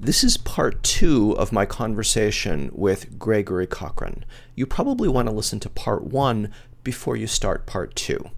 [0.00, 4.24] This is part two of my conversation with Gregory Cochran.
[4.54, 6.52] You probably want to listen to part one
[6.84, 8.30] before you start part two.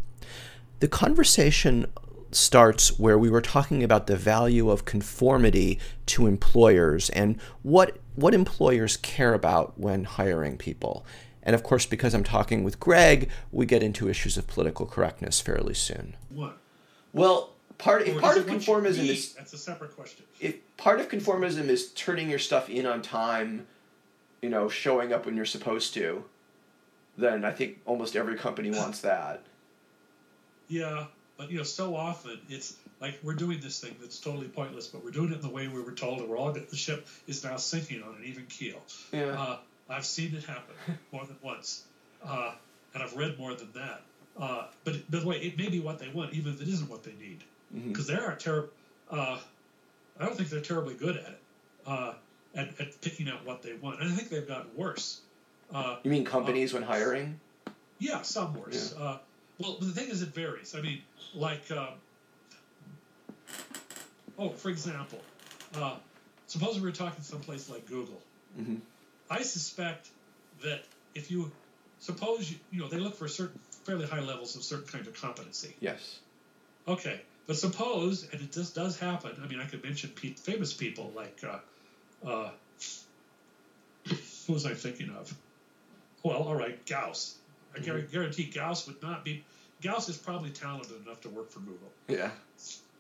[0.79, 1.85] The conversation
[2.33, 8.33] starts where we were talking about the value of conformity to employers and what what
[8.33, 11.05] employers care about when hiring people.
[11.43, 15.43] And of course, because I'm talking with Greg, we get into issues of political correctness
[15.43, 16.17] fairly soon.
[16.31, 16.57] What?
[17.13, 17.51] Well,
[17.81, 20.25] part if part of it what you conformism is That's a separate question.
[20.39, 23.67] if part of conformism is turning your stuff in on time,
[24.43, 26.25] you know, showing up when you're supposed to,
[27.17, 29.43] then I think almost every company wants that.
[30.69, 34.87] Yeah, but you know, so often it's like we're doing this thing that's totally pointless,
[34.87, 37.07] but we're doing it in the way we were told, and we're all the ship
[37.27, 38.81] is now sinking on an even keel.
[39.13, 39.41] Yeah.
[39.41, 40.75] Uh, I've seen it happen
[41.13, 41.85] more than once,
[42.25, 42.53] uh,
[42.95, 44.03] and I've read more than that.
[44.39, 46.89] Uh, but by the way, it may be what they want, even if it isn't
[46.89, 47.43] what they need,
[47.75, 47.89] Mhm.
[47.89, 48.71] because they are terrible.
[49.11, 49.41] Uh,
[50.19, 51.41] I don't think they're terribly good at it,
[51.87, 52.15] uh,
[52.55, 55.21] at, at picking out what they want, and I think they've gotten worse.
[55.73, 57.41] Uh, You mean companies when hiring?
[57.99, 58.93] yeah, some worse.
[58.95, 59.19] Uh,
[59.59, 60.75] well, the thing is, it varies.
[60.75, 61.03] I mean,
[61.35, 61.95] like, um,
[64.39, 65.21] oh, for example,
[65.75, 65.97] uh,
[66.47, 68.21] suppose we were talking someplace like Google.
[68.59, 68.81] Mhm.
[69.29, 70.09] I suspect
[70.63, 71.51] that if you
[72.01, 75.15] suppose you, you know they look for certain fairly high levels of certain kind of
[75.15, 75.75] competency.
[75.81, 76.19] Yes.
[76.89, 79.33] Okay, but suppose, and it just does happen.
[79.43, 82.51] I mean, I could mention pe- famous people like, uh, uh,
[84.47, 85.35] who was I thinking of?
[86.23, 87.37] Well, all right, Gauss.
[87.75, 89.45] I guar- guarantee Gauss would not be.
[89.83, 92.31] Gauss is probably talented enough to work for Google, Yeah.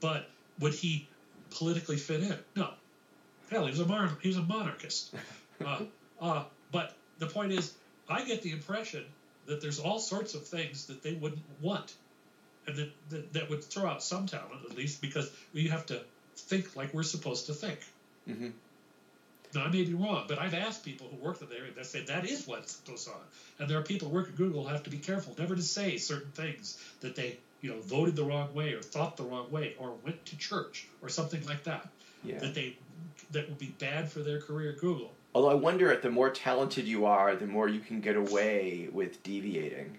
[0.00, 1.08] but would he
[1.50, 2.38] politically fit in?
[2.56, 2.70] No.
[3.50, 5.14] Hell, he was a mar- he was a monarchist.
[5.62, 5.82] Uh,
[6.22, 7.74] uh, but the point is,
[8.08, 9.04] I get the impression
[9.44, 11.92] that there's all sorts of things that they wouldn't want,
[12.66, 16.00] and that, that, that would throw out some talent at least because we have to
[16.36, 17.78] think like we're supposed to think.
[18.28, 18.52] Mhm.
[19.54, 22.02] Now I may be wrong, but I've asked people who work in there that say
[22.04, 23.20] that is what goes on,
[23.58, 25.62] and there are people who work at Google who have to be careful never to
[25.62, 29.50] say certain things that they you know voted the wrong way or thought the wrong
[29.50, 31.88] way or went to church or something like that
[32.24, 32.38] Yeah.
[32.38, 32.76] that they
[33.32, 35.12] that would be bad for their career at Google.
[35.34, 38.88] Although I wonder if the more talented you are, the more you can get away
[38.92, 39.98] with deviating.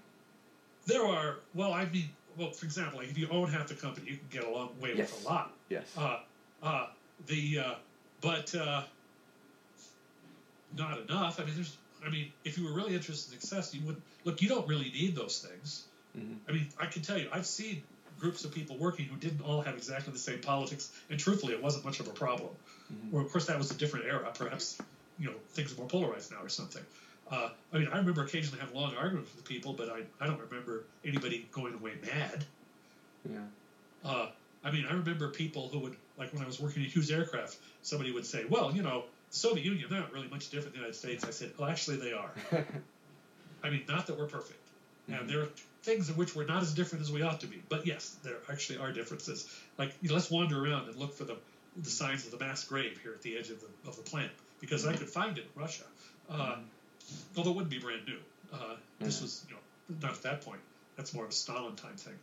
[0.85, 4.09] There are well, I mean, well, for example, like if you own half the company,
[4.11, 5.11] you can get a long way Yes.
[5.11, 5.53] with a lot.
[5.69, 5.85] Yes.
[5.97, 6.19] Uh,
[6.63, 6.87] uh,
[7.27, 7.73] the uh,
[8.21, 8.83] but uh,
[10.77, 11.39] not enough.
[11.39, 11.77] I mean, there's.
[12.05, 14.41] I mean, if you were really interested in success, you would look.
[14.41, 15.83] You don't really need those things.
[16.17, 16.39] Mhm.
[16.47, 17.83] I mean, I can tell you, I've seen
[18.19, 21.61] groups of people working who didn't all have exactly the same politics, and truthfully, it
[21.61, 22.49] wasn't much of a problem.
[22.91, 23.11] Mhm.
[23.11, 24.31] Well, of course, that was a different era.
[24.33, 24.77] Perhaps
[25.19, 26.83] you know things are more polarized now or something.
[27.31, 30.39] Uh, I mean, I remember occasionally having long arguments with people, but I, I don't
[30.39, 32.43] remember anybody going away mad.
[33.29, 33.39] Yeah.
[34.03, 34.27] Uh,
[34.63, 37.57] I mean, I remember people who would, like when I was working at Hughes Aircraft,
[37.81, 40.81] somebody would say, well, you know, the Soviet Union, they're not really much different than
[40.81, 41.23] the United States.
[41.23, 42.31] I said, well, actually, they are.
[43.63, 44.59] I mean, not that we're perfect.
[45.07, 45.47] And there are
[45.83, 47.61] things in which we're not as different as we ought to be.
[47.69, 49.49] But yes, there actually are differences.
[49.77, 51.37] Like, you know, let's wander around and look for the,
[51.77, 54.31] the signs of the mass grave here at the edge of the, of the plant,
[54.59, 55.83] because I could find it in Russia.
[56.29, 56.57] Uh,
[57.35, 58.17] although it wouldn't be brand new.
[58.53, 59.21] Uh, this Yeah.
[59.23, 59.61] was, you know,
[60.07, 60.61] not at that point.
[60.97, 62.17] That's more of a Stalin time thing.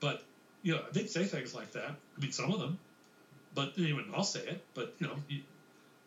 [0.00, 0.22] But,
[0.62, 1.90] you know, they'd say things like that.
[2.16, 2.78] I mean, some of them.
[3.54, 4.64] But anyway, I'll say it.
[4.74, 5.40] But, you know, you,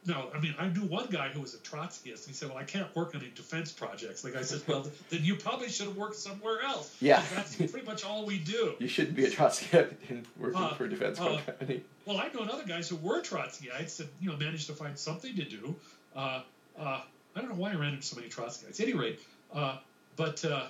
[0.06, 2.20] no, I mean, I knew one guy who was a Trotskyist.
[2.22, 4.24] And he said, well, I can't work on any defense projects.
[4.24, 6.96] Like I said, well, then you probably should have worked somewhere else.
[7.02, 8.76] Yeah, That's pretty much all we do.
[8.80, 11.84] You shouldn't be a Trotskyist and working Uh, for a defense uh, company.
[12.06, 15.36] Well, I've known other guys who were Trotskyites that you know managed to find something
[15.36, 15.76] to do.
[16.16, 16.42] Uh,
[16.80, 17.02] uh,
[17.38, 18.80] I don't know why I ran into so many Trotskyites.
[18.80, 19.20] At any rate,
[19.54, 19.78] uh,
[20.16, 20.68] but uh,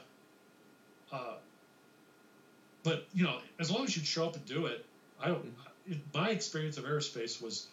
[1.11, 1.35] uh,
[2.83, 4.85] but you know, as long as you'd show up and do it,
[5.22, 5.53] I don't.
[5.89, 7.67] In my experience of aerospace was,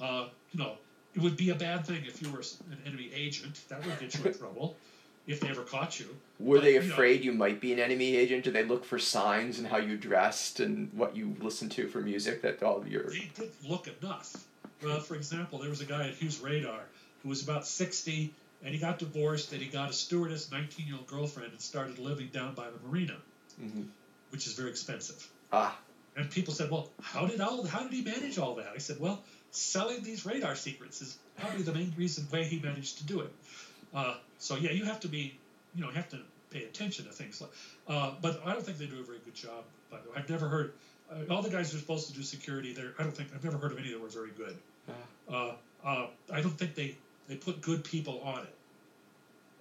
[0.00, 0.74] uh, you know,
[1.16, 3.60] it would be a bad thing if you were an enemy agent.
[3.68, 4.76] That would get you in trouble
[5.26, 6.06] if they ever caught you.
[6.38, 8.44] Were they but, you know- afraid you might be an enemy agent?
[8.44, 12.00] Did they look for signs and how you dressed and what you listened to for
[12.00, 14.46] music that all your they did look enough.
[14.84, 16.82] Well, for example, there was a guy at Hughes Radar
[17.26, 18.32] who was about 60
[18.64, 21.98] and he got divorced and he got a stewardess 19 year old girlfriend and started
[21.98, 23.16] living down by the marina,
[23.60, 23.88] Mhm.
[24.30, 25.28] which is very expensive.
[25.52, 25.76] ah
[26.16, 28.98] And people said, "Well, how did all how did he manage all that?" I said,
[29.00, 33.20] "Well, selling these radar secrets is probably the main reason way he managed to do
[33.20, 33.32] it."
[33.92, 35.22] Uh, so yeah, you have to be,
[35.74, 36.20] you know, you have to
[36.50, 37.50] pay attention to things like.
[37.88, 39.64] Uh, but I don't think they do a very good job.
[39.90, 40.72] By the way, I've never heard
[41.10, 42.72] uh, all the guys who are supposed to do security.
[42.72, 44.56] There, I don't think I've never heard of any that were very good.
[45.28, 45.52] Uh,
[45.84, 46.96] uh, I don't think they
[47.28, 48.54] they put good people on it.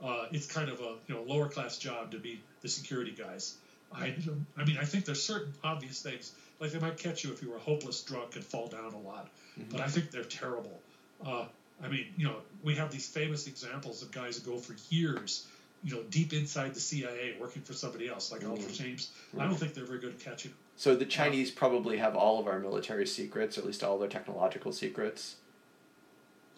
[0.04, 3.56] Uh, it's kind of a you know lower class job to be the security guys.
[3.94, 4.16] I,
[4.58, 7.50] I mean, I think there's certain obvious things like they might catch you if you
[7.50, 9.30] were a hopeless drunk and fall down a lot.
[9.60, 9.72] Mm-hmm.
[9.72, 10.80] But I think they're terrible.
[11.26, 11.46] Uh,
[11.84, 15.48] I mean, you know, we have these famous examples of guys who go for years,
[15.84, 18.72] you know, deep inside the CIA working for somebody else, like mm-hmm.
[18.72, 19.12] James.
[19.38, 20.54] I don't think they're very good at catching.
[20.78, 23.98] So the Chinese uh, probably have all of our military secrets, or at least all
[23.98, 25.36] their technological secrets.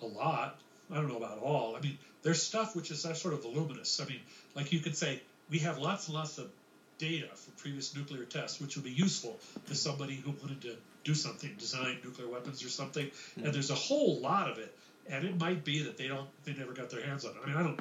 [0.01, 0.59] A lot.
[0.91, 1.75] I don't know about all.
[1.75, 3.99] I mean, there's stuff which is sort of voluminous.
[3.99, 4.21] I mean,
[4.55, 6.49] like you could say, we have lots and lots of
[6.97, 9.37] data from previous nuclear tests, which would be useful
[9.67, 13.09] to somebody who wanted to do something, design nuclear weapons or something.
[13.35, 14.75] And there's a whole lot of it,
[15.09, 17.37] and it might be that they don't, they never got their hands on it.
[17.43, 17.79] I mean, I don't.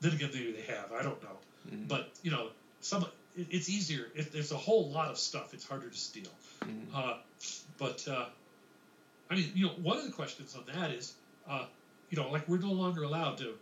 [0.00, 0.92] Then again, maybe they have.
[0.92, 1.38] I don't know.
[1.68, 1.84] Mm-hmm.
[1.88, 2.48] But you know,
[2.80, 3.04] some
[3.36, 5.52] it, it's easier if there's a whole lot of stuff.
[5.54, 6.30] It's harder to steal.
[6.62, 6.96] Mm-hmm.
[6.96, 7.14] Uh,
[7.78, 8.26] but uh,
[9.30, 11.14] I mean, you know, one of the questions on that is,
[11.48, 11.66] uh,
[12.10, 13.54] you know, like we're no longer allowed to.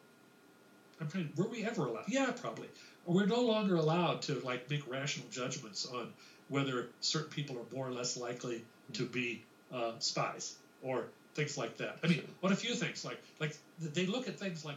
[1.01, 1.31] I'm trying.
[1.37, 2.05] Were we ever allowed?
[2.09, 2.69] Yeah, probably.
[3.07, 6.13] We're no longer allowed to like make rational judgments on
[6.49, 8.63] whether certain people are more or less likely
[8.95, 9.43] to be
[9.73, 11.05] uh, spies or
[11.35, 11.99] things like that.
[12.03, 14.77] I mean, what a few things like like they look at things like,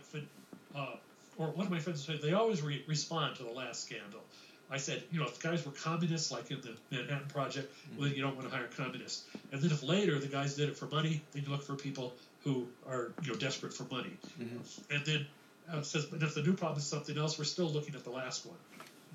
[0.75, 0.95] uh,
[1.37, 4.21] or one of my friends said they always re- respond to the last scandal.
[4.69, 8.07] I said, you know, if the guys were communists, like in the Manhattan Project, well,
[8.07, 9.25] then you don't want to hire communists.
[9.51, 12.13] And then if later the guys did it for money, then you look for people
[12.43, 14.11] who are, you know, desperate for money.
[14.39, 14.95] Mm-hmm.
[14.95, 15.25] And then
[15.71, 18.09] uh, says, but if the new problem is something else, we're still looking at the
[18.09, 18.57] last one.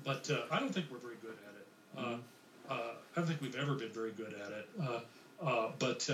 [0.03, 1.67] But uh, I don't think we're very good at it.
[1.97, 2.21] Uh, mm-hmm.
[2.69, 4.69] Uh, I don't think we've ever been very good at it.
[4.81, 6.09] Uh, uh, but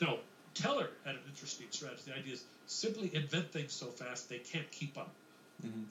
[0.00, 0.18] no,
[0.54, 2.02] Teller had an interesting strategy.
[2.06, 5.10] The idea is simply invent things so fast they can't keep up.
[5.64, 5.82] Mm-hmm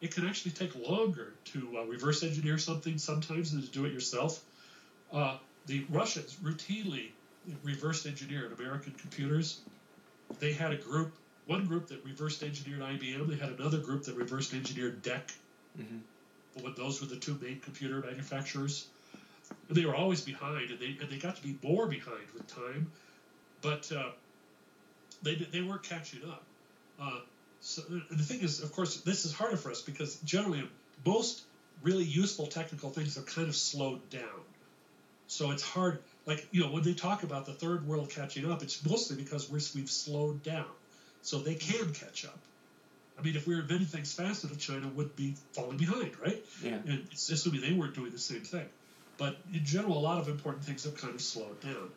[0.00, 3.92] it can actually take longer to uh, reverse engineer something sometimes than to do it
[3.92, 4.42] yourself.
[5.12, 7.08] Uh, the Russians routinely
[7.62, 9.60] reverse engineered American computers.
[10.40, 11.12] They had a group,
[11.46, 13.28] one group that reversed engineered IBM.
[13.28, 15.32] They had another group that reversed engineered DEC.
[15.78, 15.98] Mm-hmm.
[16.62, 18.86] But those were the two main computer manufacturers.
[19.68, 22.46] And they were always behind, and they and they got to be more behind with
[22.48, 22.90] time.
[23.62, 24.10] But uh,
[25.22, 26.42] they they weren't catching up.
[27.00, 27.20] Uh,
[27.60, 30.68] so the thing is, of course, this is harder for us because generally
[31.04, 31.42] most
[31.82, 34.40] really useful technical things are kind of slowed down.
[35.26, 35.98] So it's hard.
[36.26, 39.48] Like you know, when they talk about the third world catching up, it's mostly because
[39.48, 40.66] we're, we've slowed down,
[41.22, 42.38] so they can catch up.
[43.18, 46.44] I mean, if we were inventing things faster, China would be falling behind, right?
[46.62, 46.74] Yeah.
[46.74, 48.66] And it's assuming they weren't doing the same thing.
[49.16, 51.90] But in general, a lot of important things have kind of slowed down,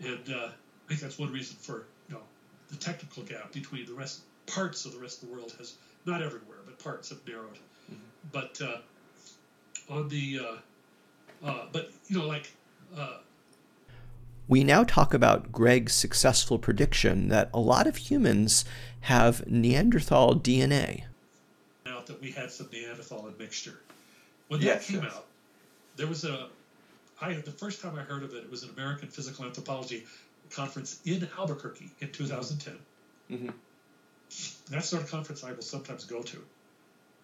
[0.00, 2.22] and uh, I think that's one reason for you know
[2.70, 5.74] the technical gap between the rest parts of the rest of the world has
[6.06, 7.58] not everywhere, but parts have narrowed.
[7.92, 8.00] Mm-hmm.
[8.32, 12.50] But uh, on the uh, uh, but you know like.
[12.96, 13.18] Uh,
[14.48, 18.64] we now talk about Greg's successful prediction that a lot of humans
[19.02, 21.04] have Neanderthal DNA.
[21.86, 23.80] Out that we had some Neanderthal admixture.
[24.48, 25.12] When that yes, came yes.
[25.14, 25.26] out,
[25.96, 26.48] there was a.
[27.20, 30.04] I the first time I heard of it, it was an American Physical Anthropology
[30.50, 32.78] conference in Albuquerque in 2010.
[33.30, 33.50] Mm-hmm
[34.70, 36.36] that sort of conference I will sometimes go to.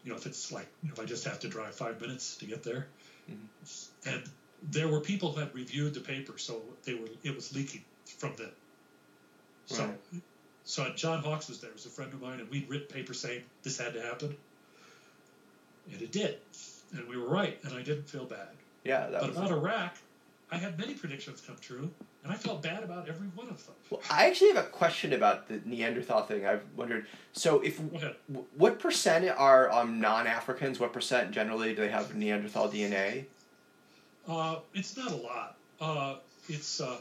[0.04, 2.36] You know, if it's like you know, if I just have to drive five minutes
[2.38, 2.86] to get there,
[3.30, 4.08] mm-hmm.
[4.08, 4.22] and
[4.70, 8.34] there were people who had reviewed the paper, so they were it was leaking from
[8.36, 8.50] them.
[9.66, 10.22] So, right.
[10.64, 13.42] so John Hawks was there, was a friend of mine, and we'd written paper saying
[13.62, 14.36] this had to happen,
[15.92, 16.38] and it did,
[16.92, 18.48] and we were right, and I didn't feel bad.
[18.84, 19.96] Yeah, but about Iraq,
[20.50, 21.90] I had many predictions come true,
[22.22, 23.74] and I felt bad about every one of them.
[23.90, 26.46] Well, I actually have a question about the Neanderthal thing.
[26.46, 27.06] I've wondered.
[27.32, 27.78] So, if
[28.56, 30.78] what percent are um, non-Africans?
[30.78, 33.26] What percent generally do they have Neanderthal DNA?
[34.29, 35.56] Uh, it's not a lot.
[35.81, 36.17] Uh,
[36.48, 36.98] it's uh,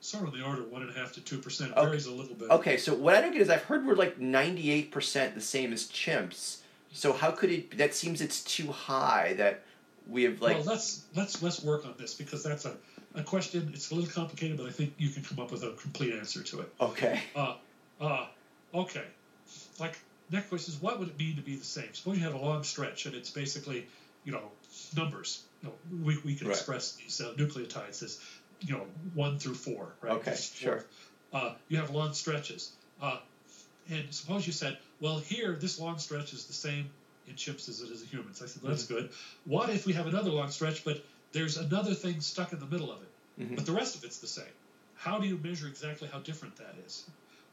[0.00, 1.72] sort of the order one and a half to two percent.
[1.72, 2.50] It varies a little bit.
[2.50, 5.72] Okay, so what I don't get is I've heard we're like ninety-eight percent the same
[5.72, 6.58] as chimps.
[6.92, 7.76] So how could it?
[7.78, 9.34] That seems it's too high.
[9.36, 9.62] That
[10.08, 12.74] we have like well let's let's let's work on this because that's a,
[13.14, 15.70] a question it's a little complicated but i think you can come up with a
[15.72, 17.54] complete answer to it okay uh
[18.00, 18.26] uh
[18.74, 19.04] okay
[19.80, 19.98] like
[20.30, 22.38] next question is what would it mean to be the same suppose you have a
[22.38, 23.86] long stretch and it's basically
[24.24, 24.50] you know
[24.96, 26.56] numbers you know we, we can right.
[26.56, 28.20] express these uh, nucleotides as
[28.60, 30.84] you know one through four right okay sure
[31.32, 33.18] uh, you have long stretches uh,
[33.90, 36.88] and suppose you said well here this long stretch is the same
[37.28, 38.42] in chimps as it is in humans.
[38.42, 38.94] I said, well, that's mm-hmm.
[38.94, 39.10] good.
[39.44, 42.92] What if we have another long stretch, but there's another thing stuck in the middle
[42.92, 43.54] of it, mm-hmm.
[43.54, 44.44] but the rest of it's the same?
[44.96, 47.04] How do you measure exactly how different that is?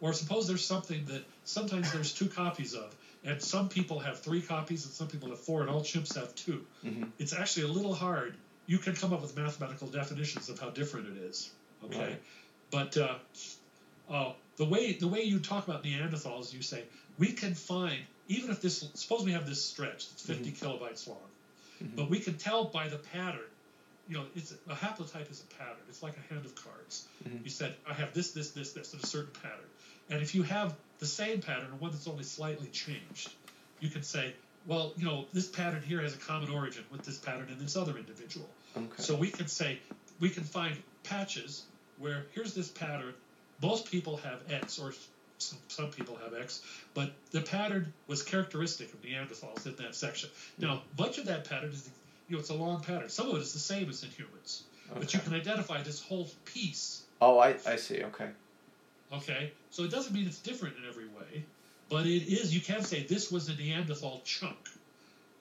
[0.01, 4.41] Or suppose there's something that sometimes there's two copies of, and some people have three
[4.41, 7.03] copies and some people have four, and all chimps have 2 mm-hmm.
[7.20, 8.36] It's actually a little hard.
[8.65, 11.51] You can come up with mathematical definitions of how different it is.
[11.86, 12.22] Okay, right.
[12.72, 13.15] but uh,
[14.10, 16.84] uh, the way the way you talk about Neanderthals, you say
[17.17, 20.65] we can find even if this, suppose we have this stretch that's 50 mm-hmm.
[20.65, 21.17] kilobytes long,
[21.84, 21.96] Mm-hmm.
[21.96, 23.50] But we can tell by the pattern.
[24.08, 25.81] You know, it's a haplotype is a pattern.
[25.89, 27.08] It's like a hand of cards.
[27.27, 27.38] Mm-hmm.
[27.43, 29.71] You said I have this, this, this, this, in a certain pattern.
[30.12, 33.32] And if you have the same pattern one that's only slightly changed,
[33.80, 34.34] you can say,
[34.68, 37.75] well, you know, this pattern here has a common origin with this pattern in this
[37.75, 38.48] other individual.
[38.77, 38.88] Okay.
[38.98, 39.80] So we can say
[40.20, 41.63] we can find patches
[41.98, 43.13] where here's this pattern.
[43.62, 44.94] Most people have X, or
[45.38, 46.62] some, some people have X,
[46.94, 50.30] but the pattern was characteristic of Neanderthals in that section.
[50.58, 51.01] Now, hmm.
[51.01, 51.89] much of that pattern is,
[52.27, 53.10] you know, it's a long pattern.
[53.10, 55.00] Some of it is the same as in humans, okay.
[55.00, 57.03] but you can identify this whole piece.
[57.22, 58.03] Oh, I, I see.
[58.03, 58.30] Okay.
[59.13, 61.44] Okay, so it doesn't mean it's different in every way,
[61.89, 62.53] but it is.
[62.53, 64.58] You can say this was a Neanderthal chunk,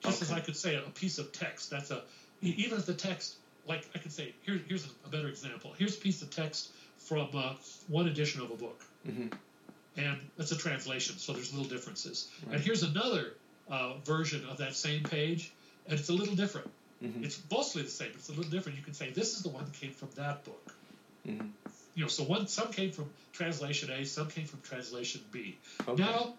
[0.03, 0.33] just okay.
[0.33, 1.71] as I could say a piece of text.
[1.71, 2.03] That's a
[2.43, 3.37] even if the text,
[3.67, 5.75] like I could say, here, here's a better example.
[5.79, 7.55] Here's a piece of text from uh,
[7.89, 8.83] one edition of a book.
[9.07, 9.29] Mm-hmm
[9.97, 12.31] and it's a translation, so there's little differences.
[12.47, 12.57] Right.
[12.57, 13.35] And here's another
[13.71, 15.53] uh, version of that same page,
[15.87, 16.71] and it's a little different.
[17.03, 17.25] Mm-hmm.
[17.25, 18.79] It's mostly the same, but it's a little different.
[18.79, 20.75] You can say this is the one that came from that book.
[21.27, 21.47] Mm-hmm.
[21.95, 25.59] You know, so one some came from translation A, some came from translation B.
[25.89, 26.03] Okay.
[26.03, 26.35] Now,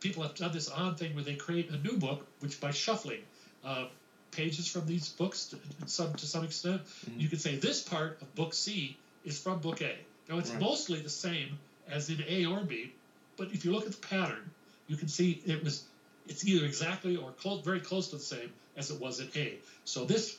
[0.00, 3.22] people have done this odd thing where they create a new book, which by shuffling
[3.64, 3.86] uh,
[4.30, 7.20] pages from these books to some to some extent, mm-hmm.
[7.20, 9.96] you can say this part of book C is from book A.
[10.28, 10.60] Now it's right.
[10.60, 12.92] mostly the same as in A or B,
[13.36, 14.50] but if you look at the pattern,
[14.86, 15.84] you can see it was
[16.26, 19.58] it's either exactly or close, very close to the same as it was in A.
[19.84, 20.38] So this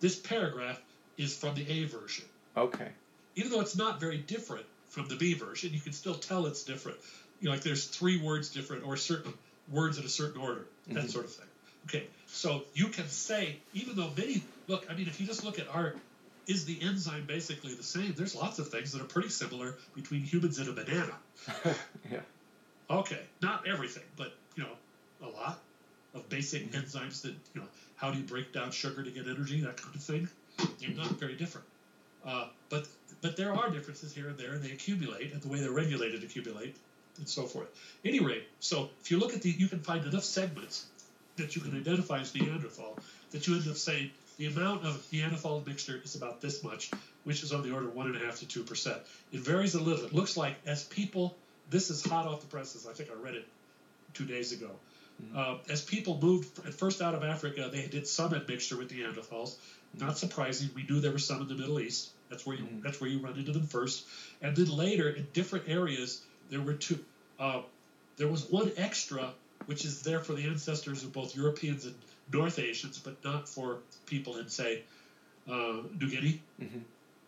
[0.00, 0.80] this paragraph
[1.16, 2.24] is from the A version.
[2.56, 2.88] Okay.
[3.38, 6.64] Even though it's not very different from the B version, you can still tell it's
[6.64, 6.98] different.
[7.40, 9.32] You know, like there's three words different or certain
[9.70, 11.06] words in a certain order, that mm-hmm.
[11.06, 11.46] sort of thing.
[11.86, 15.60] Okay, so you can say, even though many look, I mean, if you just look
[15.60, 15.94] at our
[16.48, 18.14] is the enzyme basically the same?
[18.16, 21.12] There's lots of things that are pretty similar between humans and a banana.
[22.10, 22.20] yeah.
[22.90, 25.60] Okay, not everything, but you know, a lot
[26.14, 26.80] of basic mm-hmm.
[26.80, 27.66] enzymes that you know,
[27.96, 30.28] how do you break down sugar to get energy, that kind of thing.
[30.80, 31.66] They're not very different.
[32.24, 32.86] Uh, but
[33.20, 36.22] but there are differences here and there, and they accumulate, and the way they're regulated
[36.22, 36.76] accumulate,
[37.18, 37.68] and so forth.
[38.04, 40.86] Any rate, so if you look at the, you can find enough segments
[41.36, 42.98] that you can identify as Neanderthal
[43.30, 46.90] that you end up saying the amount of Neanderthal mixture is about this much,
[47.24, 48.98] which is on the order of one and a half to two percent.
[49.32, 50.04] It varies a little.
[50.04, 51.36] It looks like as people,
[51.70, 52.86] this is hot off the presses.
[52.86, 53.46] I think I read it
[54.14, 54.70] two days ago.
[55.22, 55.36] Mm-hmm.
[55.36, 59.56] Uh, as people moved at first out of Africa, they did some admixture with Neanderthals.
[59.56, 60.06] Mm-hmm.
[60.06, 60.70] Not surprising.
[60.74, 62.10] We knew there were some in the Middle East.
[62.30, 62.80] That's where you mm-hmm.
[62.82, 64.06] that's where you run into them first.
[64.42, 66.98] And then later, in different areas, there were two.
[67.38, 67.62] Uh,
[68.16, 69.32] there was one extra,
[69.66, 71.94] which is there for the ancestors of both Europeans and
[72.32, 74.82] North Asians, but not for people in, say,
[75.48, 76.42] uh, New Guinea.
[76.60, 76.78] Mm-hmm.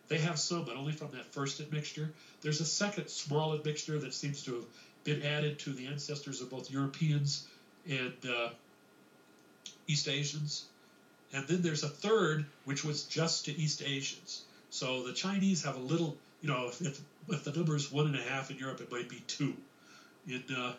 [0.08, 2.12] They have some, but only from that first admixture.
[2.42, 4.64] There's a second small admixture that seems to have
[5.04, 7.46] been added to the ancestors of both Europeans
[7.88, 8.48] and uh,
[9.86, 10.64] East Asians.
[11.32, 14.42] And then there's a third, which was just to East Asians.
[14.70, 18.06] So the Chinese have a little, you know, if, if, if the number is one
[18.06, 19.54] and a half in Europe, it might be two.
[20.28, 20.74] In uh,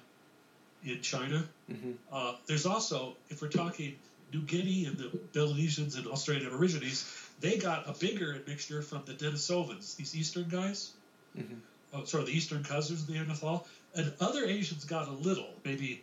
[0.83, 1.43] in China.
[1.71, 1.91] Mm-hmm.
[2.11, 3.95] Uh, there's also, if we're talking
[4.33, 7.05] New Guinea and the Melanesians and Australian Aborigines,
[7.39, 10.91] they got a bigger admixture from the Denisovans, these eastern guys.
[11.37, 11.55] Mm-hmm.
[11.93, 13.67] Oh, sorry, the eastern cousins of the Neanderthal.
[13.95, 16.01] And other Asians got a little, maybe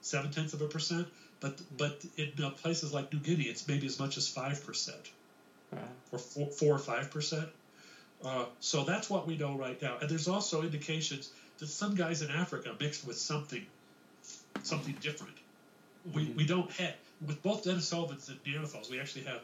[0.00, 1.06] seven tenths of a percent.
[1.40, 5.10] But but in uh, places like New Guinea, it's maybe as much as five percent,
[6.12, 7.48] or four, four or five percent.
[8.24, 9.98] Uh, so that's what we know right now.
[10.00, 13.64] And there's also indications that some guys in Africa mixed with something
[14.62, 15.34] something different.
[16.14, 16.36] We, mm-hmm.
[16.36, 16.94] we don't have
[17.26, 19.40] with both Denisovans and Neanderthals, we actually have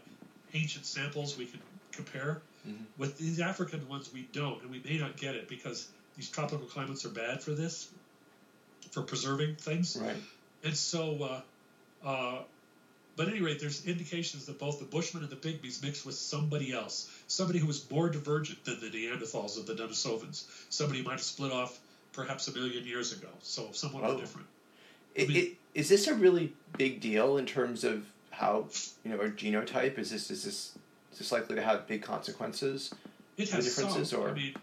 [0.55, 1.61] ancient samples we can
[1.93, 2.43] compare.
[2.67, 2.85] Mm-hmm.
[2.99, 6.67] With these African ones, we don't, and we may not get it because these tropical
[6.67, 7.89] climates are bad for this,
[8.91, 9.97] for preserving things.
[10.01, 10.17] Right.
[10.65, 11.43] And so,
[12.05, 12.39] uh, uh,
[13.17, 16.15] but at any rate, there's indications that both the Bushmen and the Pygmies mixed with
[16.15, 20.45] somebody else, somebody who was more divergent than the Neanderthals and the Denisovans.
[20.71, 21.79] Somebody might have split off
[22.13, 24.19] perhaps a million years ago, so somewhat oh.
[24.19, 24.47] different.
[25.15, 28.67] It, it, is this a really big deal in terms of how
[29.05, 29.99] you know our genotype?
[29.99, 30.73] Is this is this
[31.13, 32.95] is this likely to have big consequences?
[33.37, 34.55] It has differences, some, or I mean,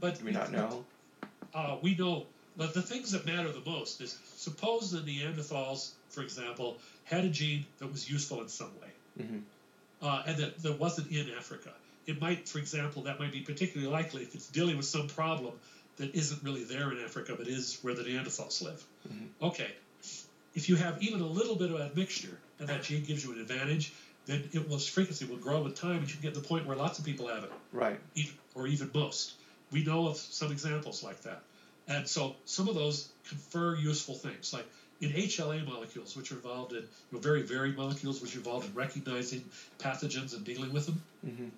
[0.00, 0.84] but do we not know?
[1.54, 2.26] Uh, we know.
[2.56, 6.78] But the things that matter the most is suppose the Neanderthals, for example,
[7.08, 9.38] had a gene that was useful in some way, mm-hmm.
[10.06, 11.70] uh, and that, that wasn't in Africa.
[12.06, 15.54] It might, for example, that might be particularly likely if it's dealing with some problem
[15.96, 18.84] that isn't really there in Africa, but is where the Neanderthals live.
[19.08, 19.44] Mm-hmm.
[19.46, 19.70] Okay,
[20.54, 23.40] if you have even a little bit of admixture and that gene gives you an
[23.40, 23.92] advantage,
[24.26, 26.66] then it will frequency will grow with time, and you can get to the point
[26.66, 27.52] where lots of people have it.
[27.72, 27.98] Right.
[28.14, 29.34] Even, or even most.
[29.70, 31.42] We know of some examples like that.
[31.86, 34.52] And so some of those confer useful things.
[34.52, 34.66] Like
[35.00, 38.66] in HLA molecules, which are involved in you know, very varied molecules, which are involved
[38.66, 39.44] in recognizing
[39.78, 41.02] pathogens and dealing with them.
[41.26, 41.50] Mhm.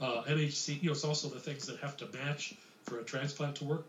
[0.00, 3.56] Uh, MHC, you know, it's also the things that have to match for a transplant
[3.56, 3.86] to work.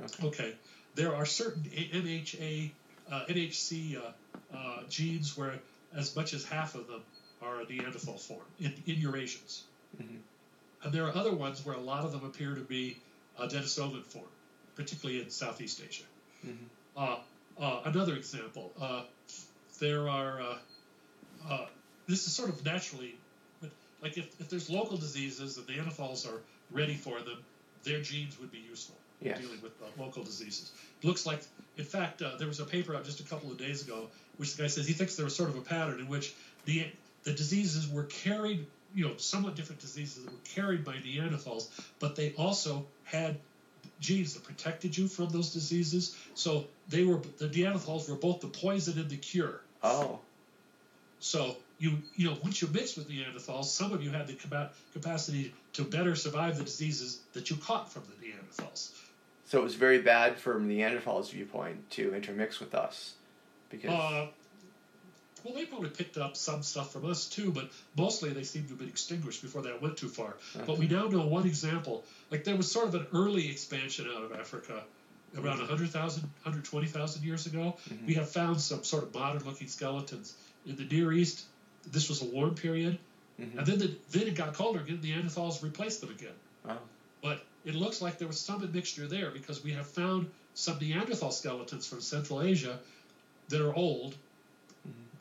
[0.00, 0.26] Okay.
[0.26, 0.54] Okay.
[0.94, 2.70] There are certain MHA,
[3.10, 5.58] uh, NHC uh, uh, genes where
[5.94, 7.02] as much as half of them
[7.42, 9.62] are a Neanderthal form in, in Eurasians.
[10.00, 10.20] Mhm.
[10.84, 12.96] And there are other ones where a lot of them appear to be
[13.38, 14.28] a Denisovan form,
[14.74, 16.04] particularly in Southeast Asia.
[16.46, 16.56] Mhm.
[17.60, 19.02] Uh, another example, uh,
[19.80, 20.56] there are, uh,
[21.48, 21.66] uh,
[22.06, 23.14] this is sort of naturally,
[24.02, 26.40] like if, if there's local diseases and the Neanderthals are
[26.70, 27.38] ready for them,
[27.84, 29.38] their genes would be useful Yes.
[29.38, 30.72] in dealing with uh, local diseases.
[31.00, 31.42] It looks like,
[31.76, 34.56] in fact, uh, there was a paper out just a couple of days ago, which
[34.56, 36.86] the guy says he thinks there was sort of a pattern in which the
[37.22, 38.66] the diseases were carried,
[38.96, 41.68] you know, somewhat different diseases that were carried by Neanderthals,
[42.00, 43.38] but they also had
[44.02, 46.16] genes that protected you from those diseases.
[46.34, 49.62] So they were the Neanderthals were both the poison and the cure.
[49.82, 50.18] Oh.
[51.20, 54.72] So you you know once you mix with Neanderthals, some of you had the capa-
[54.92, 58.90] capacity to better survive the diseases that you caught from the Neanderthals.
[59.46, 63.14] So it was very bad from Neanderthals' viewpoint to intermix with us,
[63.70, 64.26] because Uh,
[65.44, 68.68] well, they probably picked up some stuff from us too, but mostly they seem to
[68.70, 70.36] have been extinguished before that went too far.
[70.66, 72.04] But we now know one example.
[72.30, 74.82] Like there was sort of an early expansion out of Africa
[75.36, 77.76] around 100,000, 120,000 years ago.
[77.88, 78.06] Mhm.
[78.06, 80.34] We have found some sort of modern looking skeletons
[80.66, 81.44] in the Near East.
[81.90, 82.98] This was a warm period.
[83.40, 83.58] Mhm.
[83.58, 85.00] And then, the, then it got colder again.
[85.00, 86.34] The Neanderthals replaced them again.
[86.68, 86.78] Oh.
[87.22, 91.30] But it looks like there was some admixture there because we have found some Neanderthal
[91.30, 92.78] skeletons from Central Asia
[93.48, 94.14] that are old.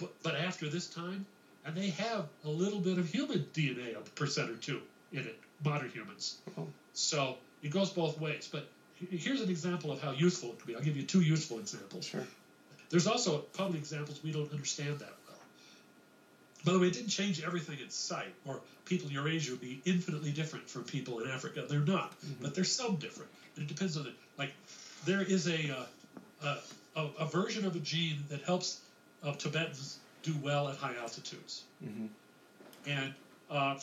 [0.01, 1.25] But, but after this time,
[1.65, 4.81] and they have a little bit of human DNA, a percent or two
[5.13, 6.37] in it, modern humans.
[6.57, 6.67] Oh.
[6.93, 8.49] So it goes both ways.
[8.51, 8.67] But
[9.09, 10.75] here's an example of how useful it could be.
[10.75, 12.05] I'll give you two useful examples.
[12.05, 12.25] sure.
[12.89, 15.37] There's also probably examples we don't understand that well.
[16.65, 19.81] By the way, it didn't change everything in sight, or people in Eurasia would be
[19.85, 21.65] infinitely different from people in Africa.
[21.69, 23.31] They're not, but there's some different.
[23.55, 24.53] And it depends on the like.
[25.05, 25.75] There is a,
[26.43, 26.55] uh,
[26.95, 28.81] a, a a version of a gene that helps
[29.23, 32.09] uh, Tibetans do well at high altitudes, Mhm.
[32.85, 33.13] and
[33.49, 33.77] uh,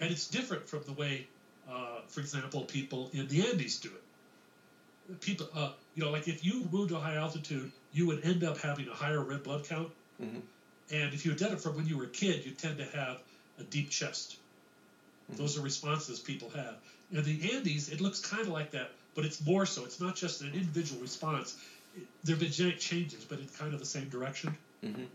[0.00, 1.26] and it's different from the way,
[1.68, 5.20] uh, for example, people in the Andes do it.
[5.20, 8.42] People, uh, you know, like if you moved to a high altitude, you would end
[8.44, 9.90] up having a higher red blood count.
[10.20, 10.42] Mhm.
[10.90, 13.20] And if you did it from when you were a kid, you tend to have
[13.58, 14.36] a deep chest.
[15.32, 15.36] Mhm.
[15.36, 16.76] Those are responses people have.
[17.10, 19.84] In the Andes, it looks kind of like that, but it's more so.
[19.84, 21.54] It's not just an individual response.
[22.24, 24.56] There have been genetic changes, but in kind of the same direction.
[24.84, 25.08] Mhm.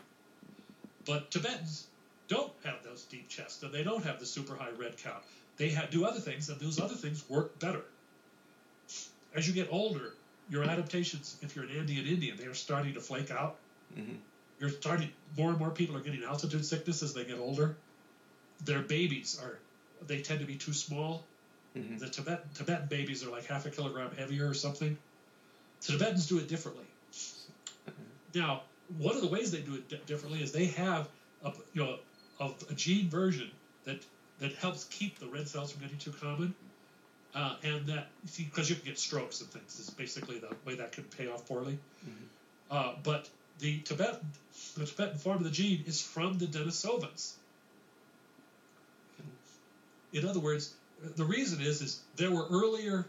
[1.06, 1.84] But Tibetans
[2.28, 5.24] don't have those deep chests, and they don't have the super high red count.
[5.58, 7.84] They ha- do other things, and those other things work better.
[9.34, 10.14] As you get older,
[10.50, 13.56] your adaptations, if you're an Andean Indian, they are starting to flake out.
[13.98, 14.18] Mhm.
[14.60, 15.12] You're starting.
[15.38, 17.76] More and more people are getting altitude sickness as they get older.
[18.66, 19.58] Their babies are.
[20.08, 21.24] They tend to be too small.
[21.78, 22.00] Mhm.
[22.00, 24.98] The Tibetan Tibetan babies are like half a kilogram heavier or something.
[25.88, 26.86] The Tibetans do it differently.
[28.36, 28.62] Now,
[28.98, 31.08] one of the ways they do it di- differently is they have
[31.44, 31.98] a you know
[32.40, 33.50] a, a gene version
[33.86, 34.04] that
[34.40, 36.54] that helps keep the red cells from getting too common,
[37.34, 40.92] uh, and that because you can get strokes and things is basically the way that
[40.92, 41.78] could pay off poorly.
[42.06, 42.28] Mhm.
[42.70, 43.28] Uh, but
[43.60, 44.26] the Tibetan
[44.76, 47.34] the Tibetan form of the gene is from the Denisovans.
[50.12, 50.74] In other words,
[51.16, 53.06] the reason is is there were earlier,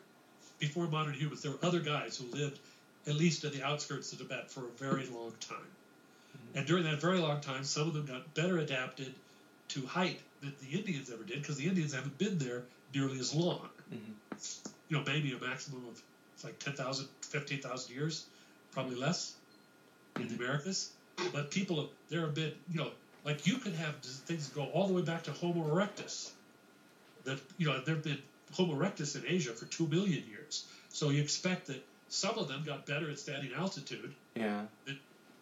[0.60, 2.58] before modern humans, there were other guys who lived
[3.06, 5.58] at least in the outskirts of Tibet for a very long time.
[5.58, 6.58] Mm-hmm.
[6.58, 9.12] And during that very long time, some of them got better adapted
[9.68, 12.62] to height than the Indians ever did, because the Indians haven't been there
[12.94, 13.68] nearly as long.
[13.92, 14.14] Mhm.
[14.88, 16.00] You know, maybe a maximum of
[16.34, 18.24] it's like 10,000, 15,000 years,
[18.72, 19.02] probably mm-hmm.
[19.02, 19.34] less
[20.16, 20.42] in the mm-hmm.
[20.42, 20.90] Americas.
[21.32, 22.90] But people, have- there have been, you know,
[23.24, 26.30] like you could have things go all the way back to Homo erectus.
[27.24, 30.66] That you know, there have been Homo erectus in Asia for two million years.
[30.88, 34.66] So you expect that some of them got better at standing altitude, Yeah.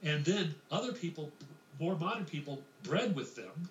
[0.03, 1.31] and then other people,
[1.81, 3.69] more modern people, bred with them.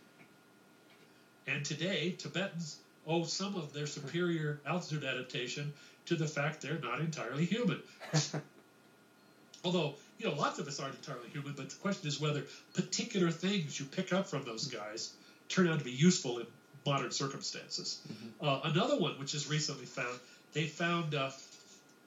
[1.46, 5.72] And today, Tibetans owe some of their superior altitude adaptation
[6.08, 7.82] to the fact they're not entirely human.
[9.64, 13.32] Although, you know, lots of us aren't entirely human, but the question is whether particular
[13.32, 15.14] things you pick up from those guys
[15.50, 16.48] turn out to be useful in
[16.88, 18.00] modern circumstances.
[18.42, 20.18] Uh, another one, which is recently found,
[20.54, 21.30] they found, uh,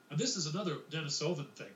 [0.09, 1.67] and this is another Denisovan thing.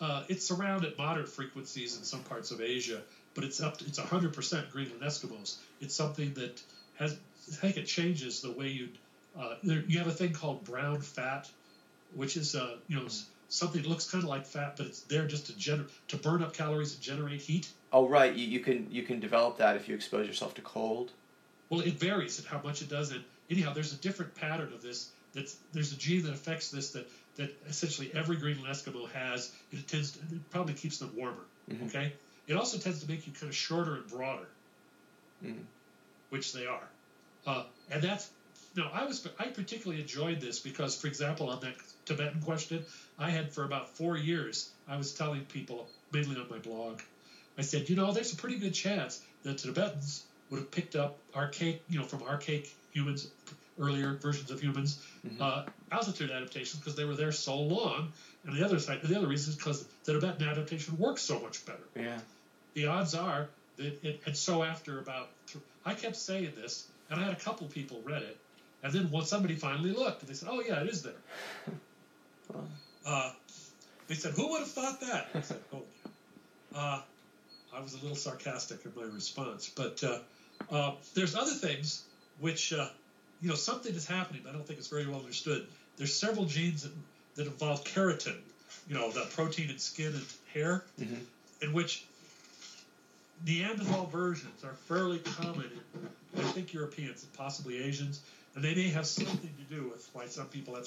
[0.00, 3.00] Uh, it's around at moderate frequencies in some parts of Asia,
[3.34, 3.76] but it's up.
[3.78, 5.56] To, it's 100% Greenland Eskimos.
[5.80, 6.60] It's something that
[6.98, 7.16] has.
[7.48, 8.88] I think it changes the way you.
[9.38, 11.48] Uh, there, you have a thing called brown fat,
[12.14, 15.00] which is uh, you know s- something that looks kind of like fat, but it's
[15.02, 17.68] there just to gener- to burn up calories and generate heat.
[17.92, 21.12] Oh right, you, you can you can develop that if you expose yourself to cold.
[21.70, 23.12] Well, it varies in how much it does.
[23.12, 25.08] And anyhow, there's a different pattern of this.
[25.32, 29.50] That's there's a gene that affects this that that essentially every Greenland Eskimo has.
[29.70, 31.46] It tends to, it probably keeps them warmer.
[31.70, 31.86] Mhm.
[31.86, 32.12] Okay.
[32.48, 34.48] It also tends to make you kind of shorter and broader,
[35.44, 35.62] Mhm.
[36.30, 36.88] which they are.
[37.46, 38.28] Uh, and that's
[38.76, 41.74] no, I was I particularly enjoyed this because, for example, on that
[42.06, 42.84] Tibetan question,
[43.18, 47.00] I had for about four years I was telling people mainly on my blog,
[47.56, 51.18] I said, you know, there's a pretty good chance that Tibetans would have picked up
[51.34, 53.28] archaic, you know, from archaic humans,
[53.78, 55.40] earlier versions of humans, Mhm.
[55.40, 58.12] uh, altitude adaptations because they were there so long.
[58.44, 61.64] And the other side, the other reason is because the Tibetan adaptation works so much
[61.64, 61.86] better.
[61.94, 62.20] Yeah.
[62.74, 67.20] The odds are that it, and so after about, th- I kept saying this, and
[67.20, 68.36] I had a couple people read it,
[68.82, 71.22] and then when somebody finally looked, and they said, "Oh yeah, it is there."
[72.52, 72.68] Well,
[73.06, 73.32] Uh,
[74.08, 75.82] they said, "Who would have thought that?" I said, "Oh,
[76.72, 77.02] yeah." Uh,
[77.72, 80.18] I was a little sarcastic in my response, but uh,
[80.70, 82.02] uh, there's other things
[82.38, 82.88] which, uh,
[83.40, 84.42] you know, something is happening.
[84.44, 85.66] But I don't think it's very well understood.
[85.96, 86.92] There's several genes that,
[87.36, 88.36] that involve keratin,
[88.88, 91.24] you know, the protein in skin and hair, Mhm.
[91.62, 92.04] in which
[93.46, 98.20] Neanderthal versions are fairly common in, I think, Europeans and possibly Asians,
[98.54, 100.86] and they may have something to do with why some people have,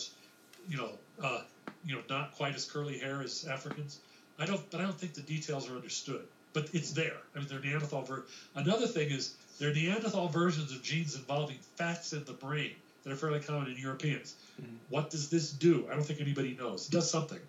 [0.70, 1.42] you know, uh,
[1.86, 3.98] you know, not quite as curly hair as Africans.
[4.38, 6.28] I don't, but I don't think the details are understood.
[6.54, 7.18] But it's there.
[7.36, 8.24] I mean, they're Neanderthal ver.
[8.54, 12.72] Another thing is they're Neanderthal versions of genes involving fats in the brain
[13.04, 14.36] that are fairly common in Europeans.
[14.62, 14.78] Mhm.
[14.90, 15.88] What does this do?
[15.90, 16.88] I don't think anybody knows.
[16.88, 17.40] It does something.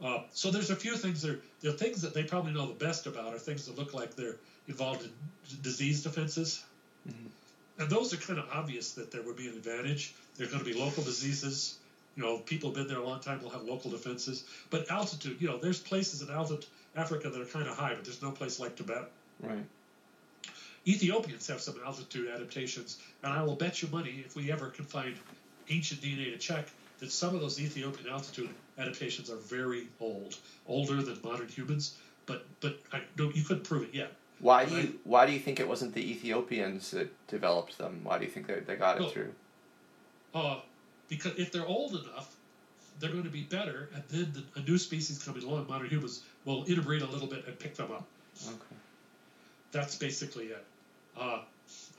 [0.00, 1.38] Uh, so there's a few things there.
[1.60, 4.36] The things that they probably know the best about are things that look like they're
[4.66, 5.10] involved in
[5.48, 6.60] d- disease defenses,
[7.08, 7.30] Mhm.
[7.78, 10.12] and those are kind of obvious that there would be an advantage.
[10.36, 11.74] There's going to be local diseases.
[12.16, 14.42] You know, people have been there a long time will have local defenses.
[14.70, 18.04] But altitude, you know, there's places in altitude Africa that are kind of high, but
[18.04, 19.08] there's no place like Tibet.
[19.40, 19.64] Right.
[20.86, 24.84] Ethiopians have some altitude adaptations, and I will bet you money if we ever can
[24.84, 25.14] find
[25.68, 26.66] ancient DNA to check
[26.98, 31.96] that some of those Ethiopian altitude adaptations are very old, older than modern humans.
[32.26, 34.12] But but I, no, you couldn't prove it yet.
[34.40, 34.84] Why do Right.
[34.84, 38.00] you why do you think it wasn't the Ethiopians that developed them?
[38.02, 39.34] Why do you think they, they got it Well, through?
[40.34, 40.60] Uh,
[41.08, 42.34] because if they're old enough,
[42.98, 46.22] they're going to be better, and then the, a new species coming along, modern humans,
[46.44, 48.06] will interbreed a little bit and pick them up.
[48.46, 48.76] Okay.
[49.72, 50.64] That's basically it.
[51.18, 51.40] Uh,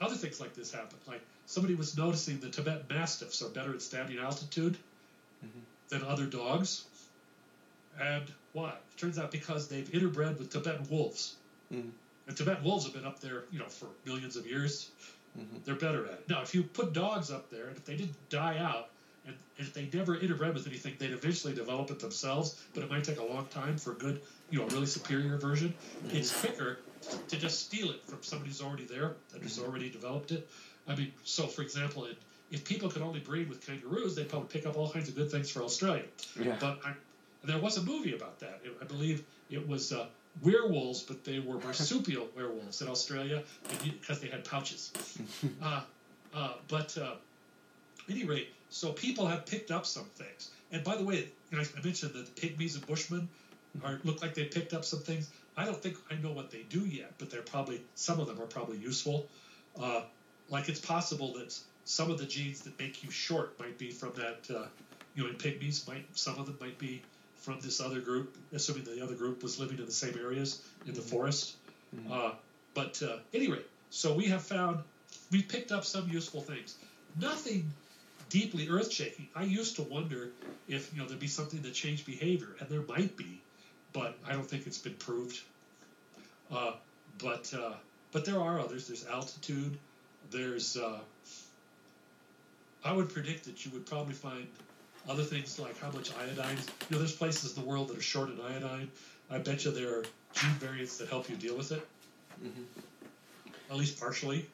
[0.00, 0.98] other things like this happen.
[1.06, 4.76] Like somebody was noticing the Tibetan Mastiffs are better at standing altitude
[5.44, 5.50] Mhm.
[5.88, 6.84] than other dogs.
[8.00, 8.70] And why?
[8.70, 11.36] It turns out because they've interbred with Tibetan wolves.
[11.72, 11.90] Mhm.
[12.26, 14.90] And Tibetan wolves have been up there, you know, for millions of years.
[15.38, 15.64] Mhm.
[15.64, 16.28] They're better at it.
[16.28, 18.90] Now, if you put dogs up there, and if they didn't die out,
[19.26, 22.60] and if they never interbred with anything, they'd eventually develop it themselves.
[22.74, 25.74] But it might take a long time for a good, you know, really superior version.
[26.10, 26.78] It's quicker
[27.28, 30.48] to just steal it from somebody who's already there and who's already developed it.
[30.86, 32.16] I mean, so for example, it,
[32.50, 35.30] if people could only breed with kangaroos, they'd probably pick up all kinds of good
[35.30, 36.04] things for Australia.
[36.40, 36.56] Yeah.
[36.60, 36.92] But I,
[37.44, 38.60] there was a movie about that.
[38.64, 40.06] It, I believe it was uh,
[40.42, 43.42] werewolves, but they were marsupial werewolves in Australia
[43.82, 44.92] because they had pouches.
[45.62, 45.82] uh,
[46.34, 47.14] uh, but uh,
[48.08, 50.50] at any rate, so people have picked up some things.
[50.72, 53.28] And by the way, you know, I mentioned that the pygmies and bushmen
[53.84, 55.30] are look like they picked up some things.
[55.56, 58.40] I don't think I know what they do yet, but they're probably some of them
[58.40, 59.28] are probably useful.
[59.80, 60.02] Uh,
[60.50, 64.12] like it's possible that some of the genes that make you short might be from
[64.14, 64.54] that.
[64.54, 64.66] Uh,
[65.14, 67.02] you know, in pygmies, might some of them might be
[67.36, 70.94] from this other group, assuming the other group was living in the same areas in
[70.94, 71.56] the forest.
[71.94, 72.10] Mhm.
[72.10, 72.34] Uh,
[72.72, 74.82] but uh, any rate, so we have found
[75.30, 76.76] we've picked up some useful things.
[77.20, 77.72] Nothing
[78.28, 79.28] deeply earth-shaking.
[79.36, 80.30] I used to wonder
[80.66, 83.40] if you know there'd be something that changed behavior, and there might be,
[83.94, 85.40] but I don't think it's been proved.
[86.52, 86.72] Uh,
[87.18, 87.72] but uh,
[88.12, 88.88] but there are others.
[88.88, 89.78] There's altitude.
[90.30, 90.98] There's uh,
[92.84, 94.46] I would predict that you would probably find
[95.08, 96.56] other things like how much iodine.
[96.56, 98.90] You know, there's places in the world that are short in iodine.
[99.30, 100.04] I bet you there are
[100.34, 101.86] gene variants that help you deal with it,
[102.42, 102.64] Mhm.
[103.70, 104.46] at least partially.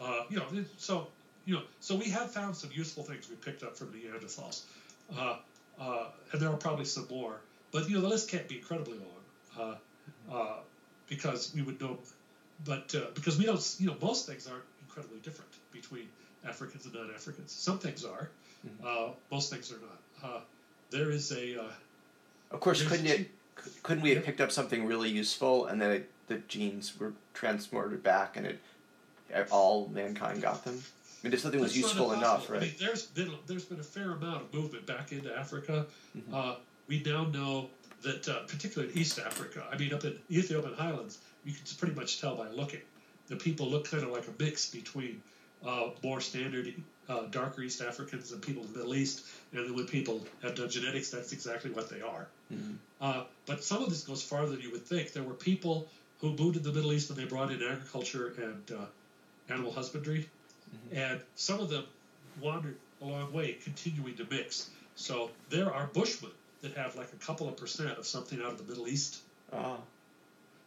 [0.00, 1.08] Uh, you know, so
[1.44, 4.64] you know, so we have found some useful things we picked up from Neanderthals,
[5.16, 5.38] uh,
[5.78, 7.40] uh, and there are probably some more.
[7.76, 9.78] But you know, the list can't be incredibly long
[10.30, 10.56] uh, uh,
[11.10, 11.98] because we would know.
[12.64, 16.08] But uh, because we don't, you know, most things aren't incredibly different between
[16.48, 17.52] Africans and non-Africans.
[17.52, 18.30] Some things are.
[18.82, 19.78] Uh, most things are
[20.22, 20.30] not.
[20.30, 20.40] Uh,
[20.90, 21.70] there is a uh,
[22.50, 23.30] Of course, couldn't it?
[23.82, 28.02] Couldn't we have picked up something really useful, and then it, the genes were transported
[28.02, 28.58] back, and it
[29.50, 30.82] all mankind got them?
[30.82, 32.54] I mean, if something was That's useful enough, impossible.
[32.54, 32.66] I right?
[32.68, 35.84] mean, there's been there's been a fair amount of movement back into Africa.
[36.16, 36.32] Mhm.
[36.32, 36.56] Uh,
[36.88, 37.68] we now know
[38.02, 41.94] that, uh, particularly in East Africa, I mean, up in Ethiopian highlands, you can pretty
[41.94, 42.82] much tell by looking.
[43.28, 45.22] The people look kind of like a mix between
[45.66, 46.72] uh, more standard
[47.08, 50.54] uh, darker East Africans and people in the Middle East, and then when people have
[50.54, 52.26] done genetics, that's exactly what they are.
[52.52, 52.74] Mm-hmm.
[53.00, 55.12] Uh, but some of this goes farther than you would think.
[55.12, 55.88] There were people
[56.20, 58.84] who moved to the Middle East and they brought in agriculture and uh,
[59.52, 60.28] animal husbandry,
[60.66, 60.98] Mm-hmm.
[60.98, 61.84] and some of them
[62.40, 64.70] wandered a long way, continuing to mix.
[64.96, 68.58] So there are Bushmen that have like a couple of percent of something out of
[68.58, 69.18] the Middle East.
[69.52, 69.76] Ah.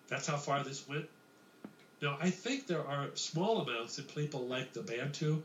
[0.08, 1.06] That's how far this went.
[2.02, 5.42] Now, I think there are small amounts in people like the Bantu,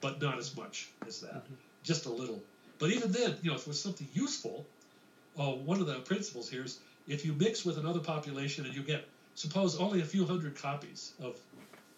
[0.00, 1.44] but not as much as that.
[1.84, 2.42] Just a little.
[2.78, 4.66] But even then, you know, if it was something useful,
[5.38, 8.82] uh, one of the principles here is if you mix with another population and you
[8.82, 11.36] get, suppose, only a few hundred copies of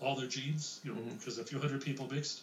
[0.01, 1.19] all their genes, you know, Mhm.
[1.19, 2.43] because a few hundred people mixed,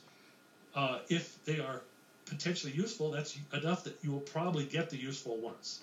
[0.73, 1.81] uh, if they are
[2.25, 5.81] potentially useful, that's enough that you will probably get the useful ones.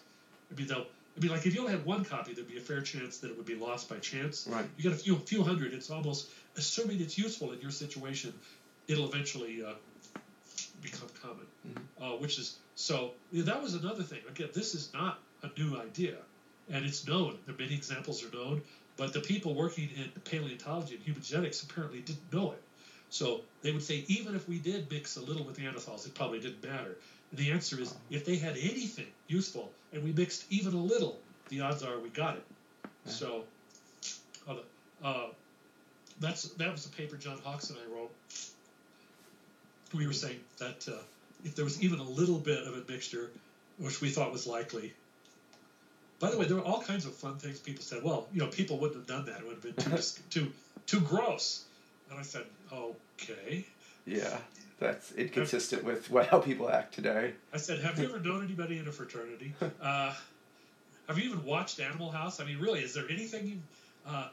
[0.51, 0.87] I mean, they'll.
[1.15, 3.31] I mean, like if you only had one copy, there'd be a fair chance that
[3.31, 4.47] it would be lost by chance.
[4.51, 4.65] Right.
[4.79, 5.75] You get a few few hundred.
[5.75, 8.33] It's almost assuming it's useful in your situation,
[8.89, 9.75] it'll eventually uh,
[10.81, 11.47] become common.
[12.01, 13.13] Uh, which is so.
[13.31, 14.21] yeah, that was another thing.
[14.29, 16.17] Again, this is not a new idea,
[16.71, 17.39] and it's known.
[17.47, 18.63] There many examples are known,
[18.97, 22.63] but the people working in paleontology and human genetics apparently didn't know it.
[23.13, 26.41] So they would say even if we did mix a little with Neanderthals, it probably
[26.41, 26.97] didn't matter.
[27.31, 31.19] And the answer is if they had anything useful and we mixed even a little,
[31.51, 32.45] the odds are we got it.
[33.05, 33.13] Yeah.
[33.13, 33.45] So
[35.05, 35.27] uh,
[36.21, 38.11] that's that was the paper John Hawks and I wrote.
[39.93, 41.03] We were saying that uh,
[41.45, 43.31] if there was even a little bit of a mixture,
[43.77, 44.95] which we thought was likely.
[46.19, 48.03] By the way, there were all kinds of fun things people said.
[48.03, 49.41] Well, you know, people wouldn't have done that.
[49.41, 50.53] It would have been too too
[50.87, 51.65] too gross.
[52.13, 53.65] And I said, okay.
[54.05, 54.37] Yeah.
[54.79, 57.33] That's inconsistent with what, how people act today.
[57.55, 59.55] I said, have you ever known anybody in a fraternity?
[59.81, 60.13] Uh,
[61.09, 62.39] have you even watched Animal House?
[62.41, 63.57] I mean, really, is there anything you?
[64.07, 64.29] Uh,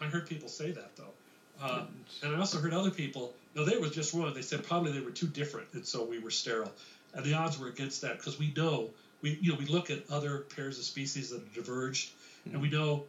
[0.00, 1.84] I heard people say that though, uh,
[2.22, 3.34] and I also heard other people.
[3.54, 4.32] No, they were just wrong.
[4.32, 6.72] They said probably they were too different, and so we were sterile.
[7.14, 8.90] And the odds were against that because we know
[9.22, 12.12] we you know we look at other pairs of species that have diverged,
[12.46, 13.04] and we know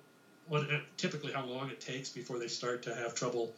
[0.48, 0.64] what
[0.98, 3.54] typically how long it takes before they start to have trouble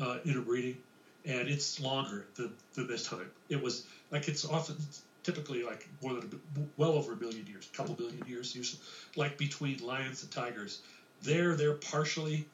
[0.00, 0.76] uh, interbreeding,
[1.24, 3.30] and it's longer than, than this time.
[3.48, 4.76] It was like it's often
[5.22, 8.80] typically like more than a, well over a million years, a couple billion years usually,
[9.16, 10.80] like between lions and tigers.
[11.22, 12.44] There, they're partially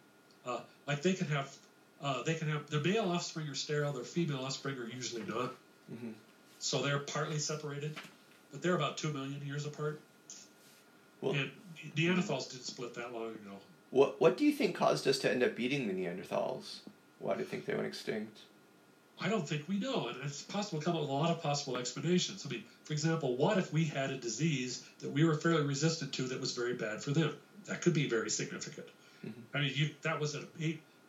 [0.47, 1.55] uh, like they can have
[2.03, 5.55] uh, they can have their male offspring are sterile, their female offspring are usually not.
[5.93, 6.13] Mhm.
[6.59, 7.95] So they're partly separated,
[8.51, 10.01] but they're about two million years apart.
[11.21, 11.51] Well- and
[11.97, 13.59] Neanderthals didn't split that long ago.
[13.95, 16.79] What What do you think caused us to end up beating the Neanderthals?
[17.21, 18.39] Why do you think they went extinct?
[19.21, 21.41] I don't think we know, and it's possible to come up with a lot of
[21.41, 22.45] possible explanations.
[22.45, 26.13] I mean, for example, what if we had a disease that we were fairly resistant
[26.15, 27.37] to that was very bad for them?
[27.67, 28.89] That could be very significant.
[29.25, 29.33] Mhm.
[29.55, 30.43] I mean, you, that was a,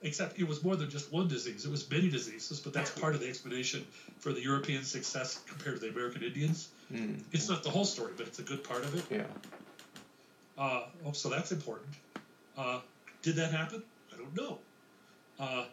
[0.03, 2.59] except it was more than just one disease; it was many diseases.
[2.59, 3.83] But that's part of the explanation
[4.19, 6.67] for the European success compared to the American Indians.
[6.89, 7.15] Hmm.
[7.31, 9.05] It's not the whole story, but it's a good part of it.
[9.09, 9.25] Yeah.
[10.55, 11.89] Uh, oh, so that's important.
[12.57, 12.79] Uh,
[13.21, 13.83] did that happen?
[14.13, 14.59] I don't know.
[15.39, 15.65] Uh,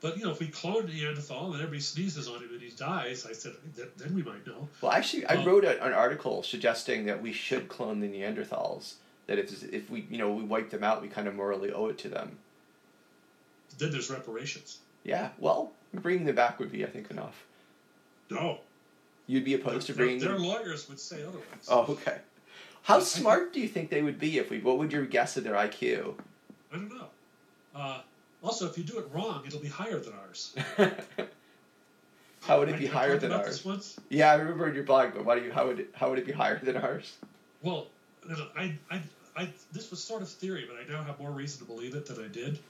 [0.00, 3.24] but you know, if we cloned Neanderthal and everybody sneezes on him and he dies,
[3.26, 4.68] I said then, then we might know.
[4.80, 8.94] Well, actually, I Um, wrote a, an article suggesting that we should clone the Neanderthals.
[9.26, 11.86] That if if we you know we wipe them out, we kind of morally owe
[11.86, 12.38] it to them.
[13.78, 14.78] Then there's reparations.
[15.04, 15.30] Yeah.
[15.38, 17.44] Well, bringing them back would be, I think, enough.
[18.30, 18.58] No,
[19.28, 20.42] You'd be opposed to their, bringing their them.
[20.44, 21.66] lawyers would say otherwise.
[21.68, 22.18] Oh, okay.
[22.86, 24.60] How smart do you think they would be if we?
[24.60, 26.14] What would your guess of their IQ?
[26.72, 27.08] I don't know.
[27.74, 28.00] Uh,
[28.44, 30.54] also, if you do it wrong, it'll be higher than ours.
[32.42, 33.66] how would it be higher than ours?
[34.08, 35.50] Yeah, I remember in your blog, but why do you?
[35.50, 35.90] How would it?
[35.94, 37.12] How would it be higher than ours?
[37.60, 37.88] Well,
[38.56, 39.02] I, I,
[39.36, 42.06] I, this was sort of theory, but I now have more reason to believe it
[42.06, 42.60] than I did.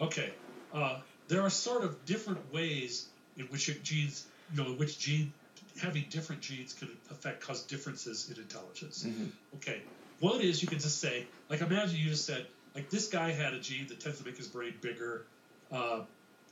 [0.00, 0.32] Okay,
[0.74, 0.98] uh,
[1.28, 5.32] there are sort of different ways in which genes, you know, in which gene
[5.80, 9.04] having different genes can affect cause differences in intelligence.
[9.04, 9.30] Mhm.
[9.56, 9.82] Okay,
[10.20, 13.54] one is you can just say, like, imagine you just said, like, this guy had
[13.54, 15.26] a gene that tends to make his brain bigger,
[15.70, 16.04] uh,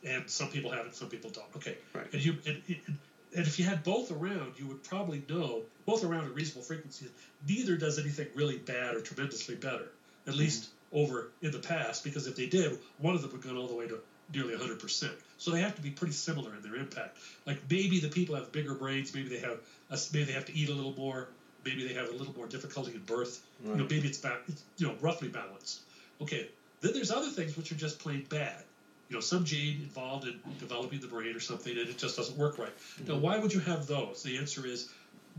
[0.03, 1.55] and some people have it, some people don't.
[1.57, 2.13] Okay, Right.
[2.13, 2.99] and you and, and,
[3.37, 7.11] and if you had both around, you would probably know both around at reasonable frequencies.
[7.47, 9.93] Neither does anything really bad or tremendously better,
[10.27, 12.03] at least over in the past.
[12.03, 14.01] Because if they did, one of them would go all the way to
[14.35, 15.11] nearly 100%.
[15.39, 17.17] So they have to be pretty similar in their impact.
[17.47, 19.59] Like maybe the people have bigger brains, maybe they have
[19.91, 21.29] a, maybe they have to eat a little more,
[21.65, 23.43] maybe they have a little more difficulty in birth.
[23.65, 25.81] You know, maybe it's, ba- it's you know roughly balanced.
[26.21, 26.49] Okay,
[26.81, 28.63] then there's other things which are just plain bad.
[29.09, 32.39] You know, some gene involved in developing the brain or something, and it just doesn't
[32.39, 32.73] work right.
[33.07, 33.23] Now, mm-hmm.
[33.23, 34.23] why would you have those?
[34.23, 34.89] The answer is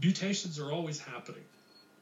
[0.02, 1.44] mutations are always happening.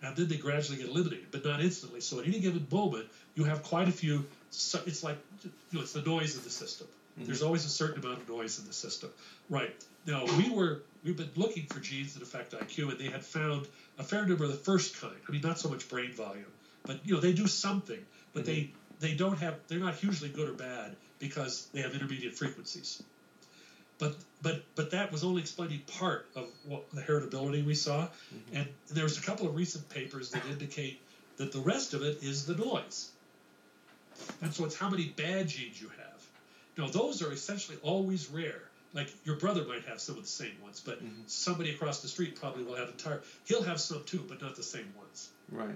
[0.01, 2.01] and then they gradually get eliminated, but not instantly.
[2.01, 4.25] So at any given moment, you have quite a few.
[4.51, 6.87] So it's like you know, it's the noise of the system.
[6.87, 7.25] Mm-hmm.
[7.25, 9.09] There's always a certain amount of noise in the system,
[9.49, 9.75] right?
[10.05, 13.67] Now we were we've been looking for genes that affect IQ, and they had found
[13.97, 15.15] a fair number of the first kind.
[15.27, 16.45] I mean, not so much brain volume,
[16.83, 17.99] but you know they do something,
[18.33, 18.51] but mm-hmm.
[18.51, 23.03] they they don't have they're not hugely good or bad because they have intermediate frequencies.
[23.97, 28.55] But but but that was only explaining part of what the heritability we saw, mm-hmm.
[28.55, 31.01] and there's a couple of recent papers that indicate
[31.37, 33.11] that the rest of it is the noise.
[34.41, 36.27] And so it's how many bad genes you have.
[36.77, 38.61] Now those are essentially always rare.
[38.93, 41.21] Like your brother might have some of the same ones, but mm-hmm.
[41.27, 43.21] somebody across the street probably will have entire.
[43.45, 45.29] He'll have some too, but not the same ones.
[45.51, 45.75] Right.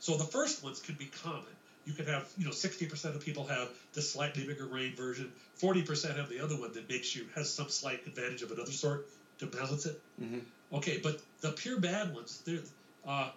[0.00, 1.44] So the first ones can be common.
[1.86, 5.32] You could have, you know, 60% of people have the slightly bigger brain version.
[5.62, 9.06] 40% have the other one that makes you has some slight advantage of another sort
[9.38, 10.00] to balance it.
[10.20, 10.38] Mm-hmm.
[10.74, 12.58] Okay, but the pure bad ones, they're,
[13.06, 13.30] uh,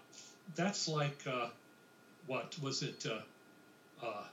[0.56, 1.50] that's like uh,
[2.26, 3.06] what was it?
[3.06, 3.20] Uh,
[4.04, 4.24] uh,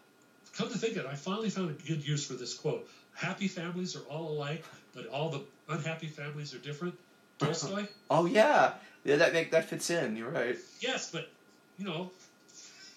[0.56, 2.88] come to think of it, I finally found a good use for this quote.
[3.14, 6.94] Happy families are all alike, but all the unhappy families are different.
[7.38, 7.86] Tolstoy.
[8.10, 8.72] oh yeah,
[9.04, 10.16] yeah, that make, that fits in.
[10.16, 10.56] You're right.
[10.80, 11.28] Yes, but
[11.78, 12.10] you know,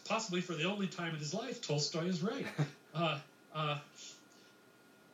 [0.05, 2.45] possibly for the only time in his life, Tolstoy is right.
[2.95, 3.19] uh,
[3.53, 3.77] uh,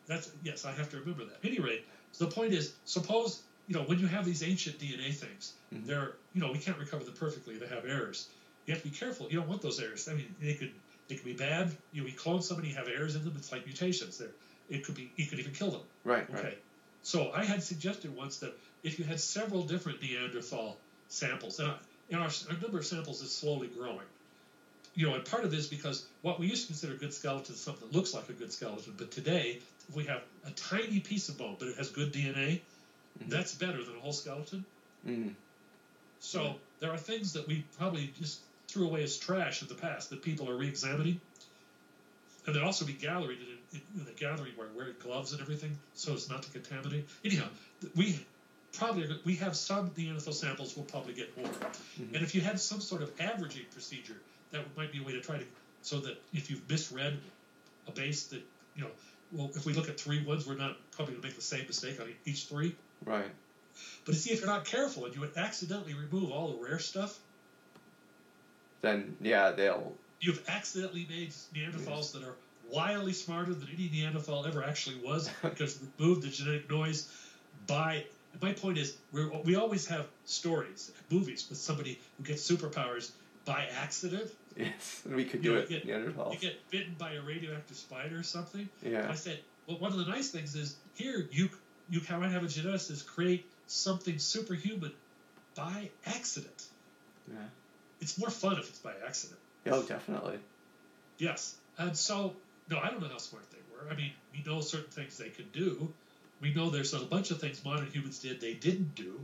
[0.08, 1.38] that's yes, I have to remember that.
[1.44, 4.78] At any rate, so the point is, suppose you know when you have these ancient
[4.78, 5.88] DNA things, mm-hmm.
[5.88, 7.58] they're you know we can't recover them perfectly.
[7.58, 8.30] They have errors.
[8.66, 9.28] You have to be careful.
[9.30, 10.08] You don't want those errors.
[10.08, 10.72] I mean, they could
[11.08, 11.72] they could be bad.
[11.94, 13.34] You know, we clone somebody, you have errors in them.
[13.38, 14.18] It's like mutations.
[14.18, 14.30] There,
[14.70, 15.12] it could be.
[15.16, 15.82] You could even kill them.
[16.04, 16.28] Right.
[16.30, 16.44] Okay.
[16.44, 16.58] Right.
[17.04, 21.72] So I had suggested once that if you had several different Neanderthal samples, and,
[22.10, 24.06] and our, our number of samples is slowly growing
[24.96, 27.54] you know, and part of this because what we used to consider a good skeleton
[27.54, 31.00] is something that looks like a good skeleton, but today if we have a tiny
[31.00, 32.62] piece of bone, but it has good DNA,
[33.20, 33.30] mm-hmm.
[33.30, 34.66] that's better than a whole skeleton.
[35.08, 35.30] Mm-hmm.
[36.20, 40.10] So there are things that we probably just threw away as trash in the past
[40.10, 41.20] that people are re-examining,
[42.46, 43.38] and there'd also be gallery
[43.74, 47.08] in, in the gallery where wearing gloves and everything so as not to contaminate.
[47.24, 47.48] Anyhow,
[47.96, 48.20] we
[48.74, 50.76] probably are, we have some Neanderthal samples.
[50.76, 52.16] We'll probably get more, mm-hmm.
[52.16, 54.18] and if you had some sort of averaging procedure
[54.52, 55.46] that might be a way to try to
[55.82, 57.18] so that if you've misread
[57.88, 58.42] a base that
[58.76, 58.90] you know
[59.32, 61.66] well if we look at three ones we're not probably going to make the same
[61.68, 62.76] mistake on each three
[63.06, 63.30] right
[64.06, 66.80] but you see if you're not careful and you would accidentally remove all the rare
[66.80, 67.20] stuff
[68.86, 72.36] then yeah they'll you've accidentally made neanderthals that are
[72.70, 77.12] wildly smarter than any neanderthal ever actually was because we removed the genetic noise
[77.68, 78.04] by
[78.42, 83.12] my point is we we always have stories movies with somebody who gets superpowers
[83.46, 85.70] by accident Yes, we could do you it.
[85.70, 88.70] Get, You get bitten by a radioactive spider or something.
[88.82, 89.08] Yeah.
[89.10, 91.50] I said, well, one of the nice things is here you
[91.90, 94.94] you can have a geneticist create something superhuman
[95.56, 96.68] by accident.
[97.28, 97.38] Yeah.
[98.02, 99.40] It's more fun if it's by accident.
[99.68, 100.38] Oh, definitely.
[101.18, 102.36] Yes, and so
[102.70, 103.92] no, I don't know how smart they were.
[103.92, 105.92] I mean, we know certain things they could do.
[106.42, 109.20] We know there's a bunch of things modern humans did they didn't do.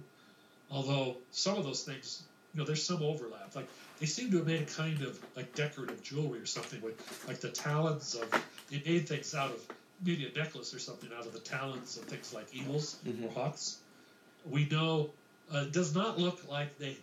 [0.70, 3.56] Although some of those things, you know, there's some overlap.
[3.56, 3.68] Like
[4.00, 7.42] they seem to have made a kind of like decorative jewelry or something with like
[7.42, 8.30] the talons of
[8.70, 9.62] they made things out of
[10.04, 13.26] maybe a necklace or something out of the talons of things like eagles mm-hmm.
[13.26, 13.78] or hawks.
[14.50, 15.10] We know
[15.54, 16.98] uh, it does not look like they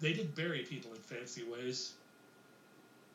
[0.00, 1.92] they did bury people in fancy ways.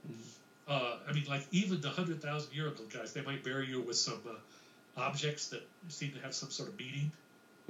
[0.08, 0.22] Mm-hmm.
[0.68, 3.82] Uh, I mean, like even the hundred thousand year old guys, they might bury you
[3.82, 4.34] with some uh,
[4.98, 7.12] objects that seem to have some sort of meaning.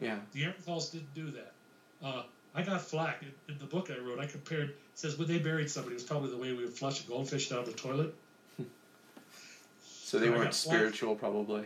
[0.02, 0.20] Yeah.
[0.34, 1.52] The Neanderthals didn't do that.
[2.04, 2.24] Uh,
[2.54, 4.20] I got flack in, in, the book I wrote.
[4.20, 4.70] I compared.
[4.70, 7.08] it says when they buried somebody, it was probably the way we would flush a
[7.08, 8.14] goldfish down the toilet.
[9.84, 11.66] so they weren't spiritual, probably.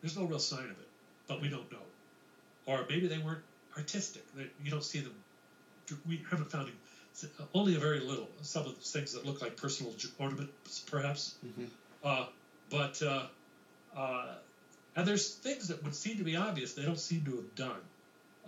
[0.00, 0.88] There's no real sign of it,
[1.28, 1.78] but we don't know.
[2.66, 3.42] Or maybe they weren't
[3.76, 4.22] artistic.
[4.34, 5.14] They, you don't see them.
[6.08, 6.70] We haven't found
[7.54, 8.28] only a very little.
[8.42, 11.34] Some of the things that look like personal ornaments, perhaps.
[11.46, 11.64] Mm-hmm.
[12.04, 12.26] Uh,
[12.70, 13.26] but uh,
[13.96, 14.34] uh,
[14.96, 17.80] and there's things that would seem to be obvious they don't seem to have done.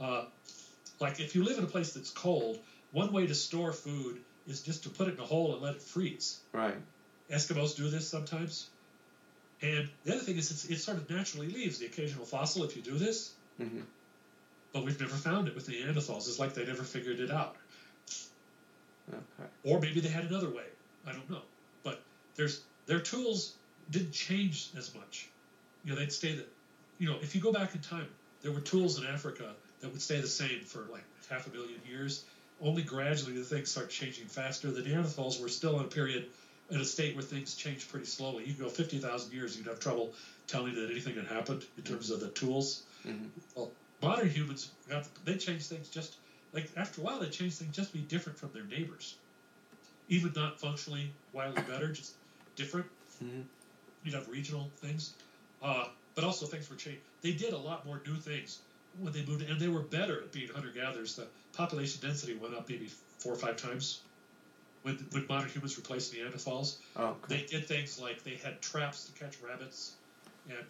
[0.01, 0.25] Uh,
[1.01, 2.59] like if you live in a place that's cold,
[2.93, 5.75] one way to store food is just to put it in a hole and let
[5.75, 6.41] it freeze.
[6.53, 6.77] Right.
[7.31, 8.69] Eskimos do this sometimes.
[9.63, 12.83] And the other thing is, it sort of naturally leaves the occasional fossil if you
[12.83, 13.33] do this.
[13.61, 13.81] Mm-hmm.
[14.75, 16.29] But we've never found it with the Neanderthals.
[16.29, 17.57] It's like they never figured it out.
[19.09, 19.49] Okay.
[19.63, 20.65] Or maybe they had another way.
[21.07, 21.43] I don't know.
[21.85, 22.03] But
[22.35, 23.55] there's their tools
[23.91, 25.29] didn't change as much.
[25.85, 26.49] You know, they'd stay that.
[26.99, 28.09] You know, if you go back in time,
[28.43, 31.81] there were tools in Africa that would stay the same for like half a million
[31.89, 32.25] years.
[32.61, 34.73] Only gradually the things start changing faster.
[34.73, 36.27] The Neanderthals were still in a period,
[36.71, 38.45] in a state where things changed pretty slowly.
[38.45, 40.13] You go 50,000 years, you'd have trouble
[40.47, 42.83] telling that anything had happened in terms of the tools.
[43.07, 43.27] Mm-hmm.
[43.55, 43.71] Well,
[44.05, 44.71] modern humans,
[45.25, 46.17] they change things just
[46.53, 49.17] like after a while they change things just to be different from their neighbors,
[50.09, 52.15] even not functionally wildly better, just
[52.57, 52.87] different.
[53.23, 53.41] Mm-hmm.
[54.05, 55.15] You'd have regional things,
[55.63, 57.01] uh, but also things were changed.
[57.23, 58.59] They did a lot more new things
[59.01, 61.17] when they moved, and they were better at being hunter gatherers.
[61.17, 62.89] The population density went up maybe
[63.19, 64.01] four or five times
[64.83, 66.77] when when modern humans replaced Neanderthals.
[66.97, 69.95] Oh, They did things like they had traps to catch rabbits,
[70.49, 70.65] and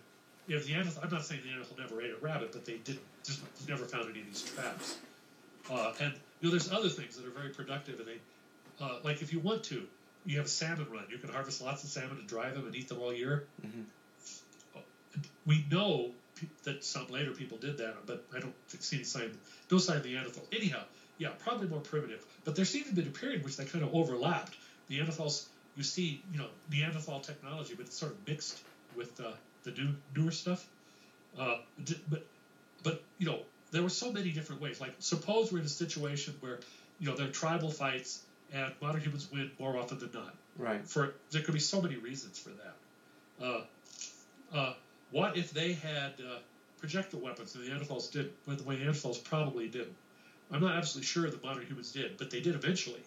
[0.46, 1.04] you know, the Neanderthal.
[1.04, 4.08] I'm not saying the Neanderthal never ate a rabbit, but they didn't, just never found
[4.10, 4.96] any of these traps.
[5.70, 8.18] Uh, and you know, there's other things that are very productive, and they
[8.84, 9.86] uh, like if you want to,
[10.26, 11.04] you have a salmon run.
[11.10, 13.44] You can harvest lots of salmon and dry them and eat them all year.
[13.64, 13.84] Mhm.
[15.46, 16.10] We know
[16.64, 19.38] that some later people did that, but I don't see any sign,
[19.70, 20.44] no sign of the Neanderthal.
[20.52, 20.82] Anyhow,
[21.18, 22.24] yeah, probably more primitive.
[22.44, 24.56] But there seemed to be a period in which they kind of overlapped.
[24.90, 28.60] Neanderthals, you see, you know, Neanderthal technology, but it's sort of mixed
[28.96, 29.30] with uh,
[29.64, 30.64] the new newer stuff.
[31.38, 31.54] Uh,
[31.84, 32.20] d- but
[32.82, 33.40] but you know,
[33.72, 34.80] there were so many different ways.
[34.80, 36.58] Like suppose we're in a situation where
[37.00, 38.20] you know there are tribal fights
[38.52, 40.32] and modern humans win more often than not.
[40.58, 40.86] right.
[40.86, 42.74] For there could be so many reasons for that.
[43.44, 43.60] Uh,
[44.56, 44.70] uh,
[45.10, 46.36] what if they had uh,
[46.78, 49.94] projectile weapons and the Neanderthals did, but the way Neanderthals probably didn't?
[50.52, 53.00] I'm not absolutely sure that modern humans did, but they did eventually.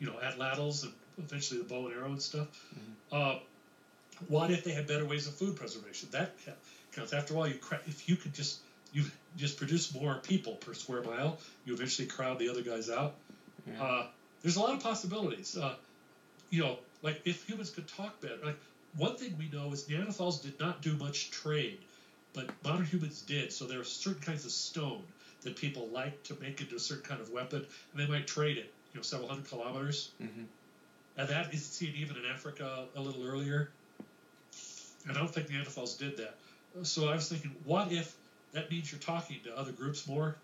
[0.00, 2.46] You know, atlatls and eventually the bow and arrow and stuff.
[3.12, 3.34] Uh,
[4.28, 6.08] what if they had better ways of food preservation?
[6.12, 6.34] That
[6.94, 7.12] counts.
[7.12, 8.58] After all, you cra- if you could just
[8.92, 9.04] you
[9.36, 13.14] just produce more people per square mile, you eventually crowd the other guys out.
[13.66, 13.82] Yeah.
[13.82, 14.06] Uh,
[14.42, 15.56] there's a lot of possibilities.
[15.56, 15.74] Uh,
[16.50, 18.38] you know, like if humans could talk better.
[18.44, 18.58] Like
[18.96, 21.78] one thing we know is Neanderthals did not do much trade,
[22.32, 23.52] but modern humans did.
[23.52, 25.02] So there are certain kinds of stone
[25.42, 28.58] that people like to make into a certain kind of weapon, and they might trade
[28.58, 28.72] it.
[28.92, 30.10] You know, several hundred kilometers.
[30.22, 30.46] Mhm.
[31.16, 33.70] And that is seen even in Africa a little earlier.
[35.06, 36.36] And I don't think Neanderthals did that.
[36.82, 38.14] So I was thinking, what if
[38.52, 40.36] that means you're talking to other groups more?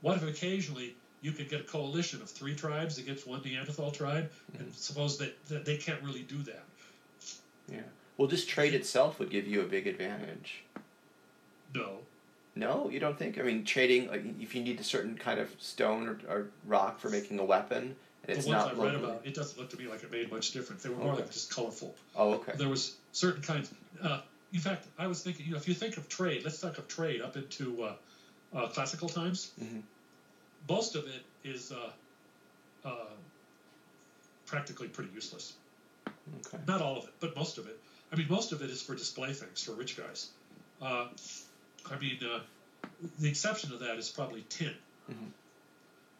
[0.00, 4.30] What if occasionally you could get a coalition of three tribes against one Neanderthal tribe,
[4.54, 4.72] and mm-hmm.
[4.72, 6.64] suppose that, that they can't really do that?
[7.70, 7.80] Yeah.
[8.16, 10.64] Well, just trade itself would give you a big advantage.
[11.74, 11.98] No.
[12.54, 13.38] No, you don't think?
[13.38, 16.98] I mean, trading like if you need a certain kind of stone or, or rock
[16.98, 17.94] for making a weapon,
[18.26, 20.30] the ones not I read locally- about, it doesn't look to me like it made
[20.30, 20.82] much difference.
[20.82, 21.22] They were more Okay.
[21.22, 21.94] like just colorful.
[22.14, 22.52] Oh, okay.
[22.56, 23.70] There was certain kinds.
[24.02, 24.20] Uh,
[24.52, 26.88] in fact, I was thinking, you know, if you think of trade, let's talk of
[26.88, 27.96] trade up into uh,
[28.54, 29.50] uh, classical times.
[29.60, 29.82] Mhm.
[30.68, 31.92] Most of it is uh,
[32.84, 33.06] uh,
[34.46, 35.54] practically pretty useless.
[36.46, 36.58] Okay.
[36.66, 37.78] Not all of it, but most of it.
[38.12, 40.30] I mean, most of it is for display things for rich guys.
[40.80, 41.08] Uh,
[41.90, 42.40] I mean, uh,
[43.18, 44.74] the exception to that is probably tin,
[45.10, 45.30] Mhm.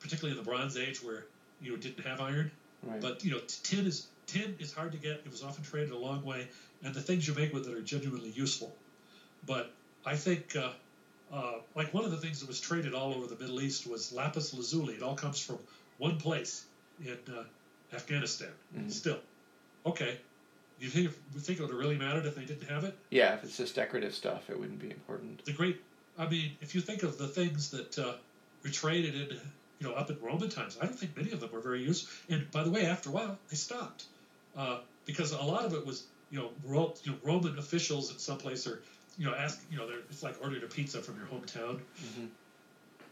[0.00, 1.26] particularly in the Bronze Age where
[1.60, 2.50] you know, didn't have iron.
[2.82, 3.00] Right.
[3.00, 5.22] But you know, tin is tin is hard to get.
[5.24, 6.48] It was often traded a long way,
[6.84, 8.74] and the things you make with it are genuinely useful.
[9.46, 9.72] But
[10.04, 10.70] I think, uh,
[11.32, 14.12] uh, like one of the things that was traded all over the Middle East was
[14.12, 14.94] lapis lazuli.
[14.94, 15.58] It all comes from
[15.98, 16.64] one place
[17.04, 17.44] in uh,
[17.92, 18.50] Afghanistan.
[18.76, 18.90] Mhm.
[18.90, 19.18] Still,
[19.86, 20.18] okay.
[20.78, 22.96] You think you think it would have really mattered if they didn't have it?
[23.10, 25.44] yeah, if it's just decorative stuff, it wouldn't be important.
[25.44, 25.80] The great,
[26.16, 28.12] I mean, if you think of the things that uh,
[28.62, 29.38] were traded in,
[29.80, 32.34] you know, up in Roman times, I don't think many of them were very useful.
[32.34, 34.04] And by the way, after a while, they stopped
[34.56, 38.18] uh, because a lot of it was, you know, Ro- you know, Roman officials in
[38.18, 38.80] some place are,
[39.18, 41.80] you know, ask, you know, they're, it's like ordering a pizza from your hometown.
[42.02, 42.28] Mhm.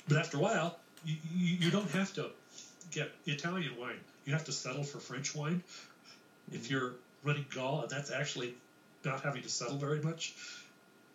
[0.09, 2.31] But after a while, you, you, you don't have to
[2.91, 3.99] get Italian wine.
[4.25, 5.63] You have to settle for French wine.
[6.53, 6.93] If you're
[7.25, 8.55] running Gaul, and that's actually
[9.05, 10.35] not having to settle very much.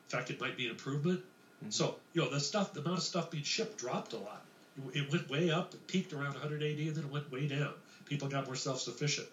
[0.09, 1.21] In fact, it might be an improvement.
[1.69, 4.41] So, you know, the stuff, the amount of stuff being shipped dropped a lot.
[4.77, 5.73] It, it went way up.
[5.73, 7.73] It peaked around 100 AD, and then it went way down.
[8.05, 9.27] People got more self-sufficient.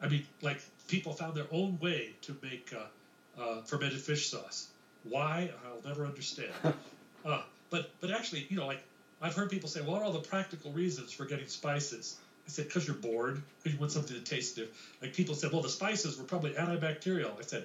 [0.00, 4.66] I mean, like people found their own way to make uh, uh, fermented fish sauce.
[5.04, 5.50] Why?
[5.64, 6.52] I'll never understand.
[7.24, 8.80] uh, but but actually, you know, like
[9.20, 12.16] I've heard people say, "What are all the practical reasons for getting spices?"
[12.46, 13.40] I said, "Because you're bored.
[13.62, 16.52] Because you want something to taste different." Like people said, "Well, the spices were probably
[16.52, 17.64] antibacterial." I said,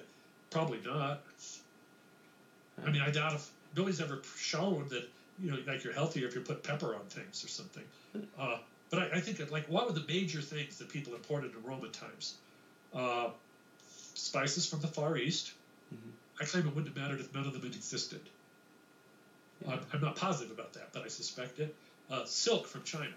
[0.50, 1.20] "Probably not."
[2.84, 5.04] I mean, I doubt if nobody's ever shown that
[5.42, 7.82] you know, like you're healthier if you put pepper on things or something.
[8.38, 8.58] Uh,
[8.90, 11.62] but I, I think that, like what were the major things that people imported in
[11.62, 12.34] Roman times?
[12.94, 13.30] Uh,
[14.14, 15.52] spices from the Far East.
[15.94, 16.10] Mhm.
[16.40, 18.20] I claim it wouldn't have mattered if none of them had existed.
[19.64, 19.72] Yeah.
[19.72, 21.74] I'm, I'm not positive about that, but I suspect it.
[22.10, 23.14] Uh, silk from China.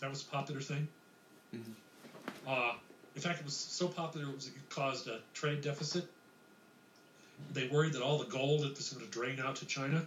[0.00, 0.88] That was a popular thing.
[1.54, 1.74] Mhm.
[2.46, 2.74] Uh,
[3.14, 6.06] in fact, it was so popular it, was, it caused a trade deficit.
[7.52, 10.06] They worried that all the gold was going to drain out to China.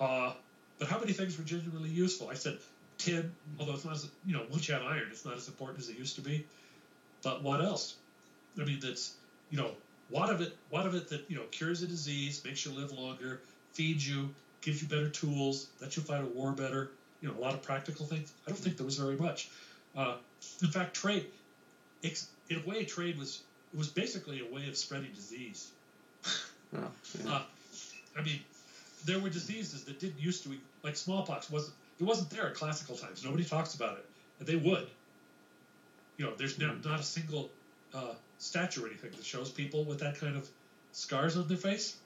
[0.00, 0.32] Uh,
[0.78, 2.28] but how many things were genuinely useful?
[2.30, 2.58] I said
[2.98, 5.80] tin, although it's not as you know once you have iron, it's not as important
[5.80, 6.46] as it used to be.
[7.22, 7.96] But what else?
[8.60, 9.14] I mean, that's
[9.50, 9.72] you know
[10.08, 10.56] what of it?
[10.70, 13.40] What of it that you know cures a disease, makes you live longer,
[13.72, 14.30] feeds you,
[14.62, 16.90] gives you better tools, lets you fight a war better.
[17.20, 18.32] you know a lot of practical things.
[18.46, 19.50] I don't think there was very much.
[19.96, 20.14] Uh,
[20.62, 21.26] in fact, trade,
[22.02, 23.42] in a way, trade was
[23.72, 25.70] it was basically a way of spreading disease.
[26.72, 26.88] Oh,
[27.24, 27.32] yeah.
[27.32, 27.42] Uh,
[28.16, 28.38] I mean,
[29.04, 32.96] there were diseases that didn't used to like smallpox wasn't it wasn't there in classical
[32.96, 33.24] times.
[33.24, 34.06] Nobody talks about it,
[34.38, 34.88] and they would.
[36.16, 37.50] You know, there's now not a single
[37.94, 40.48] uh, statue or anything that shows people with that kind of
[40.92, 41.96] scars on their face.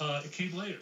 [0.00, 0.78] Uh, it came later,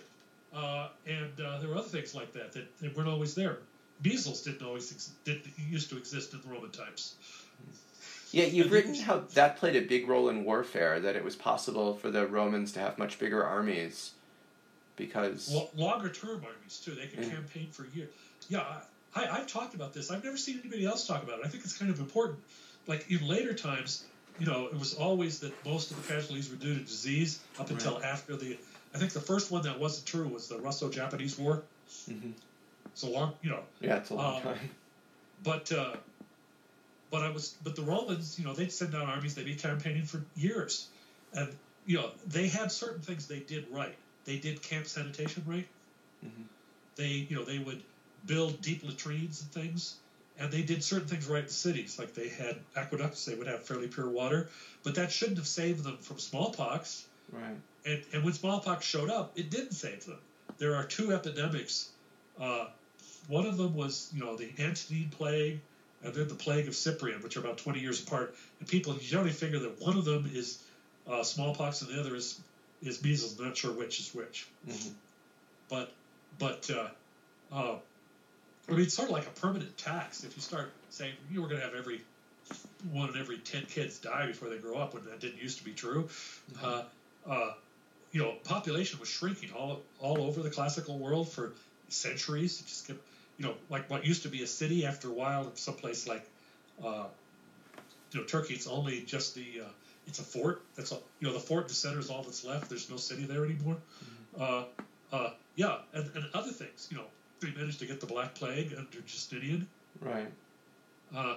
[0.55, 3.59] uh, and uh, there were other things like that that, that weren't always there.
[4.05, 7.15] Measles didn't always ex- didn't used to exist in the Roman times.
[8.31, 11.97] Yeah, you've written how that played a big role in warfare, that it was possible
[11.97, 14.13] for the Romans to have much bigger armies
[15.01, 15.53] because.
[15.53, 16.93] Lo- longer term armies too.
[16.93, 17.31] They can Yeah.
[17.31, 18.11] campaign for years.
[18.49, 18.65] Yeah,
[19.15, 20.11] I, I've talked about this.
[20.11, 21.47] I've never seen anybody else talk about it.
[21.47, 22.39] I think it's kind of important.
[22.87, 24.05] Like in later times,
[24.39, 27.71] you know, it was always that most of the casualties were due to disease up
[27.71, 28.57] until after the.
[28.95, 31.63] I think the first one that wasn't true was the Russo-Japanese War.
[32.09, 32.33] Mhm.
[32.95, 34.71] So long, you know, Yeah, it's a long Uh, time.
[35.45, 35.97] but uh,
[37.11, 40.05] but I was but the Romans, you know, they'd send out armies, they'd be campaigning
[40.07, 40.89] for years,
[41.33, 41.49] and
[41.87, 43.97] you know they had certain things they did right.
[44.25, 45.69] They did camp sanitation right.
[46.25, 46.45] Mhm.
[46.97, 47.83] They you know they would
[48.27, 49.97] build deep latrines and things,
[50.39, 53.65] and they did certain things right in cities, like they had aqueducts, they would have
[53.65, 54.49] fairly pure water,
[54.83, 57.07] but that shouldn't have saved them from smallpox.
[57.33, 57.57] Right.
[57.87, 60.19] And, and when smallpox showed up, it didn't save them.
[60.59, 61.91] There are two epidemics.
[62.39, 62.67] Uh,
[63.29, 65.61] one of them was, you know, the Antonine plague,
[66.03, 68.35] and then the plague of Cyprian, which are about 20 years apart.
[68.59, 70.63] And people generally figure that one of them is
[71.07, 72.41] uh, smallpox and the other is
[72.83, 73.39] is measles.
[73.39, 74.47] I'm not sure which is which.
[74.67, 74.93] Mhm.
[75.69, 75.93] But
[76.39, 76.89] but uh,
[77.53, 77.77] uh,
[78.69, 80.25] I mean, it's sort of like a permanent tax.
[80.25, 82.01] If you start saying you were going to have every
[82.93, 85.65] one in every 10 kids die before they grow up, when that didn't used to
[85.65, 86.09] be true.
[86.63, 86.83] Uh,
[87.29, 87.53] uh,
[88.13, 91.53] you know, population was shrinking all all over the classical world for
[91.89, 92.61] centuries.
[92.61, 93.01] It just kept,
[93.39, 96.27] you know, like what used to be a city after a while someplace like,
[96.85, 97.05] uh,
[98.13, 98.55] you know, Turkey.
[98.55, 99.69] It's only just the, uh,
[100.07, 100.63] it's a fort.
[100.77, 101.03] That's all.
[101.21, 102.69] You know, the fort in the center is all that's left.
[102.69, 103.77] There's no city there anymore.
[104.39, 104.65] Uh,
[105.13, 106.89] uh, yeah, and, and other things.
[106.91, 107.05] You know,
[107.41, 109.67] they managed to get the Black Plague under Justinian.
[110.01, 110.29] Right.
[111.15, 111.37] Uh,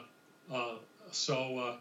[0.54, 0.76] uh,
[1.12, 1.76] so uh,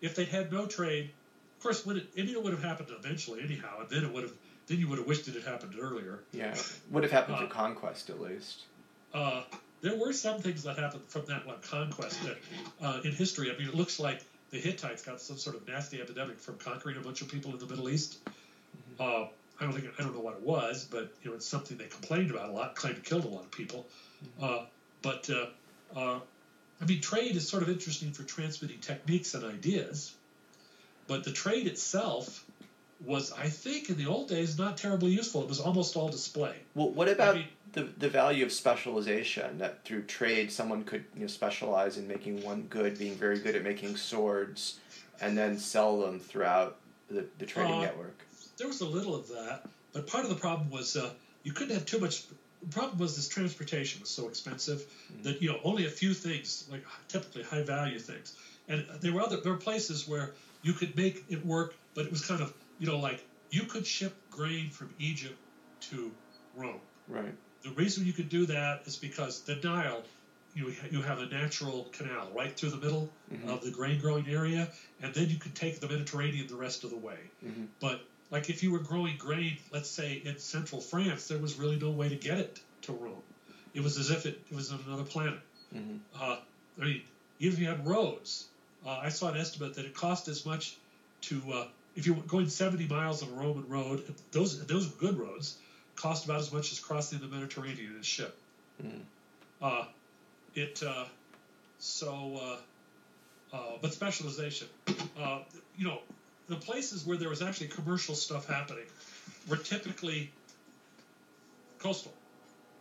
[0.00, 1.10] if they'd had no trade,
[1.56, 4.12] of course, when it, I mean, it would have happened eventually anyhow, and then it
[4.12, 4.32] would have,
[4.66, 6.20] then you would have wished it had happened earlier.
[6.32, 6.54] Yeah.
[6.90, 8.62] Would have happened Uh, through conquest at least.
[9.14, 9.42] Uh,
[9.80, 12.36] there were some things that happened from that one conquest that,
[12.82, 13.52] uh, in history.
[13.54, 14.22] I mean, it looks like
[14.56, 17.58] the Hittites got some sort of nasty epidemic from conquering a bunch of people in
[17.58, 18.18] the Middle East.
[18.98, 19.26] Uh,
[19.60, 21.84] I don't think I don't know what it was, but you know, it's something they
[21.84, 23.86] complained about a lot, claimed it killed a lot of people.
[24.40, 24.64] Uh,
[25.02, 25.46] but uh,
[25.98, 26.20] uh,
[26.80, 30.14] I mean, trade is sort of interesting for transmitting techniques and ideas,
[31.06, 32.44] but the trade itself
[33.04, 35.42] was, I think, in the old days, not terribly useful.
[35.42, 36.56] It was almost all display.
[36.74, 37.44] Well, what about mean-
[37.76, 39.58] the the value of specialization?
[39.58, 43.54] That through trade, someone could you know specialize in making one good, being very good
[43.54, 44.80] at making swords,
[45.20, 48.18] and then sell them throughout the, the trading Uh, network.
[48.56, 51.10] there was a little of that, but part of the problem was uh,
[51.44, 52.24] you couldn't have too much.
[52.62, 54.80] The problem was this transportation was so expensive
[55.22, 58.34] that you know only a few things, like typically high value things,
[58.68, 62.10] and there were other there were places where you could make it work, but it
[62.10, 63.20] was kind of you know like
[63.50, 65.38] you could ship grain from Egypt
[65.88, 66.10] to
[66.56, 66.80] Rome.
[67.08, 67.34] Right.
[67.66, 70.04] The reason you could do that is because the Nile,
[70.54, 73.48] you you have a natural canal right through the middle Mhm.
[73.48, 74.70] of the grain growing area,
[75.02, 77.18] and then you could take the Mediterranean the rest of the way.
[77.44, 77.66] Mhm.
[77.80, 78.00] But
[78.30, 81.90] like if you were growing grain, let's say in central France, there was really no
[81.90, 83.24] way to get it to Rome.
[83.74, 85.40] It was as if it, it was on another planet.
[85.74, 85.98] Mhm.
[86.14, 86.36] Uh,
[86.80, 87.02] I mean,
[87.40, 88.46] even if you had roads,
[88.84, 90.76] uh, I saw an estimate that it cost as much
[91.22, 94.94] to uh, if you were going 70 miles on a Roman road, those those were
[94.94, 95.56] good roads,
[95.96, 98.36] cost about as much as crossing the Mediterranean in a ship.
[98.82, 99.02] Mhm.
[99.60, 99.84] Uh,
[100.54, 101.04] it uh,
[101.78, 102.58] so,
[103.52, 104.68] uh, uh, but specialization.
[105.18, 105.40] Uh,
[105.76, 106.00] you know,
[106.48, 108.86] the places where there was actually commercial stuff happening
[109.48, 110.30] were typically
[111.78, 112.12] coastal,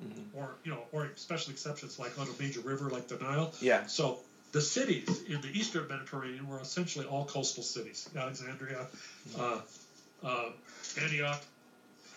[0.03, 0.26] Mhm.
[0.34, 3.53] or you know, or special exceptions like on a major river like the Nile.
[3.61, 3.88] Yeah.
[3.88, 4.20] So
[4.51, 8.88] the cities in the eastern Mediterranean were essentially all coastal cities: Alexandria,
[9.38, 9.61] uh,
[10.24, 10.51] uh,
[10.97, 11.41] Antioch,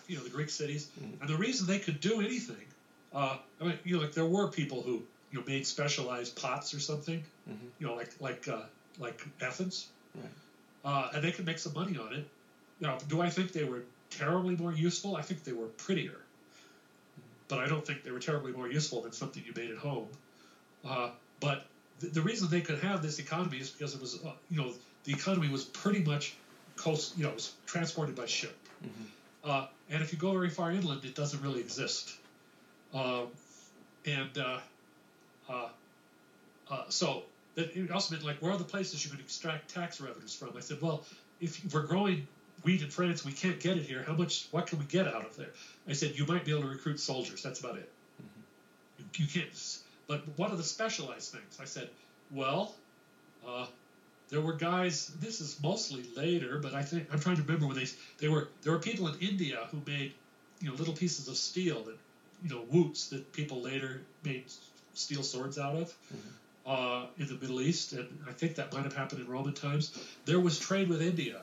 [0.09, 0.87] you know, the Greek cities.
[0.99, 1.21] Mhm.
[1.21, 2.65] And the reason they could do anything,
[3.13, 6.73] uh, I mean, you know, like there were people who you know made specialized pots
[6.73, 7.69] or something, Mhm.
[7.79, 8.65] you know, like like uh,
[8.97, 9.85] like Athens,
[10.15, 10.31] Right.
[10.83, 12.25] uh, and they could make some money on it.
[12.79, 15.15] Now, do I think they were terribly more useful?
[15.15, 16.19] I think they were prettier,
[17.47, 20.07] but I don't think they were terribly more useful than something you made at home.
[20.83, 21.61] Uh, but
[21.99, 24.73] the, the reason they could have this economy is because it was, uh, you know,
[25.03, 26.33] the economy was pretty much
[26.77, 28.55] coast, you know, it was transported by ship.
[28.83, 29.07] Mhm.
[29.43, 32.15] Uh, and if you go very far inland, it doesn't really exist.
[32.93, 33.27] Um,
[34.05, 34.59] and uh,
[35.49, 35.69] uh,
[36.69, 37.23] uh, so
[37.55, 40.49] that it also meant like where are the places you can extract tax revenues from?
[40.57, 41.03] I said, well,
[41.39, 42.27] if we're growing
[42.63, 44.03] wheat in France, we can't get it here.
[44.05, 44.47] How much?
[44.51, 45.49] What can we get out of there?
[45.87, 47.41] I said, you might be able to recruit soldiers.
[47.41, 47.89] That's about it.
[48.97, 49.77] You, you can't.
[50.07, 51.59] But what are the specialized things?
[51.61, 51.89] I said,
[52.31, 52.73] well,
[53.47, 53.67] uh,
[54.29, 55.07] there were guys.
[55.19, 57.87] This is mostly later, but I think I'm trying to remember when they
[58.19, 60.13] they were there were people in India who made
[60.61, 61.97] you know little pieces of steel that
[62.43, 64.43] you know wootz that people later made
[64.93, 65.93] steel swords out of.
[66.65, 69.97] Uh, in the Middle East, and I think that might have happened in Roman times.
[70.25, 71.41] There was trade with India.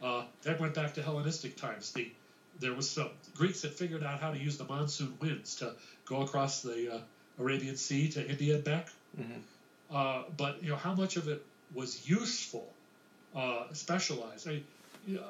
[0.00, 1.90] Uh, that went back to Hellenistic times.
[1.90, 2.08] The
[2.60, 5.72] there was some Greeks had figured out how to use the monsoon winds to
[6.04, 6.98] go across the uh,
[7.40, 8.88] Arabian Sea to India and back.
[9.92, 11.42] Uh, but you know how much of it
[11.74, 12.72] was useful,
[13.34, 14.48] uh, specialized.
[14.48, 14.62] I,
[15.06, 15.22] know,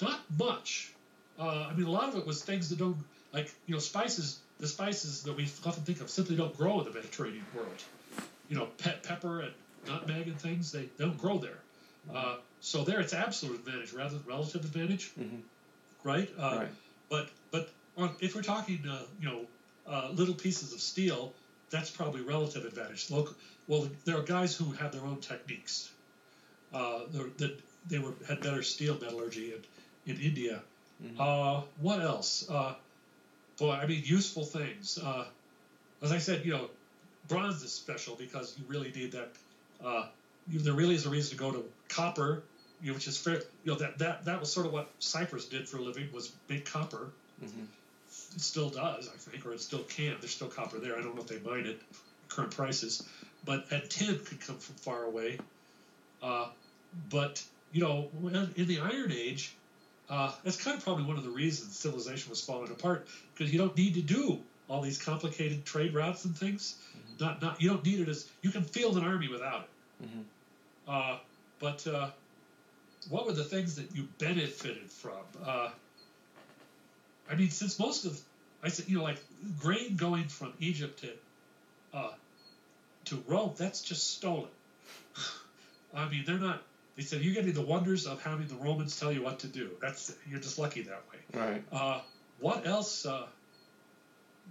[0.00, 0.92] not much.
[1.38, 2.96] Uh, I mean, a lot of it was things that don't
[3.32, 4.40] like you know spices.
[4.58, 7.82] The spices that we often think of simply don't grow in the Mediterranean world.
[8.48, 9.52] You know, pe- pepper and
[9.86, 11.58] nutmeg and things they don't grow there.
[12.12, 15.42] Uh, so there, it's absolute advantage rather than relative advantage, Mhm.
[16.02, 16.28] right?
[16.38, 16.68] Uh, Right.
[17.08, 19.46] But but on, if we're talking, uh, you know,
[19.86, 21.32] uh, little pieces of steel,
[21.70, 23.10] that's probably relative advantage.
[23.10, 23.34] Local,
[23.66, 25.90] well, there are guys who have their own techniques.
[26.72, 27.00] Uh,
[27.38, 27.58] that
[27.88, 29.54] they were had better steel metallurgy
[30.06, 30.60] in, in India.
[31.18, 32.44] Uh, what else?
[32.50, 32.74] Uh,
[33.58, 34.98] boy, I mean, useful things.
[34.98, 35.24] Uh,
[36.02, 36.68] as I said, you know,
[37.28, 39.28] bronze is special because you really need that.
[39.84, 40.06] Uh,
[40.50, 42.42] you, there really is a reason to go to copper,
[42.82, 43.40] you know, which is fair.
[43.64, 46.32] You know, that, that that was sort of what Cyprus did for a living was
[46.48, 47.10] make copper.
[47.42, 47.66] Mhm.
[48.34, 50.16] It still does, I think, or it still can.
[50.20, 50.96] There's still copper there.
[50.98, 51.80] I don't know if they mine it,
[52.28, 53.02] current prices,
[53.44, 55.38] but and tin could come from far away.
[56.22, 56.48] Uh,
[57.10, 57.42] but
[57.72, 58.08] you know,
[58.56, 59.54] in the Iron Age,
[60.08, 63.58] uh, that's kind of probably one of the reasons civilization was falling apart because you
[63.58, 64.38] don't need to do
[64.68, 66.76] all these complicated trade routes and things.
[67.20, 69.62] Not, not you don't need it as you can field an army without
[70.00, 70.06] it.
[70.06, 70.24] Mhm.
[70.86, 71.18] Uh,
[71.58, 72.10] but uh,
[73.08, 75.22] what were the things that you benefited from?
[77.30, 78.20] I mean, since most of
[78.62, 79.18] I said, you know, like
[79.60, 82.12] grain going from Egypt to uh,
[83.06, 84.48] to Rome, that's just stolen.
[85.94, 86.62] I mean, they're not.
[86.96, 89.70] They said you're getting the wonders of having the Romans tell you what to do.
[89.80, 91.40] That's you're just lucky that way.
[91.40, 91.62] Right.
[91.72, 92.00] Uh,
[92.40, 93.06] what else?
[93.06, 93.26] Uh,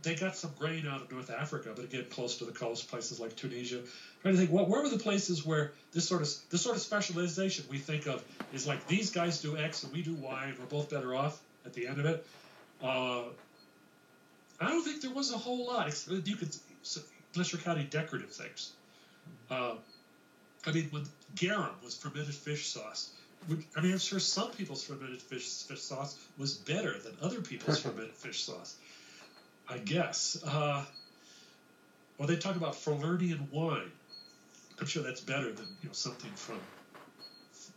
[0.03, 3.19] they got some grain out of North Africa, but again, close to the coast, places
[3.19, 3.80] like Tunisia.
[3.80, 3.84] I'm
[4.21, 6.82] trying to think, what where were the places where this sort of this sort of
[6.82, 8.23] specialization we think of
[8.53, 11.41] is like these guys do X and we do Y, and we're both better off
[11.65, 12.25] at the end of it.
[12.84, 13.23] Uh,
[14.59, 15.88] I don't think there was a whole lot.
[16.09, 16.55] You could,
[17.34, 18.71] you're counting decorative things.
[19.49, 19.75] Uh,
[20.65, 21.03] I mean, when
[21.36, 23.11] garum was fermented fish sauce,
[23.47, 27.80] I mean, I'm sure some people's fermented fish, fish sauce was better than other people's
[27.84, 28.75] fermented fish sauce.
[29.69, 30.41] I guess.
[30.45, 30.84] Uh,
[32.17, 33.91] or they talk about Falernian wine.
[34.80, 36.59] I'm sure that's better than you know something from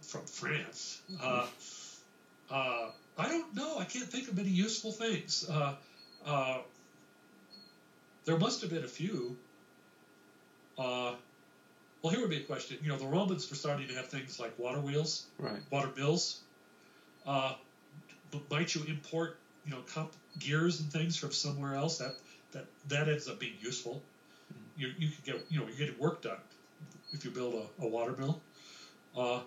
[0.02, 1.00] from France.
[1.22, 1.46] Uh,
[2.50, 2.90] uh,
[3.20, 3.78] I don't know.
[3.78, 5.48] I can't think of many useful things.
[5.48, 5.74] Uh,
[6.24, 6.58] uh,
[8.24, 9.36] there must have been a few.
[10.78, 11.12] Uh,
[12.02, 12.78] well, here would be a question.
[12.82, 15.60] You know, the Romans were starting to have things like water wheels, Right.
[15.70, 16.40] water mills.
[17.26, 17.52] Uh,
[18.50, 21.98] might you import, you know, comp- gears and things from somewhere else?
[21.98, 22.14] That
[22.52, 24.00] that that ends up being useful.
[24.78, 26.38] You you can get you know you're getting work done
[27.12, 28.40] if you build a, a water mill.
[29.16, 29.40] Uh,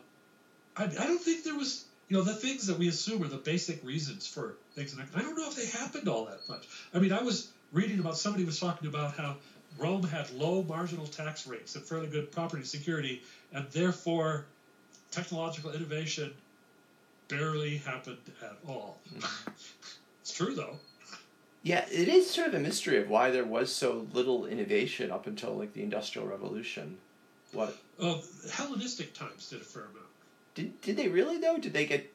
[0.75, 3.37] I, I don't think there was you know the things that we assume are the
[3.37, 4.93] basic reasons for things.
[4.93, 6.67] And I, I don't know if they happened all that much.
[6.93, 9.37] I mean, I was reading about somebody was talking about how
[9.79, 14.45] Rome had low marginal tax rates and fairly good property security, and therefore
[15.09, 16.31] technological innovation
[17.29, 18.99] barely happened at all.
[20.21, 20.77] it's true though.
[21.63, 25.25] Yeah, it is sort of a mystery of why there was so little innovation up
[25.25, 26.95] until like the Industrial Revolution.
[27.53, 28.19] What Uh,
[28.51, 30.12] Hellenistic times did a fair amount.
[30.55, 31.57] Did did they really though?
[31.57, 32.11] Did they get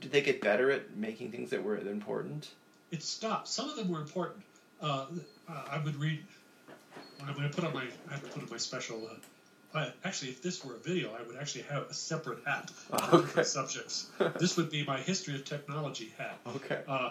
[0.00, 2.50] did they get better at making things that were important?
[2.90, 3.48] It stopped.
[3.48, 4.42] Some of them were important.
[4.80, 5.06] Uh,
[5.48, 6.22] uh, I would read.
[7.26, 7.82] I'm going to put on my.
[8.08, 9.08] I have to put on my special.
[9.10, 12.70] Uh, I, actually, if this were a video, I would actually have a separate hat
[12.70, 13.42] for okay.
[13.42, 14.10] subjects.
[14.38, 16.38] this would be my history of technology hat.
[16.46, 16.80] Okay.
[16.88, 17.10] Uh,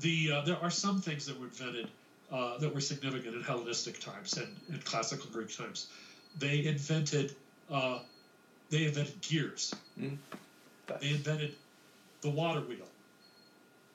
[0.00, 1.88] the uh, there are some things that were invented
[2.32, 5.88] uh, that were significant in Hellenistic times and in classical Greek times.
[6.38, 7.36] They invented
[7.70, 8.00] uh,
[8.72, 9.74] they invented gears.
[10.00, 10.16] Mm.
[11.00, 11.54] They invented
[12.22, 12.88] the water wheel.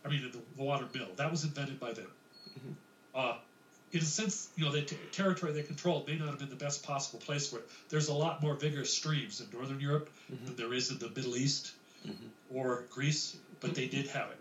[0.06, 1.08] I mean, the, the water mill.
[1.18, 2.08] That was invented by them.
[2.60, 2.74] Mhm.
[3.16, 3.38] Uh,
[3.92, 6.56] in a sense, you know, the t- territory they controlled may not have been the
[6.56, 7.70] best possible place for it.
[7.90, 10.46] There's a lot more vigorous streams in Northern Europe Mhm.
[10.46, 11.72] than there is in the Middle East
[12.08, 12.30] Mhm.
[12.54, 14.38] or Greece, but they did have it.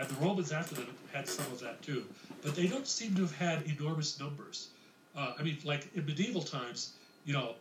[0.00, 2.06] and the Romans after them had some of that too.
[2.42, 4.68] But they don't seem to have had enormous numbers.
[5.16, 6.92] Uh, I mean, like in medieval times,
[7.24, 7.56] you know,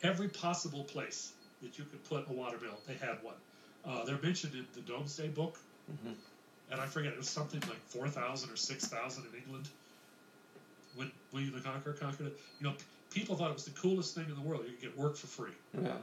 [0.00, 1.32] every possible place
[1.62, 3.34] that you could put a water watermill, they had one.
[3.84, 5.58] Uh, they're mentioned in the Domesday Book,
[5.90, 6.14] Mhm.
[6.70, 9.68] and I forget it was something like four thousand or six thousand in England
[10.94, 12.40] when William the Conqueror conquered it.
[12.60, 12.84] You know, p-
[13.20, 14.64] people thought it was the coolest thing in the world.
[14.64, 15.52] You could get work for free.
[15.80, 15.96] Yeah.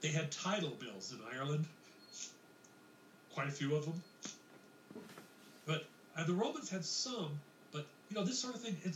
[0.00, 1.64] They had tidal mills in Ireland,
[3.32, 4.02] quite a few of them.
[5.66, 5.86] But
[6.16, 7.30] and the Romans had some,
[7.72, 8.76] but you know this sort of thing.
[8.84, 8.94] It,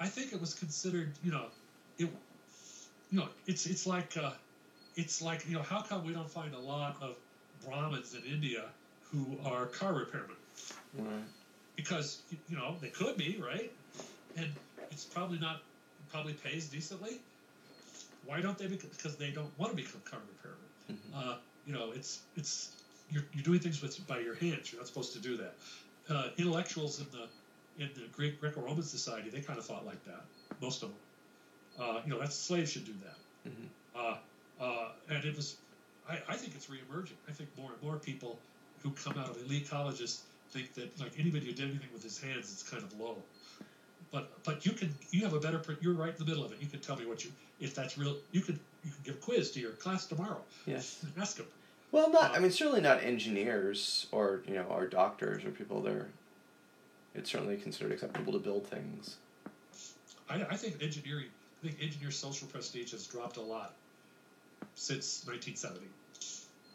[0.00, 1.46] I think it was considered, you know,
[1.98, 2.08] it,
[3.10, 4.32] you know, it's it's like uh,
[4.96, 7.16] it's like you know how come we don't find a lot of
[7.64, 8.64] Brahmins in India
[9.10, 10.36] who are car repairmen?
[10.98, 11.22] Right.
[11.76, 13.70] because you know they could be right,
[14.36, 14.46] and
[14.90, 15.62] it's probably not
[16.10, 17.20] probably pays decently.
[18.26, 18.66] Why don't they?
[18.66, 20.96] Become, because they don't want to become car repairmen.
[20.96, 21.14] Mhm.
[21.32, 21.36] Uh,
[21.66, 22.70] you know, it's it's
[23.10, 24.72] you're, you're doing things with by your hands.
[24.72, 25.54] You're not supposed to do that.
[26.08, 27.28] Uh, intellectuals in the
[27.82, 30.24] in the Greek Greco-Roman society, they kind of thought like that.
[30.60, 30.98] Most of them.
[31.80, 33.50] Uh, you know, that's slaves should do that.
[33.50, 33.68] Mhm.
[34.62, 35.56] Uh, uh, and it was,
[36.08, 37.18] I, I think it's reemerging.
[37.28, 38.38] I think more and more people
[38.82, 42.20] who come out of elite colleges think that like anybody who did anything with his
[42.20, 43.16] hands is kind of low.
[44.10, 46.58] But but you can you have a better you're right in the middle of it.
[46.60, 48.16] You can tell me what you if that's real.
[48.32, 51.04] You could you can give a quiz to your class tomorrow Yes.
[51.18, 51.46] ask them.
[51.92, 52.36] Well, not.
[52.36, 56.08] I mean, certainly not engineers or you know, or doctors or people that are.
[57.14, 59.16] It's certainly considered acceptable to build things.
[60.28, 61.26] I, I think engineering
[61.62, 63.72] I think engineer social prestige has dropped a lot
[64.74, 65.86] since 1970.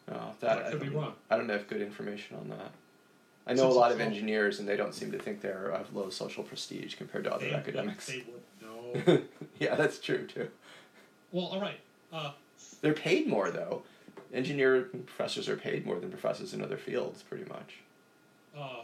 [0.10, 1.14] Oh, that I could be don't- wrong.
[1.30, 2.72] I don't have good information on that.
[3.46, 5.94] I know Since a lot of engineers, and they don't seem to think they're of
[5.96, 8.08] low social prestige compared to other They, academics.
[8.08, 9.22] they would know.
[9.60, 10.50] yeah, that's true too.
[11.32, 11.80] well, all right.
[12.12, 12.32] Uh,
[12.82, 13.84] They're paid more though.
[14.34, 17.76] Engineer professors are paid more than professors in other fields, pretty much.
[18.58, 18.84] uh,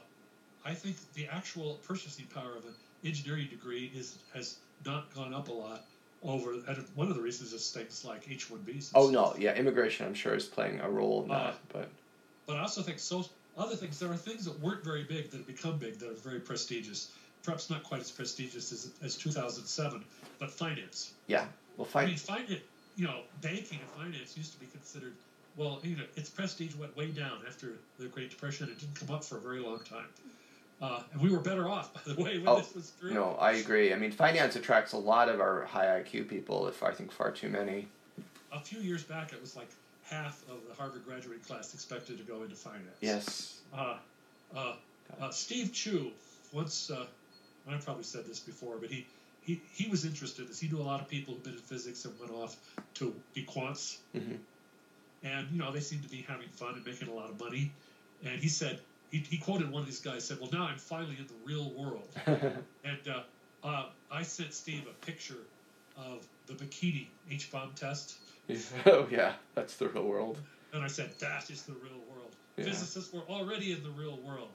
[0.66, 2.74] I think the actual purchasing power of an
[3.04, 5.84] engineering degree is has not gone up a lot
[6.24, 6.52] over.
[6.96, 8.92] One of the reasons is things like H-1Bs.
[8.96, 11.90] Oh no, yeah, immigration I'm sure is playing a role in Uh, that, but
[12.46, 13.26] But I also think so.
[13.58, 16.14] Other things, there are things that weren't very big that have become big that are
[16.14, 17.12] very prestigious.
[17.44, 20.04] Perhaps not quite as prestigious as, as 2007,
[20.40, 21.14] but finance.
[21.28, 21.46] yeah,
[21.78, 22.62] we'll I mean, finance,
[22.96, 25.14] you know, banking and finance used to be considered,
[25.58, 28.68] well, you know, its prestige went way down after the Great Depression.
[28.68, 30.08] And it didn't come up for a very long time.
[30.84, 33.14] Uh, and we were better off, by the way, when Oh, this was through.
[33.14, 33.94] No, I agree.
[33.94, 36.68] I mean, finance attracts a lot of our high IQ people.
[36.68, 37.88] If I think far too many.
[38.52, 39.70] A few years back, it was like
[40.04, 42.98] half of the Harvard graduate class expected to go into finance.
[43.00, 43.62] Yes.
[43.74, 43.96] Uh,
[44.54, 44.74] uh,
[45.22, 46.12] uh, Steve Chu
[46.52, 47.06] once, uh,
[47.70, 49.08] I probably said this before, but he,
[49.42, 52.04] he, he was interested as he knew a lot of people who'd been in physics
[52.04, 52.58] and went off
[52.96, 54.00] to be quants.
[54.14, 54.38] Mhm.
[55.24, 57.72] And, you know, they seemed to be having fun and making a lot of money.
[58.26, 58.82] And he said,
[59.14, 61.70] he, he quoted one of these guys, said, Well, now I'm finally in the real
[61.72, 62.10] world.
[62.86, 63.22] And uh,
[63.64, 65.38] uh, I sent Steve a picture
[65.96, 68.18] of the bikini H bomb test.
[68.88, 70.40] oh yeah, that's the real world.
[70.74, 72.36] And I said, that is the real world.
[72.58, 72.66] Yeah.
[72.66, 74.50] Physicists were already in the real world.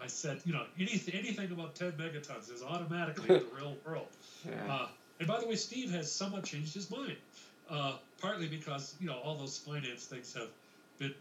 [0.00, 4.08] I said, you know, anything, anything above 10 megatons is automatically in the real world.
[4.46, 4.72] Yeah.
[4.72, 4.88] Uh,
[5.18, 7.16] and by the way, Steve has somewhat changed his mind,
[7.70, 10.48] uh, partly because, you know, all those finance things have
[10.98, 11.14] been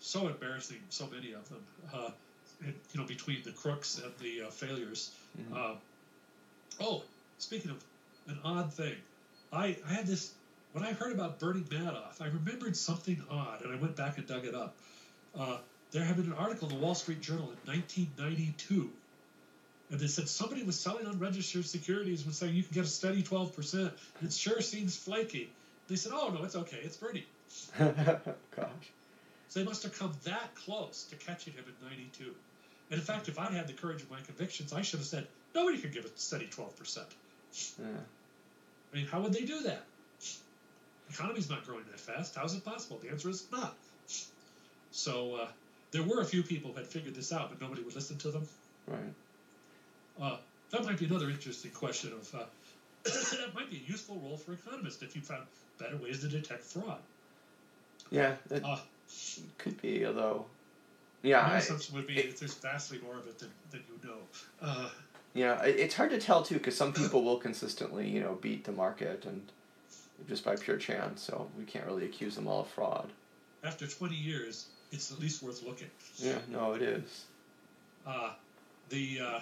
[0.00, 2.10] so embarrassing, so many of them, uh,
[2.64, 5.10] you know, between the crooks and the uh, failures.
[5.38, 5.56] Mhm.
[5.56, 5.74] Uh,
[6.80, 7.02] oh,
[7.38, 7.82] speaking of
[8.26, 8.96] an odd thing,
[9.52, 10.32] I, I had this
[10.72, 12.20] when I heard about Bernie Madoff.
[12.20, 14.74] I remembered something odd, and I went back and dug it up.
[15.38, 15.58] Uh,
[15.92, 18.90] there had been an article in the Wall Street Journal in 1992,
[19.90, 23.22] and they said somebody was selling unregistered securities was saying you can get a steady
[23.22, 23.92] 12 percent.
[24.22, 25.50] It sure seems flaky.
[25.88, 26.80] They said, "Oh no, it's okay.
[26.82, 27.24] It's Bernie."
[27.78, 28.90] Gosh.
[29.48, 32.34] So they must have come that close to catching him in 92.
[32.90, 35.26] And in fact, if I'd had the courage of my convictions, I should have said,
[35.54, 36.98] nobody could give a steady 12%.
[37.78, 37.86] Yeah.
[38.92, 39.84] I mean, how would they do that?
[41.08, 42.34] The economy's not growing that fast.
[42.34, 42.98] How's it possible?
[43.02, 43.74] The answer is not.
[44.90, 45.48] So uh,
[45.90, 48.30] there were a few people who had figured this out, but nobody would listen to
[48.30, 48.48] them.
[48.86, 49.00] Right.
[50.20, 50.36] Uh,
[50.70, 52.44] that might be another interesting question of uh,
[53.04, 55.44] that might be a useful role for economists if you found
[55.78, 56.98] better ways to detect fraud.
[58.10, 58.78] Yeah, it Uh,
[59.58, 60.46] could be, although.
[61.22, 63.82] Yeah, my I- assumption would be it- that there's vastly more of it than, than
[63.88, 64.18] you know.
[64.60, 64.90] Uh,
[65.34, 68.64] Yeah, it- it's hard to tell too because some people will consistently, you know, beat
[68.64, 69.50] the market and
[70.28, 71.22] just by pure chance.
[71.22, 73.10] So we can't really accuse them all of fraud.
[73.64, 75.90] after 20 years, it's at least worth looking.
[76.16, 77.24] Yeah, no, it is.
[78.06, 78.34] Uh,
[78.88, 79.40] the uh,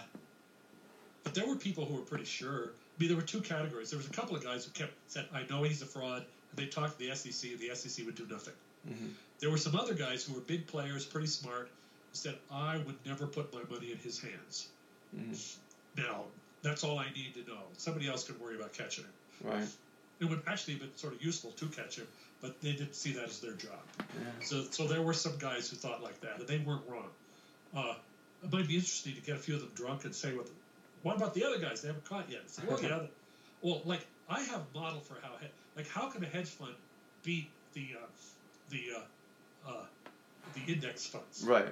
[1.23, 2.71] but there were people who were pretty sure.
[2.71, 3.91] I mean, there were two categories.
[3.91, 6.59] There was a couple of guys who kept said, "I know he's a fraud," and
[6.59, 8.55] they talked to the SEC, and the SEC would do nothing.
[8.87, 9.07] Hmm
[9.41, 11.69] There were some other guys who were big players, pretty smart,
[12.13, 14.69] said I would never put my money in his hands.
[15.15, 15.57] Mhm.
[15.97, 16.25] Now
[16.63, 17.63] that's all I need to know.
[17.77, 19.13] Somebody else can worry about catching him.
[19.43, 19.69] Right.
[20.19, 22.09] It would actually have been sort of useful to catch him,
[22.41, 23.79] but they didn't see that as their job.
[23.99, 24.25] Yeah.
[24.41, 27.11] So, so there were some guys who thought like that, and they weren't wrong.
[27.75, 27.95] Uh,
[28.43, 30.49] it might be interesting to get a few of them drunk and say, "What?
[31.03, 31.83] What about the other guys?
[31.83, 33.07] They haven't caught yet." Say, well, yeah.
[33.61, 35.33] Well, like I have a model for how,
[35.77, 36.75] like, how can a hedge fund
[37.23, 38.07] beat the uh,
[38.71, 39.85] the uh, uh,
[40.55, 41.43] the index funds?
[41.45, 41.67] Right.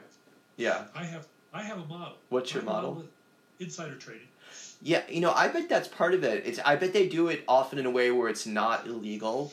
[0.57, 0.85] Yeah.
[0.95, 2.15] I have I have a model.
[2.29, 3.05] What's your My model?
[3.61, 4.29] Insider trading.
[4.83, 6.47] Yeah, you know, I bet that's part of it.
[6.47, 9.53] It's I bet they do it often in a way where it's not illegal.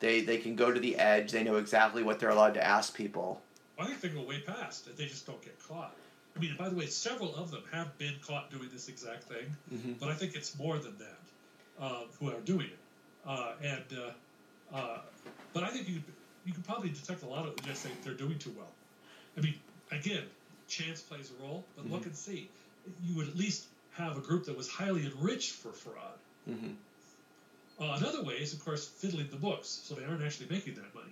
[0.00, 1.32] They they can go to the edge.
[1.32, 3.40] They know exactly what they're allowed to ask people.
[3.78, 4.96] I think they go way past.
[4.96, 5.94] They just don't get caught.
[6.36, 9.54] I mean, by the way, several of them have been caught doing this exact thing,
[9.72, 9.92] Mm-hmm.
[10.00, 12.78] but I think it's more than that uh, who are doing it.
[13.26, 13.84] Uh, and
[14.72, 14.98] uh, uh,
[15.52, 16.00] but I think you
[16.44, 18.68] you can probably detect a lot of just saying they're doing too well.
[19.36, 19.54] I mean,
[19.90, 20.24] again,
[20.68, 22.48] chance plays a role, but look and see.
[23.06, 26.18] You would at least have a group that was highly enriched for fraud.
[26.48, 26.72] Mm-hmm.
[27.82, 30.94] Uh, another way is, of course, fiddling the books, so they aren't actually making that
[30.94, 31.10] money.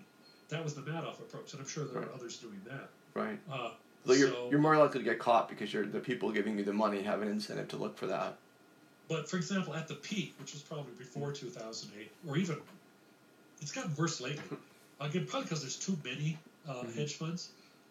[0.49, 2.09] That was the Madoff approach, and I'm sure there Right.
[2.11, 2.89] are others doing that.
[3.15, 3.39] Right.
[3.51, 3.71] Uh,
[4.05, 6.65] Though you're so, you're more likely to get caught because you're the people giving you
[6.65, 8.37] the money have an incentive to look for that.
[9.09, 12.59] But for example, at the peak, which was probably before 2008, or even,
[13.61, 14.43] it's gotten worse lately.
[15.07, 16.39] Again, probably because there's too many
[16.69, 16.95] uh, Mhm.
[16.95, 17.51] hedge funds,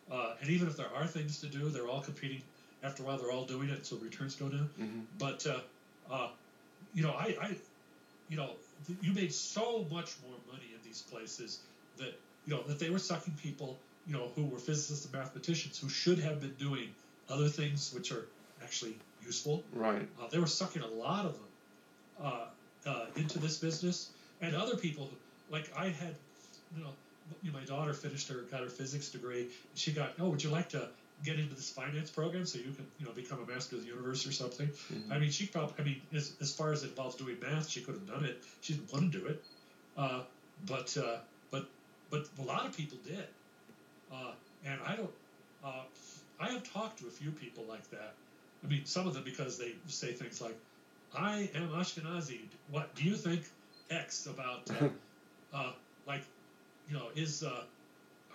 [0.10, 2.42] uh, and even if there are things to do, they're all competing.
[2.84, 4.70] After a while, they're all doing it, so returns go down.
[4.80, 5.02] Mm-hmm.
[5.20, 5.60] But uh,
[6.10, 6.30] uh,
[6.94, 7.56] you know, I, I,
[8.30, 8.52] you know,
[8.88, 11.60] th- you made so much more money in these places
[11.98, 12.14] that
[12.48, 15.90] you know that they were sucking people, you know, who were physicists and mathematicians who
[15.90, 16.90] should have been doing
[17.30, 18.26] other things which are
[18.64, 19.64] actually useful.
[19.74, 20.08] Right.
[20.20, 21.50] Uh, they were sucking a lot of them
[22.22, 22.46] uh,
[22.90, 24.10] uh, into this business,
[24.42, 26.16] and other people, who- like I had,
[26.76, 26.90] you know,
[27.42, 29.48] you know, my daughter finished her got her physics degree.
[29.76, 30.90] She got, oh, would you like to
[31.24, 33.88] get into this finance program so you can, you know, become a master of the
[33.88, 34.68] universe or something?
[34.68, 35.12] Mhm.
[35.12, 37.82] I mean, she probably, I mean, as, as far as it involves doing math, she
[37.82, 38.44] could have done it.
[38.62, 39.44] She didn't want to do it,
[39.98, 40.22] uh,
[40.66, 41.18] but uh,
[41.52, 41.66] but
[42.10, 43.28] but a lot of people did,
[44.12, 44.32] uh,
[44.66, 45.12] and I don't.
[45.64, 45.84] Uh,
[46.40, 48.14] I have talked to a few people like that.
[48.64, 50.58] I mean, some of them because they say things like,
[51.14, 52.40] "I am Ashkenazi.
[52.70, 53.44] What do you think
[53.90, 54.90] X about?" Uh,
[55.54, 55.72] uh,
[56.08, 56.24] like,
[56.90, 57.64] you know, is uh,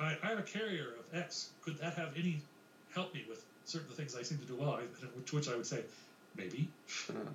[0.01, 1.51] I, I'm a carrier of X.
[1.63, 2.41] Could that have any
[2.95, 4.75] help me with certain things I seem to do well?
[4.75, 4.83] I,
[5.27, 5.83] to which I would say,
[6.37, 6.69] maybe.
[7.09, 7.13] Uh,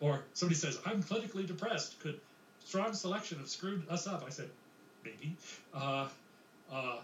[0.00, 1.98] Or somebody says, I'm clinically depressed.
[2.00, 2.20] Could
[2.62, 4.24] strong selection have screwed us up?
[4.26, 4.50] I said,
[5.04, 5.36] maybe.
[5.72, 6.08] Uh,
[6.70, 6.96] uh,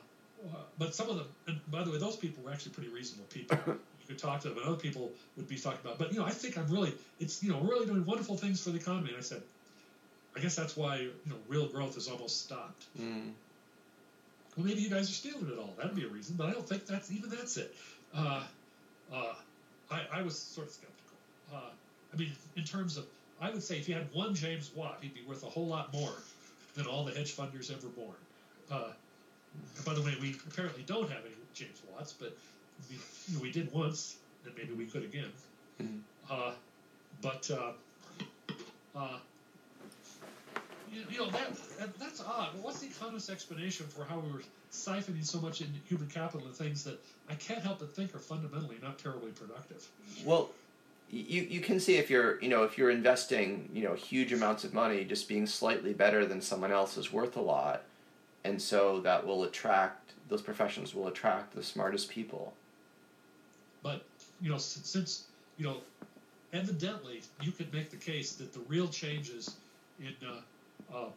[0.78, 3.58] but some of them, and by the way, those people were actually pretty reasonable people.
[3.66, 6.24] you could talk to them, and other people would be talking about, but you know,
[6.24, 9.10] I think I'm really, it's, you know, really doing wonderful things for the economy.
[9.10, 9.42] And I said,
[10.36, 12.84] I guess that's why, you know, real growth has almost stopped.
[12.98, 13.32] mm.
[14.56, 15.74] Well, maybe you guys are stealing it all.
[15.76, 17.74] That'd be a reason, but I don't think that's even that's it.
[18.14, 18.42] Uh,
[19.12, 19.34] uh,
[19.90, 21.16] I, I was sort of skeptical.
[21.54, 21.70] Uh,
[22.12, 23.04] I mean, in terms of,
[23.40, 25.92] I would say if you had one James Watt, he'd be worth a whole lot
[25.92, 26.12] more
[26.74, 28.16] than all the hedge funders ever born.
[28.70, 28.90] Uh,
[29.84, 32.36] by the way, we apparently don't have any James Watts, but
[32.88, 32.96] we,
[33.28, 35.30] you know, we did once, and maybe we could again.
[35.80, 36.00] Mhm.
[36.28, 36.52] Uh,
[37.22, 37.72] but uh,
[38.96, 39.18] uh,
[40.92, 42.50] you, you know that, that that's odd.
[42.60, 46.54] What's the economist's explanation for how we were siphoning so much in human capital and
[46.54, 49.86] things that I can't help but think are fundamentally not terribly productive?
[50.24, 50.50] Well,
[51.10, 54.64] you you can see if you're you know if you're investing you know huge amounts
[54.64, 57.82] of money, just being slightly better than someone else is worth a lot,
[58.44, 62.54] and so that will attract those professions will attract the smartest people.
[63.82, 64.04] But
[64.40, 65.24] you know, since, since
[65.58, 65.78] you know,
[66.52, 69.56] evidently you could make the case that the real changes
[69.98, 70.36] in uh,
[70.92, 71.10] uh,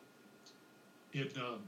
[1.14, 1.60] in um,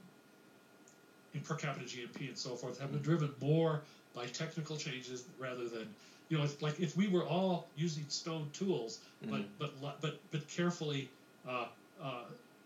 [1.33, 3.83] in per capita GNP and so forth have been driven more
[4.13, 5.87] by technical changes rather than
[6.29, 9.57] you know, it's like if we were all using stone tools, but Mhm.
[9.59, 11.11] but but but carefully,
[11.45, 11.67] uh,
[11.99, 12.23] uh,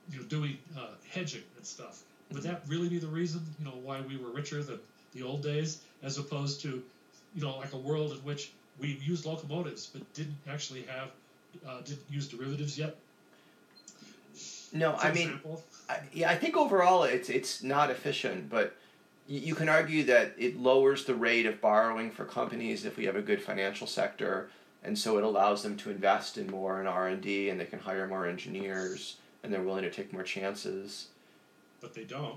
[0.09, 2.03] you know, doing uh, hedging and stuff.
[2.32, 4.80] Would that really be the reason, you know, why we were richer than
[5.11, 6.84] the old days, as opposed to,
[7.34, 11.11] you know, like a world in which we used locomotives but didn't actually have,
[11.65, 12.95] uh, didn't use derivatives yet?
[14.74, 15.39] No, I mean?
[15.89, 18.76] I, yeah, I think overall it's it's not efficient, but
[19.28, 23.05] you, you can argue that it lowers the rate of borrowing for companies if we
[23.05, 24.49] have a good financial sector,
[24.84, 27.65] and so it allows them to invest in more in R and D, and they
[27.65, 31.07] can hire more engineers, and they're willing to take more chances.
[31.82, 32.36] but they don't.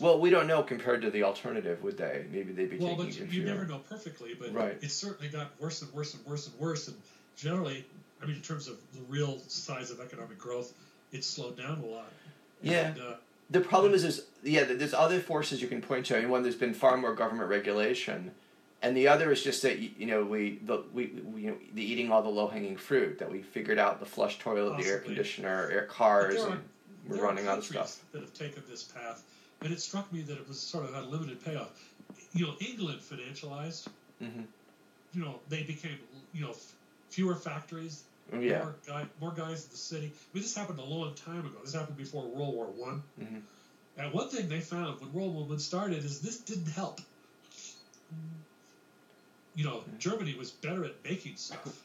[0.00, 2.26] Well, we don't know compared to the alternative, would they?
[2.32, 3.46] Maybe they'd be Well, taking but even you fewer.
[3.46, 4.76] never know perfectly, but Right.
[4.82, 6.88] it's certainly got worse and worse and worse and worse.
[6.88, 6.96] And
[7.36, 7.84] generally,
[8.20, 10.72] I mean, in terms of the real size of economic growth,
[11.12, 12.10] it's slowed down a lot.
[12.62, 12.88] Yeah.
[12.88, 13.14] And, uh,
[13.50, 16.16] The problem is, is yeah, there's other forces you can point to.
[16.16, 18.30] I mean, one, there's been far more government regulation,
[18.80, 21.82] and the other is just that you know we the we, we you know the
[21.84, 24.98] eating all the low hanging fruit that we figured out the flush toilet, the air
[25.00, 26.62] conditioner, air cars, are- and
[27.06, 27.98] we're running out of stuff.
[28.12, 29.22] that have taken this path,
[29.60, 31.70] and it struck me that it was sort of had a limited payoff.
[32.32, 33.88] You know, England financialized.
[34.22, 34.44] Mhm.
[35.12, 35.98] You know, they became
[36.32, 36.72] you know f-
[37.10, 38.04] fewer factories,
[38.40, 38.60] Yeah.
[38.60, 40.06] more guy, more guys in the city.
[40.06, 41.58] I mean, this happened a long time ago.
[41.64, 43.02] This happened before World War One.
[43.20, 43.42] Mhm.
[43.98, 47.00] And one thing they found when World War One started is this didn't help.
[49.54, 51.82] You know, Germany was better at making stuff.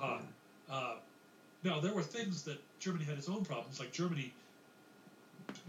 [0.00, 0.20] Uh,
[0.70, 0.94] uh,
[1.64, 4.32] now there were things that Germany had its own problems, like Germany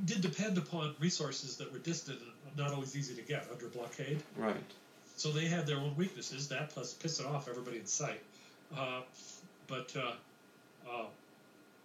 [0.05, 4.21] did depend upon resources that were distant and not always easy to get under blockade.
[4.37, 4.55] Right.
[5.17, 6.47] So they had their own weaknesses.
[6.49, 8.21] That plus pissing off everybody in sight.
[8.75, 9.01] Uh,
[9.69, 10.11] but uh,
[10.89, 11.05] uh,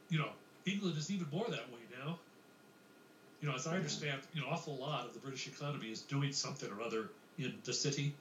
[0.08, 0.30] you know,
[0.66, 2.18] England is even more that way now.
[3.40, 6.00] You know, as I understand, you know, an awful lot of the British economy is
[6.00, 8.14] doing something or other in the city,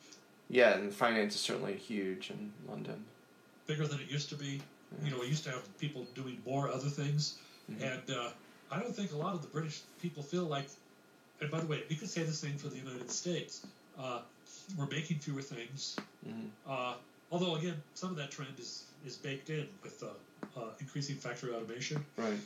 [0.50, 3.06] Yeah, and finance is certainly huge in London.
[3.66, 4.62] bigger than it used to be.
[5.04, 7.40] You know, we used to have people doing more other things,
[7.80, 8.30] and uh,
[8.70, 10.68] I don't think a lot of the British people feel like.
[11.42, 13.66] And by the way, we could say the same for the United States.
[13.98, 14.22] Uh,
[14.78, 15.96] we're making fewer things.
[16.28, 16.50] Mhm.
[16.68, 16.96] Uh,
[17.34, 21.52] although again, some of that trend is is baked in with uh, uh, increasing factory
[21.54, 22.06] automation.
[22.16, 22.38] Right.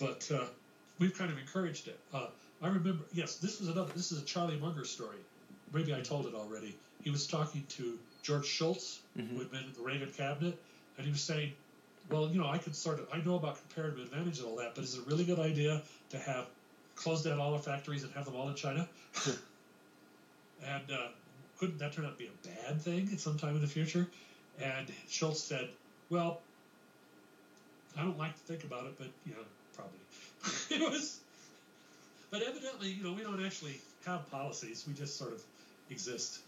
[0.00, 0.46] But uh,
[0.98, 2.00] we've kind of encouraged it.
[2.12, 2.26] Uh,
[2.62, 3.92] I remember, yes, this was another.
[3.94, 5.18] This is a Charlie Munger story.
[5.72, 6.74] Maybe I told it already.
[7.04, 9.28] He was talking to George Shultz, Mhm.
[9.28, 10.58] who had been in the Reagan cabinet,
[10.96, 11.52] and he was saying,
[12.10, 14.74] "Well, you know, I could sort of, I know about comparative advantage and all that,
[14.74, 16.46] but is it a really good idea to have
[16.96, 18.88] close down all our factories and have them all in China?"
[20.64, 21.08] and uh,
[21.58, 24.08] couldn't that turn out to be a bad thing at some time in the future?
[24.62, 25.68] And Shultz said,
[26.10, 26.40] "Well,
[27.96, 29.42] I don't like to think about it, but you know,
[29.74, 29.98] probably
[30.84, 31.20] it was."
[32.30, 35.42] But evidently, you know, we don't actually have policies; we just sort of
[35.90, 36.40] exist.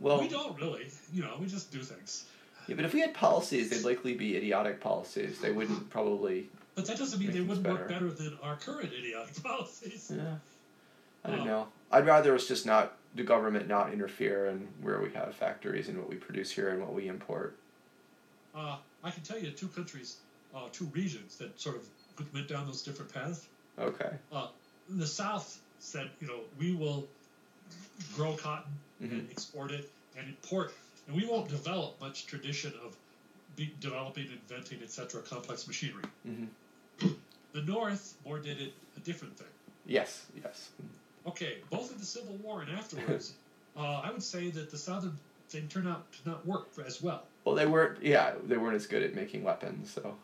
[0.00, 2.24] Well, we don't really, you know, we just do things.
[2.68, 5.40] yeah, but if we had policies, they'd likely be idiotic policies.
[5.40, 6.48] They wouldn't probably.
[6.76, 8.06] But that doesn't mean they wouldn't work better.
[8.06, 10.12] better than our current idiotic policies.
[10.14, 10.36] Yeah.
[11.24, 11.44] I don't Oh.
[11.44, 11.68] know.
[11.90, 15.98] I'd rather us just not the government not interfere in where we have factories and
[15.98, 17.56] what we produce here and what we import.
[18.54, 20.16] Uh, I can tell you two countries,
[20.54, 21.86] uh, two regions that sort of
[22.32, 23.46] went down those different paths.
[23.78, 24.10] Okay.
[24.32, 24.48] Uh,
[24.88, 27.06] the South said, you know, we will
[28.16, 30.72] grow cotton and export it and import,
[31.06, 32.96] and we won't develop much tradition of
[33.80, 36.04] developing, inventing, etc., complex machinery.
[36.26, 36.48] Mhm.
[37.52, 39.46] The North more did it a different thing.
[39.86, 40.26] Yes.
[40.42, 40.70] Yes.
[41.26, 43.34] Okay, both in the Civil War and afterwards,
[43.76, 45.18] uh, I would say that the Southern
[45.48, 47.24] thing turned out to not work as well.
[47.44, 48.02] Well, they weren't.
[48.02, 49.92] Yeah, they weren't as good at making weapons.
[49.92, 50.16] So.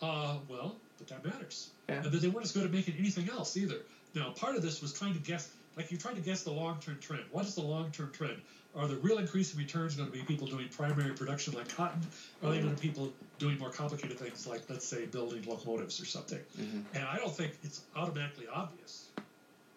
[0.00, 1.70] Uh, well, but that matters.
[1.88, 1.96] Yeah.
[1.96, 3.76] And that they weren't as good at making anything else either.
[4.14, 6.98] Now, part of this was trying to guess, like you tried to guess the long-term
[7.00, 7.24] trend.
[7.30, 8.40] What is the long-term trend?
[8.74, 12.00] Are the real increase in returns going to be people doing primary production like cotton?
[12.42, 15.42] Or are they going to be people doing more complicated things like, let's say, building
[15.46, 16.40] locomotives or something?
[16.58, 16.84] Mhm.
[16.94, 19.01] And I don't think it's automatically obvious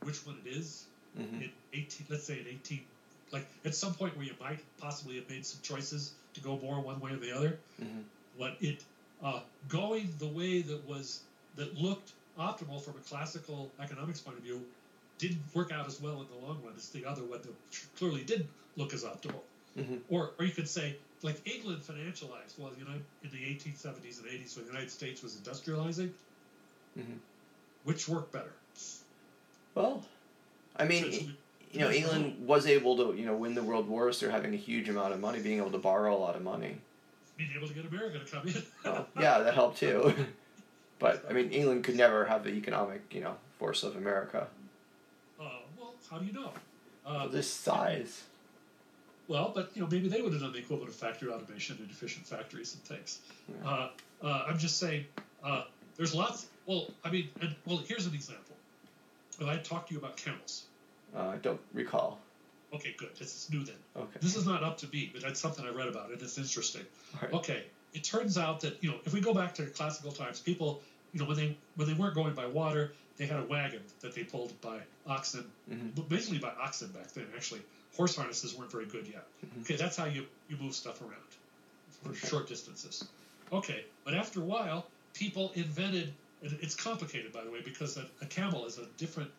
[0.06, 0.86] which one it is
[1.18, 1.44] Mhm.
[1.44, 2.84] in 18, let's say in 18,
[3.32, 6.80] like at some point where you might possibly have made some choices to go more
[6.80, 8.04] one way or the other Mhm.
[8.38, 8.86] what it
[9.24, 9.40] uh,
[9.70, 11.20] going the way that was
[11.56, 14.64] that looked optimal from a classical economics point of view
[15.18, 17.56] didn't work out as well in the long run as the other one that
[17.98, 18.46] clearly did
[18.76, 19.42] look as optimal.
[19.78, 20.00] Mhm.
[20.10, 20.94] Or, or you could say,
[21.24, 25.24] like England financialized well, you know, in the 1870s and 80s when the United States
[25.24, 26.10] was industrializing.
[26.98, 27.18] Mhm.
[27.84, 28.54] Which worked better?
[29.76, 30.04] Well,
[30.78, 31.38] I mean, So- so i- we-
[31.74, 34.58] you know, England was able to, you know, win the world wars through having a
[34.58, 36.78] huge amount of money, being able to borrow a lot of money.
[37.38, 38.64] being able to get America to come in.
[38.86, 40.16] Well, yeah, that helped too.
[41.00, 44.48] but I mean, England could never have the economic, you know, force of America.
[45.38, 46.54] Uh, well, how do you know?
[47.06, 48.24] Uh, this size.
[49.28, 51.90] Well, but you know, maybe they would have done the equivalent of factory automation and
[51.92, 53.20] efficient factories and things.
[53.50, 53.70] Yeah.
[53.70, 53.90] Uh,
[54.24, 55.04] uh, I'm just saying,
[55.44, 55.64] uh,
[55.98, 56.46] there's lots.
[56.68, 58.45] Well, I mean, and, well, here's an example.
[59.40, 60.64] Well, I talked to you about camels.
[61.16, 62.20] Uh, I don't recall.
[62.74, 63.10] Okay, good.
[63.18, 63.76] This is new then.
[63.96, 64.20] Okay.
[64.22, 66.82] This is not up to me, but that's something I read about and it's interesting.
[67.16, 67.34] Alright.
[67.34, 67.64] Okay,
[67.94, 70.82] it turns out that you know, if we go back to classical times, people,
[71.14, 74.14] you know, when they when they weren't going by water, they had a wagon that
[74.14, 75.96] they pulled by oxen, Mhm.
[75.96, 77.28] but basically by oxen back then.
[77.36, 77.62] Actually,
[77.96, 79.26] horse harnesses weren't very good yet.
[79.46, 79.62] Mhm.
[79.62, 81.32] Okay, that's how you you move stuff around
[82.04, 82.28] for Okay.
[82.28, 83.06] short distances.
[83.54, 86.14] Okay, but after a while, people invented.
[86.42, 89.32] It's complicated, by the way, because a, a camel is a different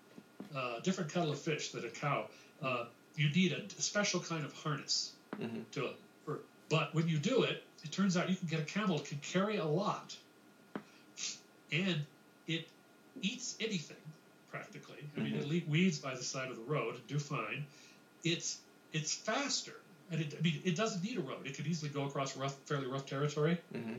[0.55, 2.27] uh, different kettle of fish than a cow.
[2.63, 2.85] Uh,
[3.17, 5.65] you need a special kind of harness Mhm.
[5.73, 5.91] to
[6.25, 9.07] for, but when you do it, it turns out you can get a camel that
[9.07, 10.17] can carry a lot,
[11.73, 12.05] and
[12.47, 12.67] it
[13.23, 13.97] eats anything
[14.51, 14.99] practically.
[15.17, 17.65] I mean, it eat weeds by the side of the road and do fine.
[18.25, 18.59] It's
[18.93, 19.75] it's faster,
[20.11, 21.47] and it, I mean, it doesn't need a road.
[21.47, 23.59] It could easily go across rough, fairly rough territory.
[23.75, 23.95] Mm-hmm.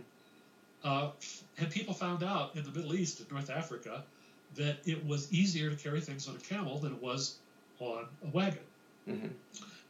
[0.88, 1.12] Uh,
[1.58, 4.04] and people found out in the Middle East and North Africa
[4.56, 7.36] that it was easier to carry things on a camel than it was
[7.80, 8.64] on a wagon.
[9.08, 9.28] Mm-hmm.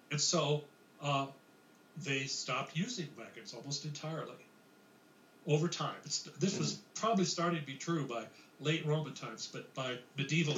[0.10, 0.64] And so
[1.02, 1.28] uh,
[2.04, 4.41] they stopped using wagons almost entirely
[5.45, 5.95] over time.
[6.04, 8.24] It's, this was probably starting to be true by
[8.60, 10.58] late Roman times, but by medieval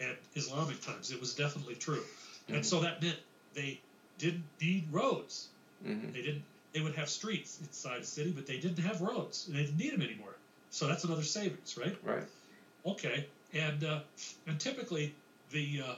[0.00, 2.02] and Islamic times, it was definitely true.
[2.48, 3.16] And so that meant
[3.54, 3.80] they
[4.18, 5.48] didn't need roads.
[5.86, 6.12] Mm-hmm.
[6.12, 6.44] They didn't.
[6.72, 9.46] They would have streets inside a city, but they didn't have roads.
[9.48, 10.34] And they didn't need them anymore.
[10.70, 11.96] So that's another savings, right?
[12.04, 12.24] Right.
[12.86, 14.00] Okay, and uh,
[14.46, 15.14] and typically
[15.50, 15.94] the uh,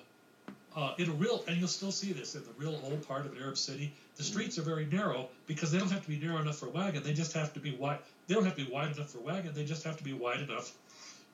[0.77, 3.33] uh, in a real and you'll still see this in the real old part of
[3.33, 3.93] an Arab city.
[4.17, 6.71] The streets are very narrow because they don't have to be narrow enough for a
[6.71, 7.03] wagon.
[7.03, 7.99] They just have to be wide.
[8.27, 9.53] They don't have to be wide enough for a wagon.
[9.55, 10.73] They just have to be wide enough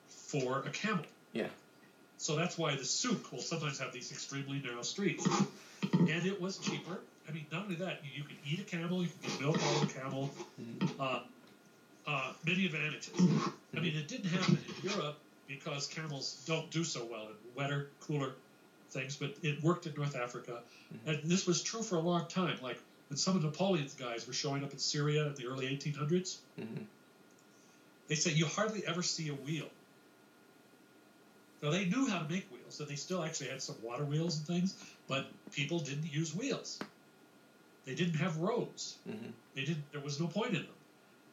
[0.08, 1.04] for a camel.
[1.32, 1.48] Yeah.
[2.18, 5.26] So that's why the souk will sometimes have these extremely narrow streets.
[5.92, 7.00] And it was cheaper.
[7.28, 9.56] I mean, not only that, you, you can eat a camel, you can get milk
[9.56, 10.30] out of a camel.
[11.00, 11.20] Uh,
[12.06, 13.10] uh, many advantages.
[13.76, 15.18] I mean, it didn't happen in Europe
[15.48, 18.32] because camels don't do so well in wetter, cooler
[18.90, 20.60] things, but it worked in North Africa.
[21.06, 22.56] And this was true for a long time.
[22.62, 22.78] Like
[23.10, 26.84] when some of Napoleon's guys were showing up in Syria in the early 1800s, Mm-hmm.
[28.08, 29.66] they said you hardly ever see a wheel.
[31.62, 34.38] Now they knew how to make wheels, and they still actually had some water wheels
[34.38, 34.74] and things,
[35.08, 36.78] but people didn't use wheels.
[37.86, 38.96] They didn't have roads.
[39.08, 39.30] Mm-hmm.
[39.54, 39.90] They didn't.
[39.92, 40.66] There was no point in them.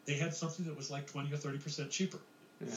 [0.05, 2.19] They had something that was like twenty or thirty percent cheaper.
[2.61, 2.73] Yeah.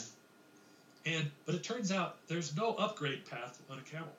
[1.05, 4.13] And but it turns out there's no upgrade path on a camel.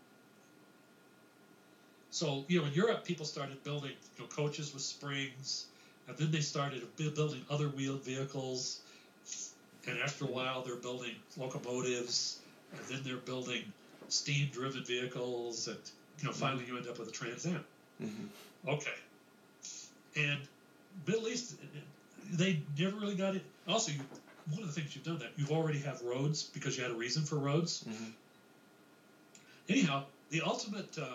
[2.12, 5.66] So you know, in Europe, people started building you know, coaches with springs,
[6.08, 8.80] and then they started building other wheeled vehicles.
[9.88, 12.40] And after a while, they're building locomotives,
[12.74, 13.64] and then they're building
[14.10, 15.78] steam-driven vehicles, and
[16.20, 17.64] you know, finally you end up with a Trans Am.
[18.04, 18.70] Mm-hmm.
[18.70, 18.92] Okay.
[20.18, 20.40] And
[21.06, 21.56] Middle East,
[22.32, 23.44] they never really got it.
[23.68, 24.00] Also, you,
[24.52, 26.96] one of the things you've done that you've already have roads because you had a
[26.96, 27.84] reason for roads.
[27.88, 28.12] Mhm.
[29.70, 31.06] Anyhow, the ultimate uh,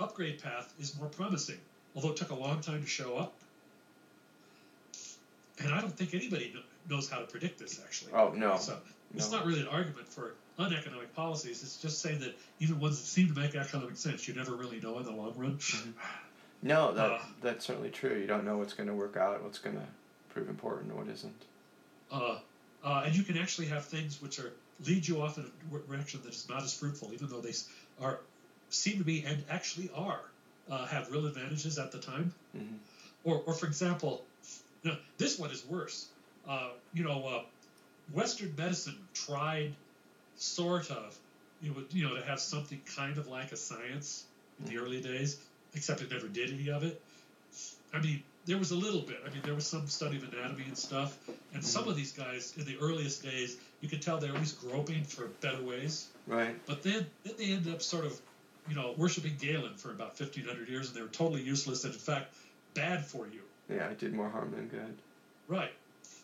[0.00, 1.58] upgrade path is more promising,
[1.94, 3.34] although it took a long time to show up.
[5.58, 8.12] And I don't think anybody kn- knows how to predict this actually.
[8.14, 8.56] Oh no.
[8.58, 8.78] So
[9.14, 9.38] it's No.
[9.38, 11.62] not really an argument for uneconomic policies.
[11.62, 14.80] It's just saying that even ones that seem to make economic sense, you never really
[14.80, 15.58] know in the long run.
[16.62, 18.16] No, that Uh, that's certainly true.
[18.18, 19.86] You don't know what's going to work out, what's going to
[20.30, 21.42] prove important, what isn't.
[22.10, 22.38] uh,
[22.84, 24.52] uh, and you can actually have things which are
[24.86, 27.52] lead you off in a direction that is not as fruitful, even though they
[28.00, 28.18] are
[28.70, 30.20] seem to be and actually are
[30.70, 32.32] uh, have real advantages at the time.
[32.56, 32.78] Mhm.
[33.24, 34.24] Or, or for example,
[34.84, 36.08] no, this one is worse.
[36.48, 37.42] Uh, you know, uh,
[38.12, 39.74] Western medicine tried
[40.36, 41.16] sort of,
[41.60, 44.24] you know, you know, to have something kind of like a science
[44.58, 45.38] in the early days,
[45.74, 47.00] except it never did any of it.
[47.94, 49.18] I mean, there was a little bit.
[49.26, 51.60] I mean, there was some study of anatomy and stuff, and mm-hmm.
[51.60, 55.04] some of these guys in the earliest days, you could tell they were always groping
[55.04, 56.08] for better ways.
[56.26, 56.54] Right.
[56.66, 58.18] But then, then they ended up sort of,
[58.68, 61.98] you know, worshiping Galen for about 1,500 years, and they were totally useless and, in
[61.98, 62.34] fact,
[62.74, 63.40] bad for you.
[63.68, 64.96] Yeah, it did more harm than good.
[65.48, 65.72] Right.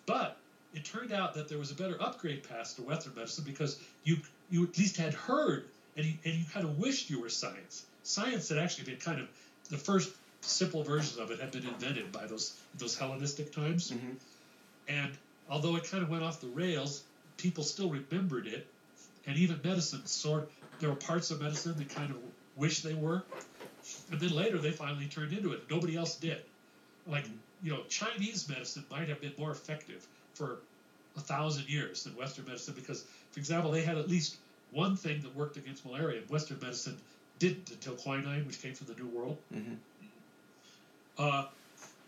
[0.07, 0.38] But
[0.74, 4.18] it turned out that there was a better upgrade path to Western medicine because you
[4.51, 5.64] you at least had heard
[5.96, 7.84] and you, and you kind of wished you were science.
[8.09, 9.28] Science had actually been kind of
[9.68, 13.90] the first simple versions of it had been invented by those those Hellenistic times.
[13.90, 14.16] Mhm.
[14.88, 15.18] And
[15.50, 17.02] although it kind of went off the rails,
[17.36, 18.66] people still remembered it.
[19.26, 20.50] And even medicine sort
[20.80, 22.16] there were parts of medicine that kind of
[22.57, 23.22] wish they were.
[24.11, 25.70] And then later they finally turned into it.
[25.70, 26.42] Nobody else did.
[27.07, 27.26] Like,
[27.62, 30.61] you know, Chinese medicine might have been more effective for
[31.14, 34.37] a thousand years than Western medicine because, for example, they had at least
[34.70, 36.22] one thing that worked against malaria.
[36.28, 36.96] Western medicine
[37.38, 39.38] didn't until quinine, which came from the New World.
[39.54, 39.76] Mhm.
[41.18, 41.46] Uh,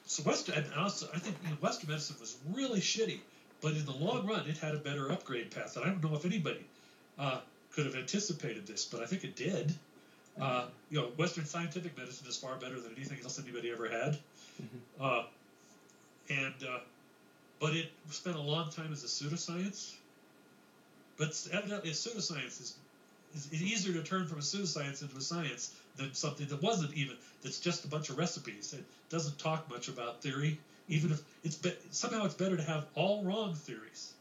[0.07, 3.21] so Western, and also, I think you know, Western medicine was really shitty,
[3.61, 5.77] but in the long run, it had a better upgrade path.
[5.77, 6.65] And I don't know if anybody
[7.19, 7.41] uh,
[7.73, 9.75] could have anticipated this, but I think it did.
[10.41, 14.19] Uh, you know, Western scientific medicine is far better than anything else anybody ever had.
[15.01, 15.25] Uh,
[16.29, 16.81] and uh,
[17.61, 19.95] but it spent a long time as a pseudoscience.
[21.19, 22.75] But evidently, a pseudoscience is,
[23.35, 27.17] is easier to turn from a pseudoscience into a science than something that wasn't even.
[27.43, 28.73] That's just a bunch of recipes.
[28.73, 30.59] It doesn't talk much about theory.
[30.89, 34.13] Even if it's be, somehow it's better to have all wrong theories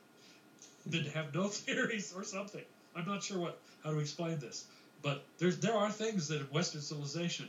[0.86, 2.64] than to have no theories or something.
[2.96, 4.66] I'm not sure what how to explain this,
[5.02, 7.48] but there's there are things that in Western civilization,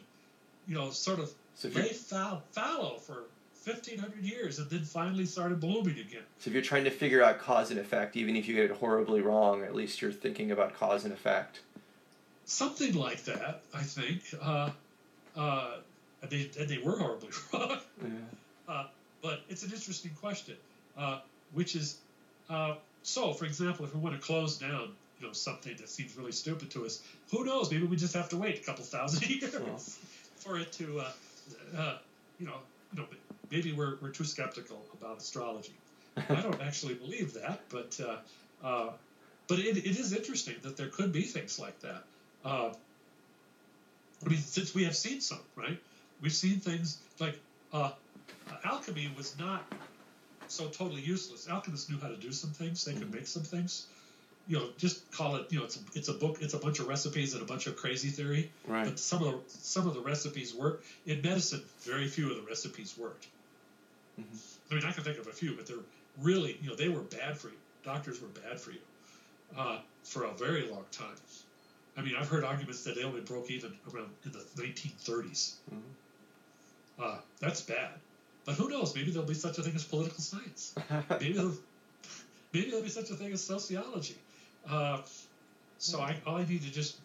[0.66, 3.24] you know, sort of So lay fallow for
[3.64, 6.22] 1500 years and then finally started blooming again.
[6.38, 8.70] so if you're trying to figure out cause and effect, even if you get it
[8.76, 11.60] horribly wrong, at least you're thinking about cause and effect.
[12.46, 14.22] Something like that, I think.
[14.42, 14.70] Uh,
[15.36, 15.76] uh,
[16.22, 17.78] and they and they were horribly wrong.
[18.02, 18.08] Yeah.
[18.68, 18.86] Uh,
[19.22, 20.56] but it's an interesting question,
[20.98, 21.20] uh,
[21.52, 21.98] which is
[22.48, 23.32] uh, so.
[23.34, 26.70] For example, if we want to close down, you know, something that seems really stupid
[26.72, 27.70] to us, who knows?
[27.70, 29.78] Maybe we just have to wait a couple thousand years Well.
[30.36, 31.12] for it to, uh,
[31.76, 31.98] uh,
[32.40, 32.56] you know,
[32.92, 33.06] you know,
[33.51, 35.74] maybe we're we're too skeptical about astrology.
[36.16, 38.93] I don't actually believe that, but uh, uh,
[39.48, 42.05] but it, it is interesting that there could be things like that.
[42.44, 42.72] Uh,
[44.24, 45.78] I mean, since we have seen some, right?
[46.20, 47.39] We've seen things like
[47.72, 47.93] uh,
[48.64, 49.64] alchemy was not
[50.48, 51.48] so totally useless.
[51.48, 53.86] Alchemists knew how to do some things; they could make some things.
[54.47, 55.51] You know, just call it.
[55.51, 56.39] You know, it's a, it's a book.
[56.40, 58.51] It's a bunch of recipes and a bunch of crazy theory.
[58.66, 58.85] Right.
[58.85, 60.82] But some of the some of the recipes work.
[61.06, 63.27] In medicine, very few of the recipes worked.
[64.20, 64.59] Mhm.
[64.70, 65.84] I mean, I can think of a few, but they're
[66.18, 67.56] really, you know, they were bad for you.
[67.82, 68.80] Doctors were bad for you
[69.56, 71.16] uh, for a very long time.
[71.97, 75.55] I mean, I've heard arguments that they only broke even around in the 1930s.
[75.72, 75.82] Mhm.
[76.98, 77.90] Uh, that's bad.
[78.44, 78.94] But who knows?
[78.94, 80.74] Maybe there'll be such a thing as political science.
[81.10, 81.55] Maybe there'll,
[82.52, 84.16] maybe there'll be such a thing as sociology.
[84.68, 84.98] Uh,
[85.78, 86.97] so I, all I need to just,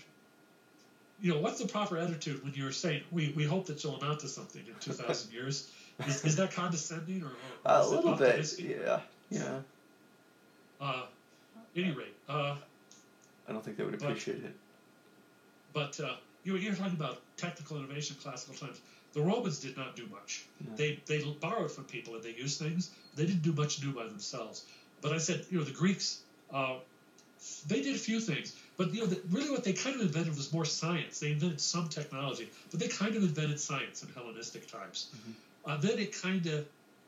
[1.21, 4.19] you know, what's the proper attitude when you're saying we, we hope that you'll amount
[4.21, 5.69] to something in 2,000 years?
[6.07, 7.31] Is, is that condescending or, or
[7.65, 8.59] a little bit.
[8.59, 8.99] Yeah.
[9.29, 9.59] Yeah.
[10.81, 11.03] Uh,
[11.75, 12.55] any rate, uh,
[13.47, 14.53] I don't think they would But- appreciate it.
[15.73, 18.79] but uh, you you're talking about technical innovation, classical times.
[19.13, 20.45] The Romans did not do much.
[20.59, 20.75] No.
[20.75, 22.91] They they borrowed from people and they used things.
[23.15, 24.65] They didn't do much new by themselves.
[25.01, 26.19] But I said, you know, the Greeks,
[26.53, 26.75] uh,
[27.67, 28.53] they did a few things.
[28.77, 31.19] But you know, the, really, what they kind of invented was more science.
[31.19, 35.07] They invented some technology, but they kind of invented science in Hellenistic times.
[35.65, 36.65] Uh, then it kind of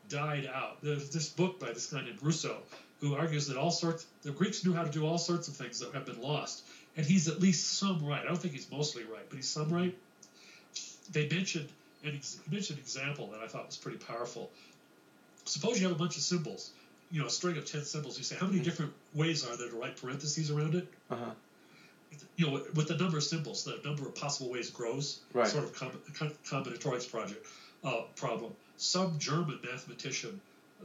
[0.10, 0.82] died out.
[0.82, 2.58] There's this book by this guy named Russo
[3.02, 5.80] who argues that all sorts the Greeks knew how to do all sorts of things
[5.80, 6.64] that have been lost,
[6.96, 8.22] and he's at least some right.
[8.22, 9.96] I don't think he's mostly right, but he's some right.
[11.12, 11.70] They mentioned
[12.04, 14.50] an ex- mentioned example that I thought was pretty powerful.
[15.46, 16.72] Suppose you have a bunch of symbols,
[17.12, 18.18] you know, a string of ten symbols.
[18.18, 20.88] You say, how many different ways are there to write parentheses around it?
[21.12, 21.32] Uh huh.
[22.36, 25.20] you know, with the number of symbols, the number of possible ways grows.
[25.34, 25.48] Right.
[25.48, 27.46] Sort of com- com- combinatorics project
[27.84, 28.54] uh, problem.
[28.78, 30.40] Some German mathematician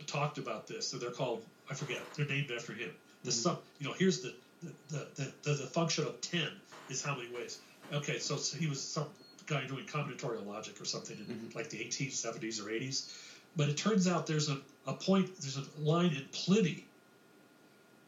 [0.06, 0.88] talked about this.
[0.88, 2.02] So they're called I forget.
[2.14, 2.90] They're named after him.
[3.22, 3.34] The Mhm.
[3.34, 3.58] sum.
[3.78, 6.48] You know, here's the the, the, the, the function of ten
[6.88, 7.58] is how many ways.
[7.92, 9.06] Okay, so, so he was some
[9.46, 11.54] guy doing combinatorial logic or something in Mhm.
[11.54, 13.08] like the 1870s or 80s.
[13.56, 16.84] But it turns out there's a, a point, there's a line in Pliny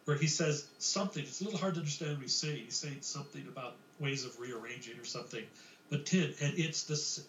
[0.04, 1.22] where he says something.
[1.22, 2.64] It's a little hard to understand what he's saying.
[2.64, 5.44] He's saying something about ways of rearranging or something.
[5.90, 7.20] But 10, and it's this,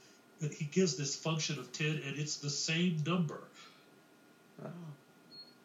[0.41, 3.41] that he gives this function of 10, and it's the same number.
[4.63, 4.69] Oh.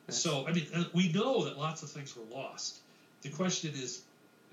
[0.09, 2.79] So, I mean, uh, we know that lots of things were lost.
[3.23, 4.03] The question is,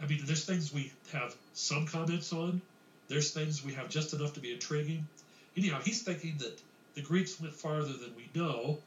[0.02, 2.62] I mean, there's things we have some comments on.
[3.08, 5.08] There's things we have just enough to be intriguing.
[5.56, 6.60] Anyhow, he's thinking that
[6.94, 8.80] the Greeks went farther than we know,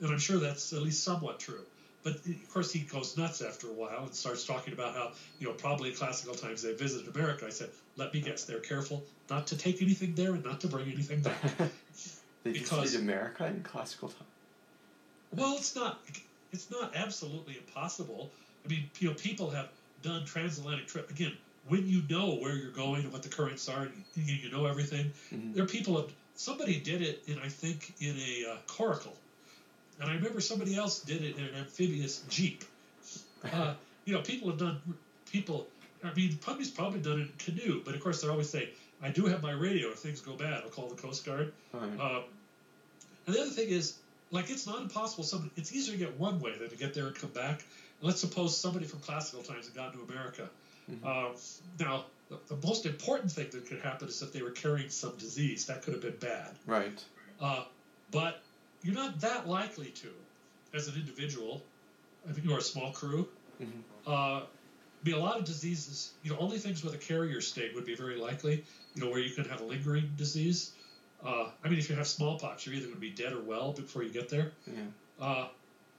[0.00, 1.64] and I'm sure that's at least somewhat true.
[2.04, 5.48] But of course, he goes nuts after a while and starts talking about how, you
[5.48, 7.44] know, probably in classical times they visited America.
[7.46, 10.68] I said, let me guess, they're careful not to take anything there and not to
[10.68, 11.40] bring anything back.
[12.44, 14.26] they because- visited America in classical time.
[15.36, 16.00] Well, it's not.
[16.52, 18.30] It's not absolutely impossible.
[18.64, 19.68] I mean, you know, people have
[20.02, 21.32] done transatlantic trip again.
[21.68, 25.12] When you know where you're going and what the currents are, you, you know everything.
[25.30, 25.52] Mhm.
[25.54, 26.00] There are people.
[26.00, 29.12] Have, somebody did it in, I think, in a uh, coracle,
[30.00, 32.64] and I remember somebody else did it in an amphibious jeep.
[33.52, 34.80] Uh, you know, people have done.
[35.30, 35.68] People.
[36.02, 38.66] I mean, somebody's probably done it in a canoe, but of course they're always saying,
[39.00, 39.90] "I do have my radio.
[39.90, 41.82] If things go bad, I'll call the Coast Guard." Right.
[42.00, 42.24] Um,
[43.26, 43.98] and the other thing is,
[44.32, 45.22] like, it's not impossible.
[45.22, 47.60] Somebody, it's easier to get one way than to get there and come back.
[48.00, 50.50] And let's suppose somebody from classical times had gotten to America.
[50.90, 51.04] Mhm.
[51.06, 51.36] Um,
[51.78, 55.16] now, the, the most important thing that could happen is if they were carrying some
[55.16, 55.66] disease.
[55.66, 56.56] That could have been bad.
[56.66, 57.04] right.
[57.40, 57.64] Uh,
[58.10, 58.42] but
[58.82, 60.08] you're not that likely to,
[60.74, 61.62] as an individual,
[62.28, 63.28] if you are a small crew.
[63.60, 63.82] Mhm.
[64.06, 64.46] Uh,
[65.04, 66.12] be a lot of diseases.
[66.22, 68.64] You know, only things with a carrier state would be very likely.
[68.94, 70.72] You know, where you could have a lingering disease.
[71.24, 73.72] Uh, I mean, if you have smallpox, you're either going to be dead or well
[73.72, 74.52] before you get there.
[74.66, 74.82] Yeah.
[75.20, 75.48] Uh,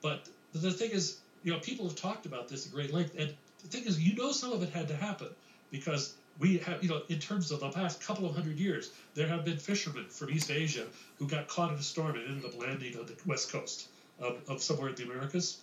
[0.01, 3.33] but the thing is, you know, people have talked about this at great length, and
[3.61, 5.29] the thing is, you know, some of it had to happen
[5.71, 9.27] because we have, you know, in terms of the past couple of hundred years, there
[9.27, 10.85] have been fishermen from East Asia
[11.17, 13.89] who got caught in a storm and ended up landing on the west coast
[14.19, 15.57] of, of somewhere in the Americas.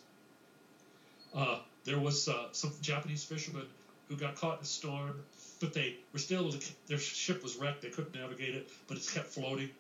[1.34, 3.66] Uh, there was uh, some Japanese fishermen
[4.08, 5.20] who got caught in a storm,
[5.60, 6.52] but they were still
[6.86, 7.82] their ship was wrecked.
[7.82, 9.70] They couldn't navigate it, but it kept floating.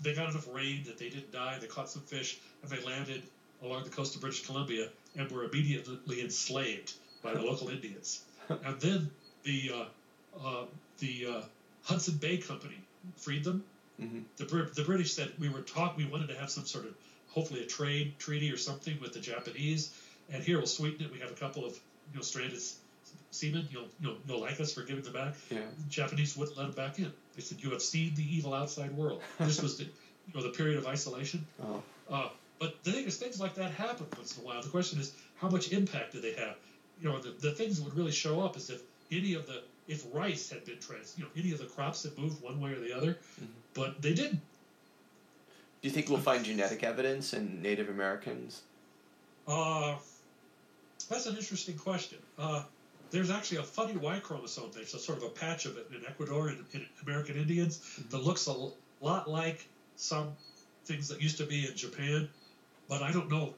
[0.00, 1.58] They got enough rain that they didn't die.
[1.60, 3.22] They caught some fish, and they landed
[3.62, 8.24] along the coast of British Columbia and were immediately enslaved by the local Indians.
[8.50, 9.10] And then
[9.44, 9.84] the uh,
[10.44, 10.64] uh,
[10.98, 11.40] the uh,
[11.84, 12.78] Hudson Bay Company
[13.16, 13.64] freed them,
[14.02, 14.20] Mm-hmm.
[14.38, 16.94] The the British said we were talk we wanted to have some sort of
[17.28, 19.94] hopefully a trade treaty or something with the Japanese,
[20.32, 21.12] and here we'll sweeten it.
[21.12, 21.74] We have a couple of
[22.10, 22.78] you know stranded s-
[23.30, 23.68] seamen.
[23.70, 25.34] You'll you'll, you'll like us for giving them back.
[25.48, 25.58] Yeah.
[25.78, 27.12] The Japanese wouldn't let them back in.
[27.36, 29.22] They said you have seen the evil outside world.
[29.38, 29.90] This was the you
[30.34, 31.46] know the period of isolation.
[31.62, 31.82] Oh.
[32.10, 32.28] Uh,
[32.58, 34.60] but the thing is, things like that happen once in a while.
[34.60, 36.56] The question is, how much impact do they have?
[37.00, 38.80] You know, the, the things that would really show up is if
[39.12, 42.16] any of the, if rice had been trans, you know, any of the crops had
[42.18, 43.18] moved one way or the other,
[43.74, 44.40] but they didn't.
[45.82, 48.62] Do you think we'll find genetic evidence in Native Americans?
[49.46, 49.96] Uh,
[51.10, 52.18] that's an interesting question.
[52.38, 52.62] Uh,
[53.10, 56.04] there's actually a funny Y chromosome thing, so sort of a patch of it in
[56.06, 58.54] Ecuador and in American Indians that looks a
[59.00, 60.32] lot like some
[60.84, 62.28] things that used to be in Japan,
[62.88, 63.54] but I don't know.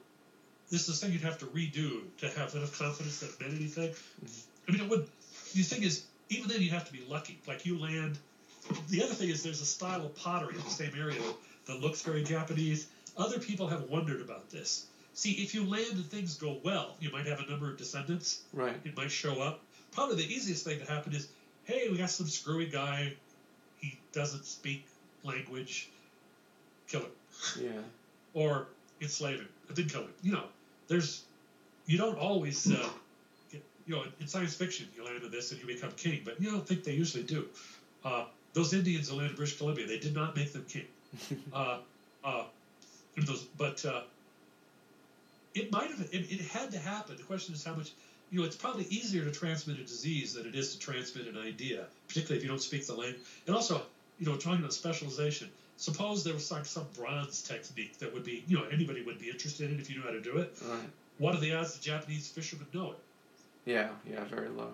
[0.71, 3.55] This is a thing you'd have to redo to have enough confidence that it meant
[3.55, 3.95] anything.
[4.69, 5.07] I mean, it would.
[5.55, 7.39] The thing is, even then, you have to be lucky.
[7.47, 8.19] Like you land.
[8.89, 11.21] The other thing is, there's a style of pottery in the same area
[11.67, 12.89] that, looks very Japanese.
[13.17, 14.87] Other people have wondered about this.
[15.15, 18.43] See, if you land and things go well, you might have a number of descendants.
[18.53, 18.77] Right.
[18.85, 19.61] It might show up.
[19.93, 21.29] Probably the easiest thing to happen is,
[21.65, 23.15] hey, we got some screwy guy.
[23.79, 24.87] He doesn't speak
[25.23, 25.89] language.
[26.89, 27.11] Kill him
[27.61, 27.71] Yeah.
[28.35, 28.67] or
[29.01, 29.49] enslave him.
[29.71, 30.13] I did kill him.
[30.23, 30.45] You know,
[30.89, 31.23] there's
[31.87, 32.89] you don't always uh,
[33.87, 36.41] you know in, in science fiction you land on this and you become king, but
[36.41, 37.47] you don't think they usually do.
[38.05, 40.87] Uh, those Indians that landed in British Columbia, they did not make them king.
[41.53, 41.79] uh,
[42.25, 42.45] uh,
[43.17, 44.03] those, but uh,
[45.55, 47.17] it might have it, it had to happen.
[47.17, 47.93] The question is how much.
[48.33, 51.39] You know, it's probably easier to transmit a disease than it is to transmit an
[51.39, 53.21] idea, particularly if you don't speak the language.
[53.47, 53.83] And also,
[54.19, 55.49] you know, talking about specialization.
[55.77, 59.29] Suppose there was like some bronze technique that would be, you know, anybody would be
[59.31, 60.57] interested in if you knew how to do it.
[60.67, 60.81] Right.
[61.19, 62.99] What are the odds the Japanese fishermen know it?
[63.67, 63.89] Yeah.
[64.11, 64.25] Yeah.
[64.25, 64.71] Very low.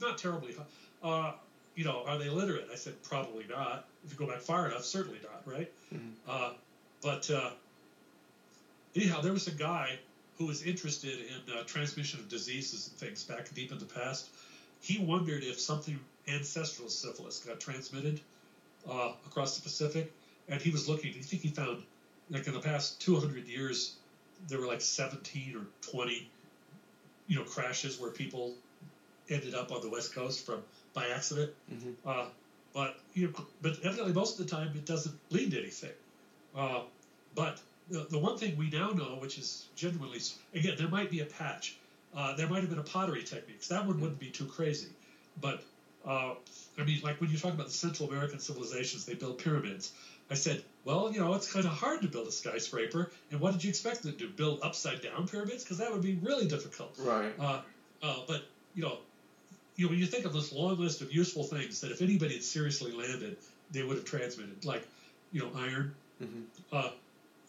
[0.00, 1.08] Not terribly high.
[1.08, 1.32] Uh,
[1.74, 2.68] you know, are they literate?
[2.72, 3.86] I said probably not.
[4.04, 5.70] If you go back far enough, certainly not, right?
[5.94, 6.12] Mhm.
[6.26, 6.52] Uh,
[7.02, 7.50] but uh,
[8.96, 9.98] anyhow, there was a guy
[10.38, 14.30] who was interested in uh, transmission of diseases and things back deep in the past.
[14.80, 15.98] He wondered if something
[16.28, 18.20] ancestral syphilis got transmitted
[18.88, 20.12] uh, across the Pacific,
[20.48, 21.12] and he was looking.
[21.18, 21.82] I think he found,
[22.30, 23.96] like in the past 200 years,
[24.48, 26.28] there were like 17 or 20,
[27.28, 28.54] you know, crashes where people
[29.30, 30.62] ended up on the west coast from
[30.94, 31.52] by accident.
[31.70, 31.94] Mhm.
[32.04, 32.26] Uh,
[32.72, 35.92] but you know, but evidently most of the time it doesn't lead to anything.
[36.54, 36.82] Uh,
[37.34, 37.60] but
[37.90, 40.20] the, the one thing we now know, which is genuinely
[40.54, 41.76] again, there might be a patch.
[42.14, 43.68] Uh, there might have been a pottery techniques.
[43.68, 44.88] That one wouldn't be too crazy.
[45.40, 45.62] But
[46.06, 46.34] uh,
[46.78, 49.92] I mean, like when you talk about the Central American civilizations, they build pyramids.
[50.30, 53.10] I said, well, you know, it's kind of hard to build a skyscraper.
[53.30, 54.28] And what did you expect them to do?
[54.28, 55.64] Build upside down pyramids?
[55.64, 56.94] Because that would be really difficult.
[56.98, 57.32] Right.
[57.38, 57.60] Uh,
[58.02, 58.98] uh, but you know,
[59.76, 62.34] you know, when you think of this long list of useful things that if anybody
[62.34, 63.36] had seriously landed,
[63.70, 64.86] they would have transmitted, like
[65.32, 65.94] you know, iron.
[66.22, 66.44] Mhm.
[66.72, 66.90] Uh,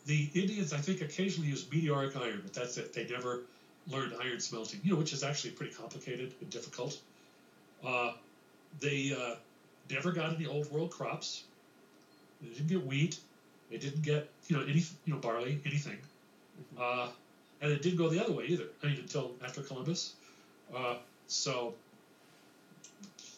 [0.06, 2.94] the Indians, I think, occasionally used meteoric iron, but that's it.
[2.94, 3.42] They never
[3.88, 6.98] learned iron smelting, you know, which is actually pretty complicated and difficult.
[7.84, 8.14] Uh,
[8.80, 9.36] they uh,
[9.90, 11.44] never got any old world crops.
[12.42, 13.20] They didn't get wheat.
[13.70, 15.98] They didn't get you know any you know barley, anything.
[16.80, 17.10] Uh,
[17.62, 18.66] and it didn't go the other way either.
[18.84, 20.14] I mean, until after Columbus.
[20.76, 20.96] Uh,
[21.28, 21.74] so,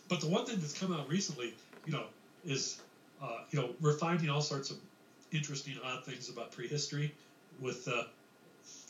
[0.10, 1.54] but the one thing that's come out recently,
[1.86, 2.04] you know,
[2.46, 2.82] is
[3.22, 4.78] uh, you know we're finding all sorts of
[5.32, 7.14] interesting, odd things about prehistory
[7.60, 8.04] with uh,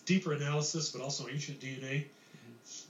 [0.06, 2.06] deeper analysis, but also ancient DNA.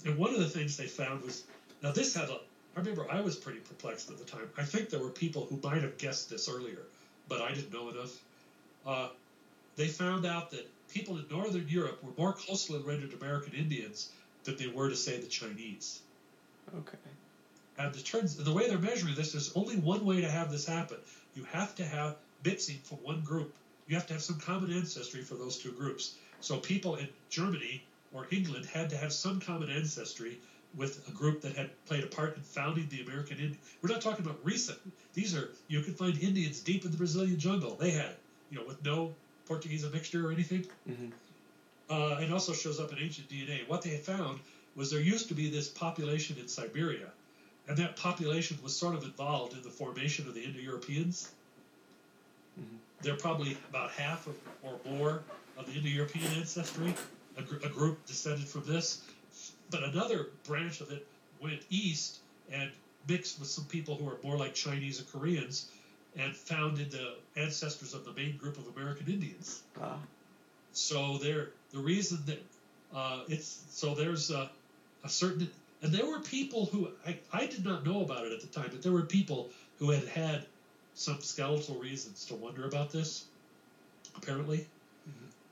[0.05, 1.43] And one of the things they found was
[1.81, 2.39] now this had a.
[2.75, 4.49] I remember I was pretty perplexed at the time.
[4.57, 6.79] I think there were people who might have guessed this earlier,
[7.31, 8.19] but I didn't know enough.
[8.85, 9.07] Uh,
[9.77, 14.11] they found out that people in Northern Europe were more closely related to American Indians
[14.43, 16.01] than they were to say the Chinese.
[16.77, 16.97] Okay.
[17.77, 20.65] And the turns the way they're measuring this, there's only one way to have this
[20.65, 20.97] happen.
[21.33, 23.53] You have to have mixing from one group.
[23.87, 26.15] You have to have some common ancestry for those two groups.
[26.41, 30.37] So people in Germany or England had to have some common ancestry
[30.75, 33.57] with a group that had played a part in founding the American Indian.
[33.81, 34.77] We're not talking about recent.
[35.13, 37.75] These are you can find Indians deep in the Brazilian jungle.
[37.75, 38.11] They had,
[38.49, 39.13] you know, with no
[39.45, 40.65] Portuguese mixture or anything.
[40.89, 41.11] Mhm.
[41.89, 43.67] Uh, it also shows up in ancient DNA.
[43.67, 44.39] What they found
[44.75, 47.11] was there used to be this population in Siberia,
[47.67, 51.31] and that population was sort of involved in the formation of the Indo-Europeans.
[52.57, 52.77] Mhm.
[53.01, 54.25] They're probably about half
[54.63, 55.23] or more
[55.57, 56.93] of the Indo-European ancestry,
[57.35, 59.01] a, gr- a group descended from this.
[59.71, 61.07] But another branch of it
[61.41, 62.19] went east
[62.51, 62.69] and
[63.07, 65.69] mixed with some people who are more like Chinese or Koreans,
[66.17, 69.63] and founded the ancestors of the main group of American Indians.
[69.81, 69.97] Ah.
[70.73, 72.43] So there, the reason that
[72.93, 74.49] uh, it's so there's a,
[75.03, 75.49] a certain,
[75.81, 78.69] and there were people who I, I did not know about it at the time,
[78.71, 79.49] but there were people
[79.79, 80.45] who had had
[80.95, 83.25] some skeletal reasons to wonder about this.
[84.15, 84.67] Apparently,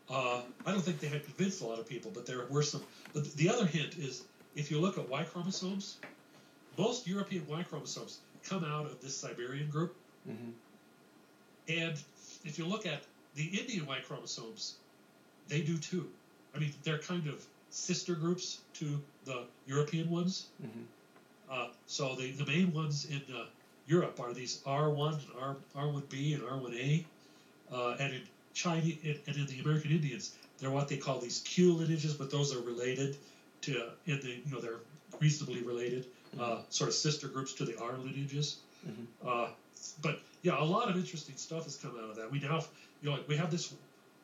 [0.09, 2.83] uh, I don't think they had convinced a lot of people, but there were some.
[3.13, 4.23] But the other hint is
[4.55, 5.97] if you look at Y chromosomes,
[6.77, 9.95] most European Y chromosomes come out of this Siberian group.
[10.25, 10.51] hmm
[11.67, 11.95] And
[12.43, 13.03] if you look at
[13.35, 14.79] the Indian Y chromosomes,
[15.47, 16.09] they do too.
[16.55, 20.49] I mean, they're kind of sister groups to the European ones.
[20.61, 20.85] hmm
[21.49, 23.45] Uh, so the, the main ones in uh,
[23.85, 27.05] Europe are these R1 and R, R1B and R1A.
[27.71, 28.21] Uh, and in
[28.53, 32.55] China and in the American Indians, they're what they call these Q lineages, but those
[32.55, 33.17] are related
[33.61, 34.79] to, in the, you know, they're
[35.19, 36.05] reasonably related,
[36.39, 38.57] uh, sort of sister groups to the R lineages.
[38.87, 39.05] Mhm.
[39.25, 39.49] Uh,
[40.01, 42.31] but yeah, a lot of interesting stuff has come out of that.
[42.31, 42.63] We now,
[43.01, 43.73] you know, we have this,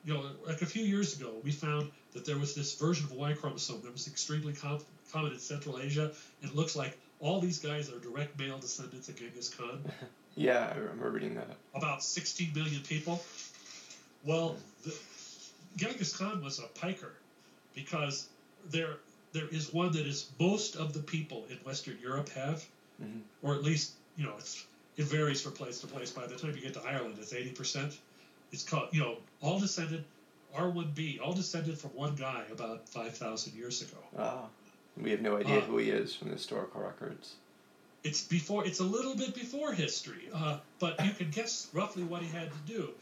[0.05, 3.11] you know, like a few years ago, we found that there was this version of
[3.13, 4.79] Y chromosome that was extremely com-
[5.11, 6.11] common in Central Asia,
[6.41, 9.79] and it looks like all these guys are direct male descendants of Genghis Khan.
[10.37, 11.47] Yeah, I remember reading that.
[11.73, 13.23] About 16 million people.
[14.25, 14.93] Well, the,
[15.77, 17.13] Genghis Khan was a piker
[17.73, 18.27] because
[18.71, 18.95] there
[19.33, 22.65] there is one that is most of the people in Western Europe have,
[23.01, 23.21] Mhm.
[23.41, 24.65] or at least you know it's
[24.97, 26.11] it varies from place to place.
[26.11, 27.97] By the time you get to Ireland, it's 80 percent.
[28.51, 30.05] It's called you know all descended
[30.53, 33.97] R1B, all descended from one guy about 5,000 years ago.
[34.17, 34.47] Ah,
[34.95, 37.35] we have no idea Uh, who he is from the historical records.
[38.05, 38.65] It's before.
[38.65, 42.49] It's a little bit before history, uh, but you can guess roughly what he had
[42.51, 42.93] to do.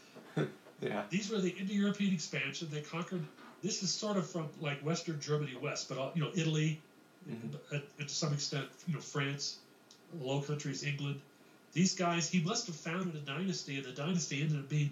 [0.84, 1.02] Yeah.
[1.08, 2.68] These were the Indo-European expansion.
[2.70, 3.24] They conquered.
[3.62, 6.80] This is sort of from like Western Germany west, but all, you know Italy,
[7.28, 7.54] Mhm.
[7.72, 9.58] and, and to some extent you know France,
[10.20, 11.20] Low Countries, England.
[11.72, 12.28] These guys.
[12.28, 14.90] He must have founded a dynasty, and the dynasty ended up being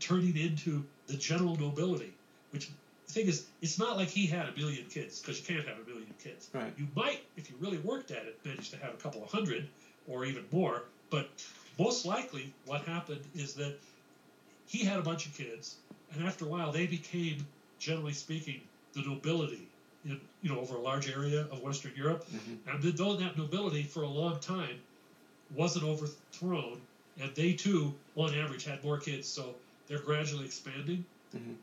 [0.00, 2.12] turning into the general nobility.
[2.50, 2.70] Which
[3.06, 5.78] the thing is, it's not like he had a million kids because you can't have
[5.78, 6.48] a million kids.
[6.54, 6.72] Right.
[6.78, 9.68] You might, if you really worked at it, manage to have a couple of hundred
[10.08, 10.84] or even more.
[11.10, 11.28] But
[11.78, 13.78] most likely, what happened is that
[14.66, 15.76] he had a bunch of kids,
[16.12, 17.46] and after a while, they became,
[17.78, 18.60] generally speaking,
[18.94, 19.68] the nobility
[20.04, 22.26] in you know over a large area of Western Europe.
[22.30, 22.58] Mhm.
[22.66, 24.80] And though that nobility for a long time
[25.50, 26.80] wasn't overthrown,
[27.20, 29.54] and they too, on average, had more kids, so
[29.86, 31.04] they're gradually expanding
[31.34, 31.56] Mhm.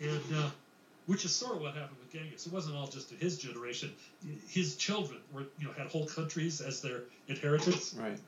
[0.00, 0.50] and uh,
[1.06, 2.46] which is sort of what happened with Genghis.
[2.46, 3.90] It wasn't all just in his generation.
[4.48, 8.18] His children were, you know, had whole countries as their inheritance Right.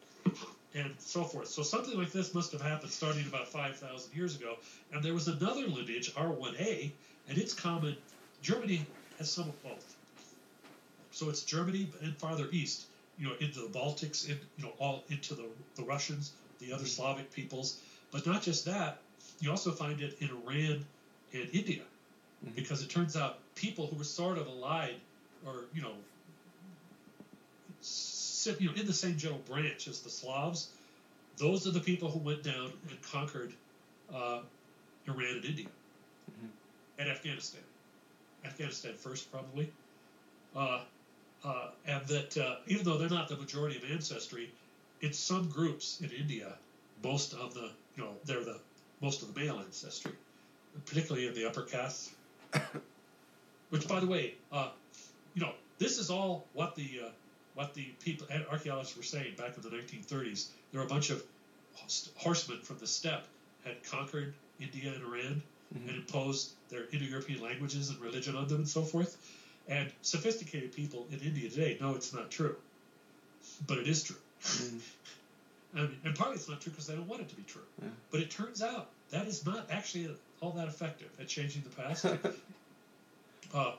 [0.74, 1.48] And so forth.
[1.48, 4.56] So something like this must have happened starting about 5,000 years ago.
[4.92, 6.92] And there was another lineage, R1A,
[7.28, 7.96] and it's common.
[8.42, 8.86] Germany
[9.18, 9.96] has some of both.
[11.12, 12.86] So it's Germany and farther east,
[13.16, 16.86] you know, into the Baltics, in, you know, all into the, the Russians, the other
[16.86, 17.80] Slavic peoples.
[18.12, 18.98] But not just that,
[19.40, 20.84] you also find it in Iran
[21.32, 21.82] and India,
[22.44, 22.54] Mhm.
[22.56, 25.00] because it turns out people who were sort of allied,
[25.46, 25.94] or you know,
[28.46, 30.68] you know, in the same general branch as the Slavs,
[31.36, 33.52] those are the people who went down and conquered
[34.12, 34.40] uh,
[35.06, 35.66] Iran and India
[36.30, 36.48] Mhm.
[36.98, 37.62] and Afghanistan.
[38.44, 39.70] Afghanistan first, probably.
[40.54, 40.80] Uh,
[41.44, 44.50] uh, and that uh, even though they're not the majority of ancestry,
[45.00, 46.56] in some groups in India,
[47.02, 48.60] most of the you know they're the
[49.00, 50.12] most of the male ancestry,
[50.86, 52.10] particularly in the upper castes.
[53.70, 54.70] Which, by the way, uh,
[55.34, 57.08] you know, this is all what the uh,
[57.54, 60.48] what the people and archaeologists were saying back in the 1930s.
[60.72, 61.22] There were a bunch of
[62.16, 63.26] horsemen from the steppe
[63.64, 65.42] had conquered India and Iran
[65.74, 65.88] Mhm.
[65.88, 69.16] and imposed their Indo-European languages and religion on them and so forth.
[69.66, 72.56] And sophisticated people in India today know it's not true,
[73.66, 74.20] but it is true.
[74.42, 74.80] Mhm.
[75.74, 77.66] I mean, and partly it's not true because they don't want it to be true.
[77.82, 77.88] Yeah.
[78.10, 82.04] But it turns out that is not actually all that effective at changing the past.
[83.54, 83.74] uh,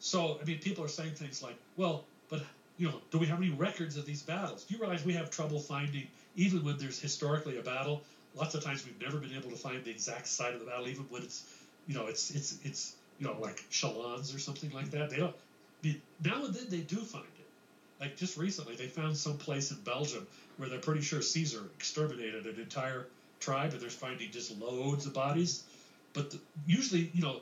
[0.00, 2.42] so, I mean, people are saying things like, well, but,
[2.78, 4.64] you know, do we have any records of these battles?
[4.64, 6.06] Do you realize we have trouble finding,
[6.36, 8.02] even when there's historically a battle,
[8.34, 10.88] lots of times we've never been able to find the exact site of the battle,
[10.88, 11.44] even when it's,
[11.86, 15.10] you know, it's, it's, it's, you know, like Chalons or something like that.
[15.10, 15.34] They don't,
[16.24, 17.46] now and then they do find it.
[18.00, 20.26] Like just recently, they found some place in Belgium
[20.56, 23.06] where they're pretty sure Caesar exterminated an entire
[23.40, 25.64] tribe, and they're finding just loads of bodies.
[26.12, 27.40] But the, usually, you know,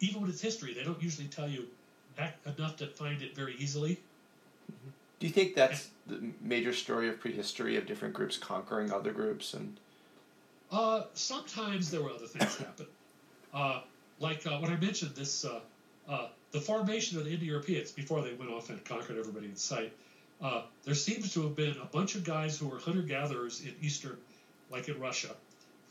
[0.00, 1.66] even with it's history, they don't usually tell you
[2.46, 4.00] enough to find it very easily.
[5.20, 9.54] Do you think that's the major story of prehistory of different groups conquering other groups
[9.54, 9.76] and
[10.70, 12.86] Uh, sometimes there were other things happen.
[13.54, 13.80] Uh,
[14.20, 15.60] like uh, when I mentioned this, uh,
[16.08, 19.92] uh, the formation of the Indo-Europeans before they went off and conquered everybody in sight.
[20.40, 24.16] Uh, there seems to have been a bunch of guys who were hunter-gatherers in eastern,
[24.70, 25.34] like in Russia,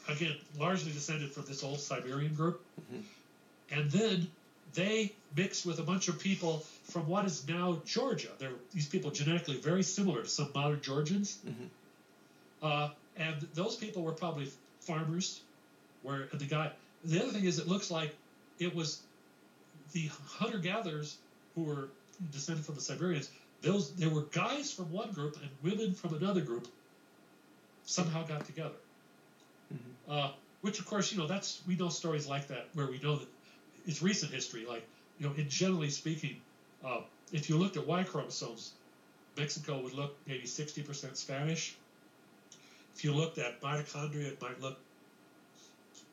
[0.07, 2.63] again largely descended from this old Siberian group,
[2.93, 3.03] Mhm.
[3.71, 4.27] and then
[4.73, 8.29] they mixed with a bunch of people from what is now Georgia.
[8.39, 11.39] They're these people genetically very similar to some modern Georgians.
[11.45, 11.69] Mhm.
[12.61, 15.41] Uh, and those people were probably farmers.
[16.03, 16.71] Where the guy,
[17.03, 18.15] the other thing is, it looks like
[18.59, 19.01] it was
[19.91, 21.17] the hunter gatherers
[21.55, 21.89] who were
[22.31, 23.29] descended from the Siberians.
[23.61, 26.67] Those there were guys from one group and women from another group
[27.85, 28.75] somehow got together.
[29.73, 30.11] Mm-hmm.
[30.11, 30.31] Uh,
[30.61, 33.27] which, of course, you know, that's we know stories like that where we know that
[33.87, 34.65] it's recent history.
[34.67, 34.85] Like,
[35.19, 36.41] you know, in generally speaking,
[36.85, 37.01] uh,
[37.31, 38.73] if you looked at Y chromosomes,
[39.37, 41.75] Mexico would look maybe 60% Spanish.
[42.95, 44.77] If you looked at mitochondria, it might look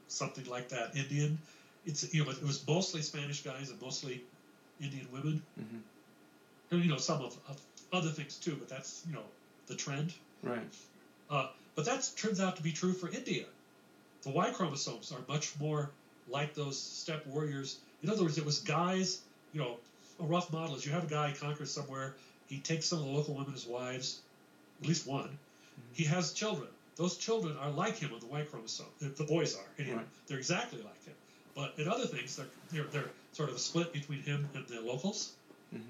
[0.08, 1.38] something like that, Indian.
[1.86, 4.22] It's you know, it was mostly Spanish guys and mostly
[4.80, 5.42] Indian women.
[5.58, 5.80] Mhm.
[6.70, 7.60] And you know, some of, of
[7.92, 9.24] other things too, but that's you know
[9.66, 10.12] the trend.
[10.42, 10.60] Right.
[11.30, 13.44] Uh, but that turns out to be true for India.
[14.22, 15.90] The Y chromosomes are much more
[16.28, 17.78] like those steppe warriors.
[18.02, 19.20] In other words, it was guys,
[19.52, 19.76] you know,
[20.20, 22.14] a rough model is you have a guy conquers somewhere,
[22.48, 24.20] he takes some of the local women as wives,
[24.80, 25.38] at least one.
[25.92, 26.68] He has children.
[26.96, 28.86] Those children are like him on the Y chromosome.
[29.00, 29.96] The, the boys are, anyway.
[29.96, 30.06] Right.
[30.28, 31.14] They're exactly like him.
[31.56, 34.80] But in other things, they're, they're, they're sort of a split between him and the
[34.80, 35.32] locals.
[35.74, 35.80] Mhm.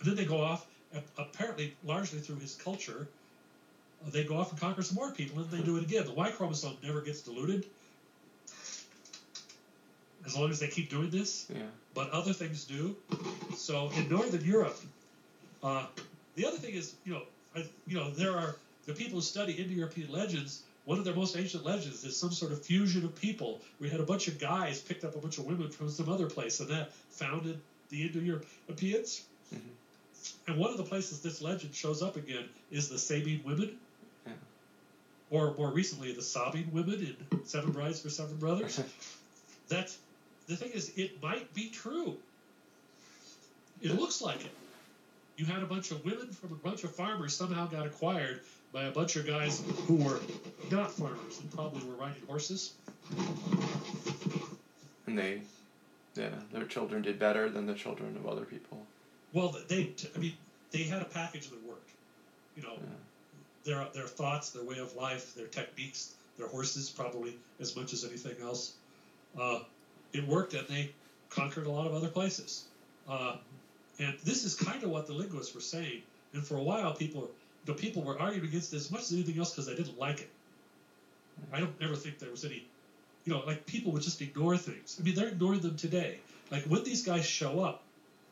[0.00, 0.66] And then they go off,
[1.18, 3.06] apparently largely through his culture,
[4.06, 6.04] uh, they go off and conquer some more people, and they do it again.
[6.04, 7.66] The Y chromosome never gets diluted
[10.26, 11.62] as long as they keep doing this, Yeah.
[11.94, 12.96] but other things do.
[13.56, 14.78] So in Northern Europe,
[15.62, 15.86] uh,
[16.34, 17.22] the other thing is, you know,
[17.54, 20.62] I, you know, there are the people who study Indo-European legends.
[20.84, 23.60] One of their most ancient legends is some sort of fusion of people.
[23.80, 26.26] We had a bunch of guys picked up a bunch of women from some other
[26.28, 27.58] place, and that founded
[27.88, 29.22] the Indo-Europeans.
[29.54, 29.60] Mhm.
[30.48, 33.78] And one of the places this legend shows up again is the Sabine women,
[34.26, 34.32] Yeah.
[35.30, 38.80] or more recently, the Sabine women in Seven Brides for Seven Brothers.
[39.68, 39.96] That's
[40.46, 42.16] the thing is, it might be true.
[43.82, 44.50] It looks like it.
[45.36, 48.40] You had a bunch of women from a bunch of farmers somehow got acquired
[48.72, 50.20] by a bunch of guys who were
[50.70, 52.72] not farmers and probably were riding horses.
[55.06, 55.42] and they,
[56.14, 58.84] yeah, their children did better than the children of other people.
[59.32, 60.32] Well, they, I mean,
[60.70, 61.90] they had a package that worked.
[62.56, 62.86] You know, Yeah.
[63.64, 68.04] their their thoughts, their way of life, their techniques, their horses, probably as much as
[68.04, 68.72] anything else.
[69.38, 69.60] Uh,
[70.12, 70.90] it worked, and they
[71.30, 72.64] conquered a lot of other places.
[73.08, 73.36] Uh,
[73.98, 76.02] and this is kind of what the linguists were saying.
[76.32, 77.30] And for a while, people
[77.64, 80.20] the people were arguing against it as much as anything else because they didn't like
[80.20, 80.30] it.
[81.52, 82.64] I don't ever think there was any,
[83.24, 84.96] you know, like people would just ignore things.
[85.00, 86.18] I mean, they're ignoring them today.
[86.50, 87.82] Like when these guys show up,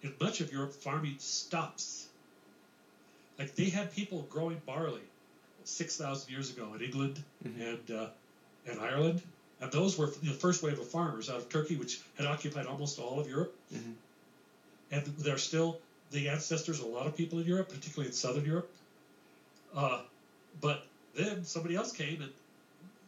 [0.02, 2.06] in much of Europe, farming stops.
[3.38, 5.00] Like they had people growing barley
[5.64, 7.60] six thousand years ago in England Mhm.
[7.68, 8.06] and uh,
[8.66, 9.22] and Ireland,
[9.64, 12.98] and those were the first wave of farmers out of Turkey, which had occupied almost
[12.98, 13.56] all of Europe.
[13.72, 13.94] Mhm.
[14.90, 15.80] And they're still
[16.10, 18.70] the ancestors of a lot of people in Europe, particularly in Southern Europe.
[19.74, 20.02] Uh,
[20.60, 22.30] but then somebody else came, and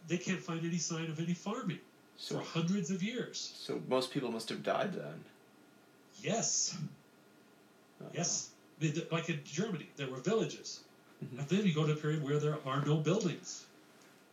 [0.08, 1.78] they can't find any sign of any farming
[2.16, 3.52] So, for hundreds of years.
[3.54, 5.24] so most people must have died then.
[6.22, 6.74] Yes,
[8.00, 8.48] Uh, yes.
[8.80, 10.80] I mean, th- Like in Germany, there were villages,
[11.22, 11.38] Mhm.
[11.38, 13.64] and then you go to a period where there are no buildings.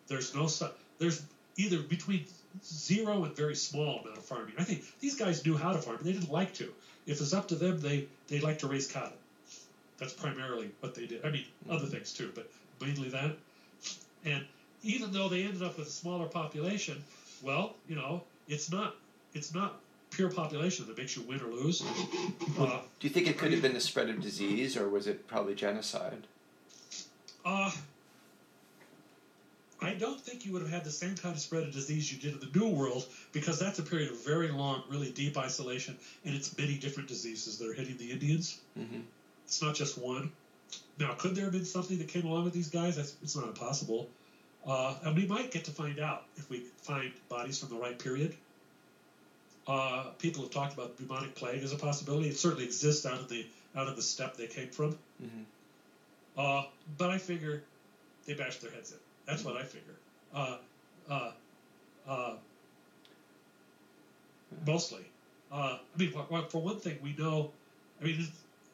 [0.07, 0.49] There's no
[0.99, 1.21] there's
[1.57, 2.25] either between
[2.63, 4.53] zero and very small amount of farming.
[4.57, 6.73] I think these guys knew how to farm, but they didn't like to.
[7.05, 9.17] If it's up to them, they they like to raise cattle.
[9.97, 11.25] That's primarily what they did.
[11.25, 12.49] I mean, other things too, but
[12.81, 13.35] mainly that.
[14.25, 14.45] And
[14.83, 17.03] even though they ended up with a smaller population,
[17.41, 18.95] well, you know, it's not
[19.33, 19.79] it's not
[20.11, 21.83] pure population that makes you win or lose.
[22.59, 25.27] Uh, Do you think it could have been the spread of disease, or was it
[25.27, 26.27] probably genocide?
[27.43, 27.71] Uh,
[29.83, 32.17] I don't think you would have had the same kind of spread of disease you
[32.19, 35.97] did in the New World because that's a period of very long, really deep isolation,
[36.25, 38.59] and it's many different diseases that are hitting the Indians.
[38.77, 39.01] Mm-hmm.
[39.45, 40.31] It's not just one.
[40.99, 42.95] Now, could there have been something that came along with these guys?
[42.95, 44.09] That's, it's not impossible.
[44.65, 47.99] Uh, and we might get to find out if we find bodies from the right
[47.99, 48.33] period.
[49.67, 52.29] Uh, people have talked about bubonic plague as a possibility.
[52.29, 53.45] It certainly exists out of the
[53.75, 54.97] out of the steppe they came from.
[55.21, 55.45] Mhm.
[56.37, 57.63] Uh, but I figure
[58.25, 58.97] they bashed their heads in.
[59.25, 59.95] That's what I figure.
[60.33, 60.57] Uh,
[61.09, 61.31] uh,
[62.07, 62.33] uh,
[64.65, 65.01] mostly.
[65.51, 67.51] Uh, I mean, for, one thing, we know.
[68.01, 68.27] I mean,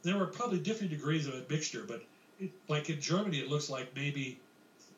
[0.03, 2.01] there were probably different degrees of admixture, but
[2.39, 4.37] it, like in Germany, it looks like maybe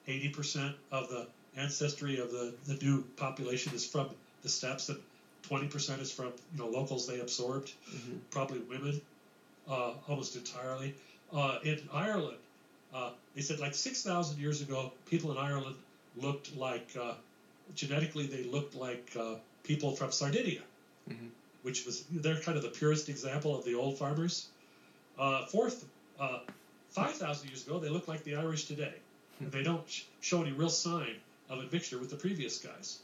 [0.07, 4.09] 80% of the ancestry of the, the new population is from
[4.43, 4.99] the steppes, and
[5.43, 8.19] 20% is from you know locals they absorbed, Mhm.
[8.29, 9.01] probably women,
[9.67, 10.93] uh, almost entirely.
[11.33, 12.37] Uh, in Ireland,
[12.93, 15.75] uh, they said like 6,000 years ago, people in Ireland
[16.17, 17.13] looked like uh,
[17.75, 20.61] genetically they looked like uh, people from Sardinia,
[21.09, 21.29] Mhm.
[21.63, 24.47] which was they're kind of the purest example of the old farmers.
[25.17, 25.85] Uh, fourth,
[26.19, 26.39] uh,
[26.91, 28.93] 5,000 years ago, they looked like the Irish today.
[29.39, 31.15] and they don't sh- show any real sign
[31.49, 32.99] of a mixture with the previous guys.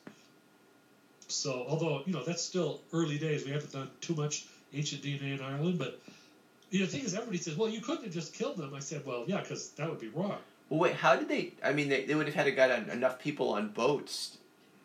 [1.28, 5.34] So, although you know that's still early days, we haven't done too much ancient DNA
[5.34, 5.80] in Ireland.
[5.80, 6.00] But
[6.72, 9.24] the thing is, everybody says, "Well, you couldn't have just killed them." I said, "Well,
[9.28, 10.38] yeah, because that would be wrong."
[10.70, 10.94] Well, wait.
[10.96, 11.54] How did they?
[11.64, 14.38] I mean, they, they would have had to get enough people on boats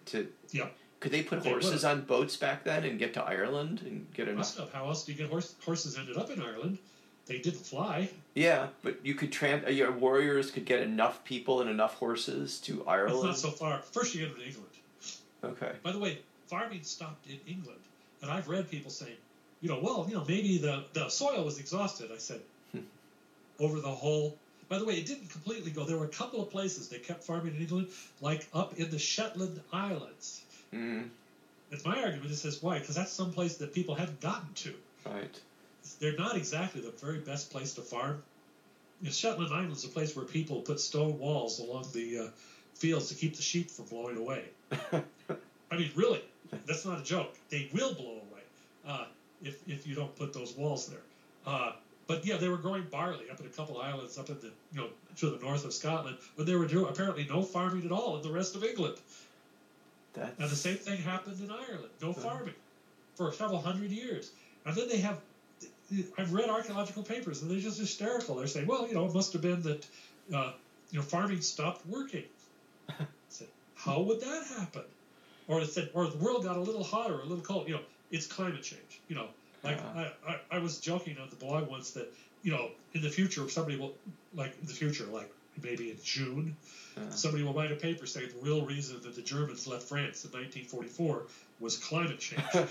[0.07, 0.29] to.
[0.51, 0.69] Yeah.
[1.01, 1.91] Could they put They horses would.
[1.91, 4.39] on boats back then and get to Ireland and get enough?
[4.39, 4.73] Must have.
[4.73, 6.79] How else do you get horse, horses ended up in Ireland?
[7.27, 8.09] They didn't fly.
[8.37, 9.67] Yeah, but you could tran.
[9.67, 13.29] uh, Your warriors could get enough people and enough horses to Ireland.
[13.31, 13.81] It's not so far.
[13.81, 14.71] First, you get them in England.
[15.45, 15.73] okay.
[15.83, 17.81] By the way, farming stopped in England,
[18.23, 19.17] and I've read people saying,
[19.63, 22.11] you know, well, you know, maybe the the soil was exhausted.
[22.15, 22.41] I said,
[23.59, 24.37] over the whole.
[24.69, 25.85] By the way, it didn't completely go.
[25.85, 27.89] There were a couple of places they kept farming in England,
[28.21, 30.43] like up in the Shetland Islands.
[30.73, 31.09] Mm,
[31.71, 32.79] And my argument is says why?
[32.79, 34.75] Because that's some place that people haven't gotten to.
[35.07, 35.41] right.
[36.01, 38.23] They're not exactly the very best place to farm.
[39.01, 42.27] You know, Shetland Islands is a place where people put stone walls along the uh,
[42.75, 44.45] fields to keep the sheep from blowing away.
[44.93, 46.23] I mean, really,
[46.67, 47.35] that's not a joke.
[47.51, 48.43] They will blow away
[48.87, 49.05] uh,
[49.43, 51.01] if if you don't put those walls there.
[51.47, 51.73] Uh,
[52.07, 54.81] but yeah, they were growing barley up in a couple islands up in the you
[54.81, 58.17] know to the north of Scotland, but they were doing apparently no farming at all
[58.17, 58.97] in the rest of England.
[60.15, 60.39] That's.
[60.39, 61.89] And the same thing happened in Ireland.
[62.03, 62.55] No farming
[63.15, 64.31] for several hundred years.
[64.65, 65.19] And then they have,
[66.19, 68.37] I've read archaeological papers, and they're just hysterical.
[68.37, 69.87] They're saying, well, you know, it must have been that,
[70.35, 70.53] uh,
[70.91, 72.25] you know, farming stopped working.
[72.89, 74.83] I said, how would that happen?
[75.49, 77.69] Or it said, or the world got a little hotter, a little cold.
[77.69, 77.81] You know,
[78.13, 79.01] it's climate change.
[79.09, 79.27] You know,
[79.65, 79.79] like.
[79.97, 82.13] I, I, I was joking on the blog once that,
[82.43, 83.95] you know, in the future, somebody will,
[84.35, 85.33] like in the future, like
[85.63, 86.57] maybe in June,
[87.11, 90.31] somebody will write a paper saying the real reason that the Germans left France in
[90.31, 91.23] 1944
[91.61, 92.43] was climate change.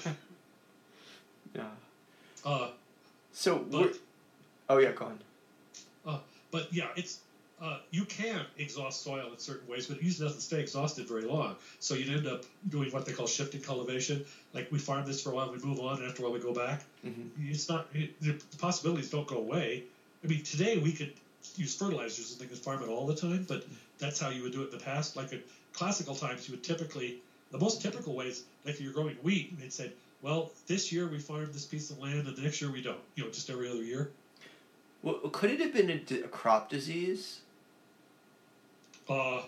[1.56, 1.64] yeah.
[2.46, 2.70] uh,
[3.34, 3.60] So.
[3.60, 3.98] But-
[4.70, 5.20] oh yeah, go on.
[6.52, 7.20] but yeah, it's
[7.62, 11.22] uh, you can exhaust soil in certain ways, but it usually doesn't stay exhausted very
[11.22, 11.56] long.
[11.80, 14.26] So you'd end up doing what they call shifting cultivation.
[14.54, 16.40] Like we farm this for a while, we move on, and after a while we
[16.40, 16.84] go back.
[17.04, 19.84] hmm It's not it, the possibilities don't go away.
[20.24, 21.14] I mean, today we could
[21.56, 23.64] use fertilizers and things and farm it all the time, but
[24.00, 25.16] that's how you would do it in the past.
[25.16, 25.42] Like in
[25.74, 27.22] classical times, you would typically
[27.52, 31.20] the most typical ways, like if you're growing wheat, they'd say, well, this year we
[31.20, 33.00] farmed this piece of land, and the next year we don't.
[33.16, 34.10] You know, just every other year.
[35.04, 37.42] Well, could it have been a, a crop disease?
[39.10, 39.42] Uh,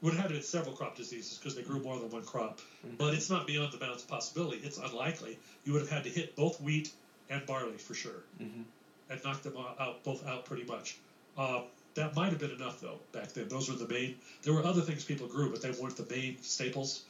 [0.00, 2.58] would have had several crop diseases because they grew more than one crop.
[2.98, 4.60] But it's not beyond the bounds of possibility.
[4.64, 5.38] It's unlikely.
[5.64, 6.90] You would have had to hit both wheat
[7.30, 8.64] and barley for sure, Mhm.
[9.10, 10.96] and knock them out, out both out pretty much.
[11.36, 11.62] Uh,
[11.94, 13.48] that might have been enough though back then.
[13.48, 14.16] Those were the main.
[14.42, 17.02] There were other things people grew, but they weren't the main staples.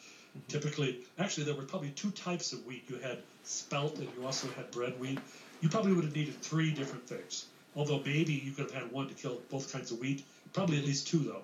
[0.48, 2.84] Typically, actually, there were probably two types of wheat.
[2.88, 5.18] You had spelt, and you also had bread wheat.
[5.60, 7.46] You probably would have needed three different things.
[7.74, 10.24] Although maybe you could have had one to kill both kinds of wheat.
[10.53, 11.43] Probably at least two though.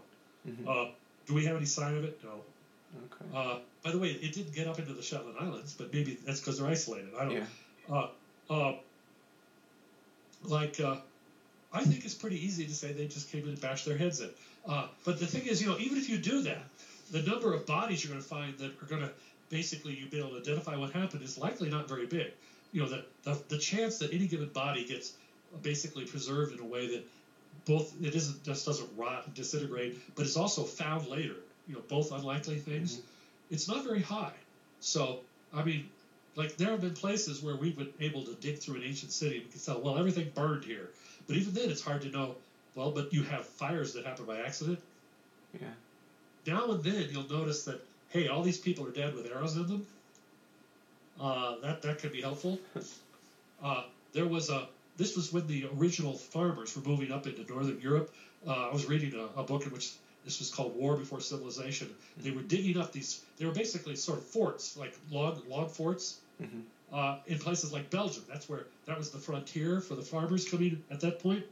[0.49, 0.69] Mhm.
[0.69, 0.91] Uh,
[1.27, 2.21] do we have any sign of it?
[2.25, 2.43] No.
[3.07, 3.37] Okay.
[3.37, 6.41] Uh, by the way, it didn't get up into the Shetland Islands, but maybe that's
[6.41, 7.11] because they're isolated.
[7.19, 7.33] I don't.
[7.35, 7.45] Yeah.
[7.91, 8.09] Uh,
[8.51, 8.75] uh,
[10.45, 10.97] like, uh,
[11.73, 14.21] I think it's pretty easy to say they just came in and bashed their heads
[14.21, 14.31] in.
[14.67, 16.63] Uh, but the thing is, you know, even if you do that,
[17.11, 19.11] the number of bodies you're going to find that are going to
[19.51, 22.33] basically you be able to identify what happened is likely not very big.
[22.73, 25.15] You know, the, the, the chance that any given body gets
[25.63, 27.05] basically preserved in a way that
[27.65, 31.37] both it isn't just doesn't rot and disintegrate, but it's also found later.
[31.67, 33.01] You know, both unlikely things.
[33.51, 34.33] It's not very high.
[34.81, 35.21] So,
[35.53, 35.89] I mean,
[36.37, 39.37] like there have been places where we've been able to dig through an ancient city
[39.37, 40.91] and we can tell, well, everything burned here.
[41.27, 42.37] But even then, it's hard to know.
[42.75, 44.79] Well, but you have fires that happen by accident.
[45.61, 45.69] Yeah.
[46.47, 49.67] Now and then, you'll notice that hey, all these people are dead with arrows in
[49.67, 49.87] them.
[51.21, 52.59] Uh, that that could be helpful.
[53.61, 53.83] Uh,
[54.13, 54.69] there was a.
[54.99, 58.13] This was when the original farmers were moving up into northern Europe.
[58.47, 59.93] Uh, I was reading a, a book in which
[60.25, 61.89] this was called War Before Civilization.
[62.19, 63.21] They were digging up these.
[63.39, 66.63] They were basically sort of forts, like log log forts, Mhm.
[66.93, 68.25] uh, in places like Belgium.
[68.29, 71.45] That's where that was the frontier for the farmers coming at that point.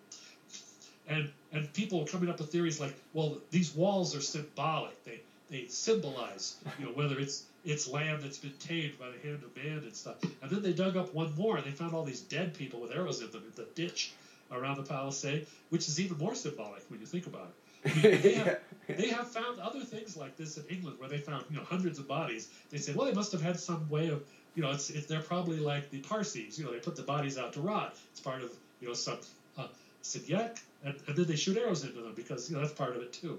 [1.08, 5.04] And and people were coming up with theories like, well, these walls are symbolic.
[5.04, 5.20] They
[5.50, 9.54] they symbolize, you know, whether it's it's land that's been tamed by the hand of
[9.56, 10.16] man and stuff.
[10.40, 12.92] And then they dug up one more, and they found all these dead people with
[12.92, 14.12] arrows in them in the ditch
[14.52, 17.90] around the palisade, which is even more symbolic when you think about it.
[17.90, 21.18] I mean, they, have, they have found other things like this in England where they
[21.18, 22.48] found you know hundreds of bodies.
[22.70, 24.22] They say, well, they must have had some way of
[24.56, 26.58] you know, it's, it's they're probably like the Parsees.
[26.58, 27.94] You know, they put the bodies out to rot.
[28.10, 29.18] It's part of you know some
[29.58, 29.68] uh,
[30.02, 33.02] Sidyak, and, and then they shoot arrows into them because you know that's part of
[33.02, 33.38] it too.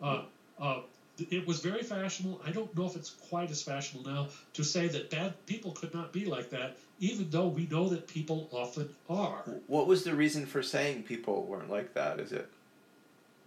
[0.00, 0.22] Uh,
[0.60, 0.80] uh,
[1.30, 2.40] it was very fashionable.
[2.46, 5.94] I don't know if it's quite as fashionable now to say that bad people could
[5.94, 9.42] not be like that, even though we know that people often are.
[9.66, 12.20] What was the reason for saying people weren't like that?
[12.20, 12.48] Is it?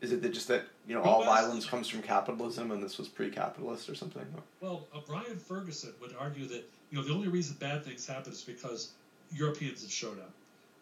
[0.02, 3.08] Is it that just that you know all violence comes from capitalism and this was
[3.08, 4.26] pre-capitalist or something?
[4.60, 8.32] Well, uh, Brian Ferguson would argue that you know the only reason bad things happen
[8.32, 8.92] is because
[9.32, 10.32] Europeans have showed up.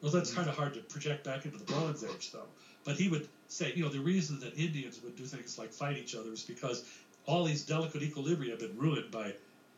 [0.01, 2.47] Well, that's kind of hard to project back into the Bronze Age, though.
[2.85, 5.97] But he would say, you know, the reason that Indians would do things like fight
[5.97, 6.83] each other is because
[7.25, 9.33] all these delicate equilibria have been ruined by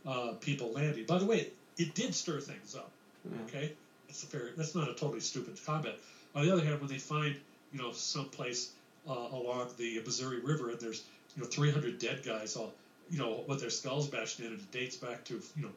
[0.05, 1.05] uh, people landing.
[1.05, 2.91] By the way, it did stir things up.
[3.25, 3.41] Yeah.
[3.47, 3.73] Okay,
[4.07, 4.49] that's a fair.
[4.55, 5.95] That's not a totally stupid comment.
[6.35, 7.35] On the other hand, when they find,
[7.73, 8.71] you know, someplace
[9.09, 11.03] uh, along the Missouri River and there's,
[11.35, 12.73] you know, 300 dead guys all,
[13.09, 15.71] you know, with their skulls bashed in, and it dates back to, you know,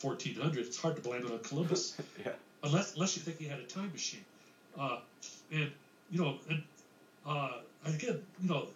[0.00, 0.66] 1400.
[0.66, 2.32] It's hard to blame it on Columbus yeah.
[2.62, 4.24] unless unless you think he had a time machine.
[4.78, 4.98] Uh,
[5.52, 5.70] and
[6.10, 6.62] you know, and
[7.26, 7.52] uh,
[7.86, 8.66] again, you know,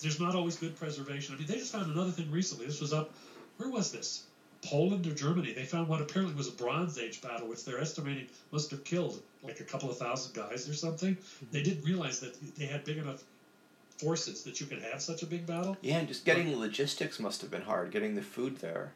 [0.00, 1.34] there's not always good preservation.
[1.34, 2.66] I mean, they just found another thing recently.
[2.66, 3.12] This was up.
[3.56, 4.24] Where was this?
[4.64, 5.52] Poland or Germany?
[5.52, 9.20] They found what apparently was a Bronze Age battle, which they're estimating must have killed
[9.42, 11.16] like a couple of thousand guys or something.
[11.50, 13.24] They didn't realize that they had big enough
[13.98, 15.76] forces that you could have such a big battle.
[15.80, 17.90] Yeah, and just getting the logistics must have been hard.
[17.90, 18.92] Getting the food there.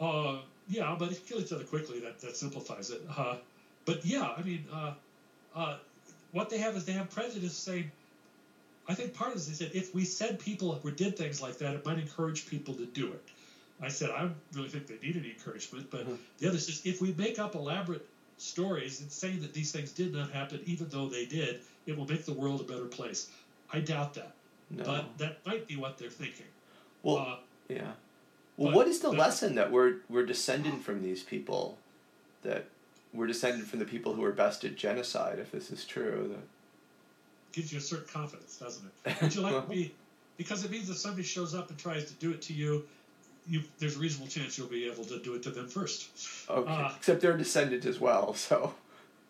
[0.00, 0.38] Uh,
[0.68, 3.02] yeah, but if you kill each other quickly, that, that simplifies it.
[3.16, 3.36] Uh,
[3.84, 4.92] but yeah, I mean, uh,
[5.54, 5.76] uh,
[6.32, 7.90] what they have is they have prejudice saying,
[8.88, 11.58] I think part of this is that if we said people were did things like
[11.58, 13.22] that, it might encourage people to do it.
[13.82, 16.18] I said, I don't really think they need any encouragement, but Mhm.
[16.38, 20.12] the other says, if we make up elaborate stories and saying that these things did
[20.12, 23.30] not happen, even though they did, it will make the world a better place.
[23.72, 24.34] I doubt that,
[24.70, 24.84] No.
[24.84, 26.46] but that might be what they're thinking.
[27.02, 27.36] well, uh,
[27.68, 27.92] yeah.
[28.58, 31.78] Well, what is the that- lesson that we're we're descended from these people?
[32.42, 32.66] That
[33.12, 35.38] we're descended from the people who were best at genocide.
[35.38, 39.22] If this is true, that gives you a certain confidence, doesn't it?
[39.22, 39.92] Would you like to be?
[40.36, 42.82] Because it means if somebody shows up and tries to do it to you,
[43.46, 46.08] you there's a reasonable chance you'll be able to do it to them first.
[46.48, 46.70] okay.
[46.72, 48.72] Uh, Except they're descended as well, so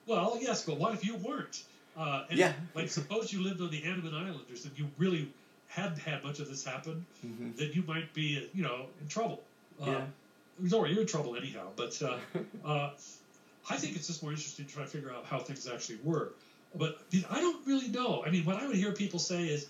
[0.07, 1.65] Well, yes, but what if you weren't?
[1.97, 2.52] Uh, and Yeah.
[2.77, 5.32] Like, suppose you lived on the Andaman Islanders and you really
[5.66, 7.57] hadn't had much of this happen, Mhm.
[7.57, 9.43] then you might be, you know, in trouble.
[9.82, 10.07] Uh, Yeah.
[10.69, 11.73] Don't worry, you're in trouble anyhow.
[11.74, 12.19] But uh,
[12.65, 12.90] uh,
[13.70, 16.32] I think it's just more interesting to try to figure out how things actually were.
[16.74, 16.98] But
[17.30, 18.22] I don't really know.
[18.24, 19.68] I mean, what I would hear people say is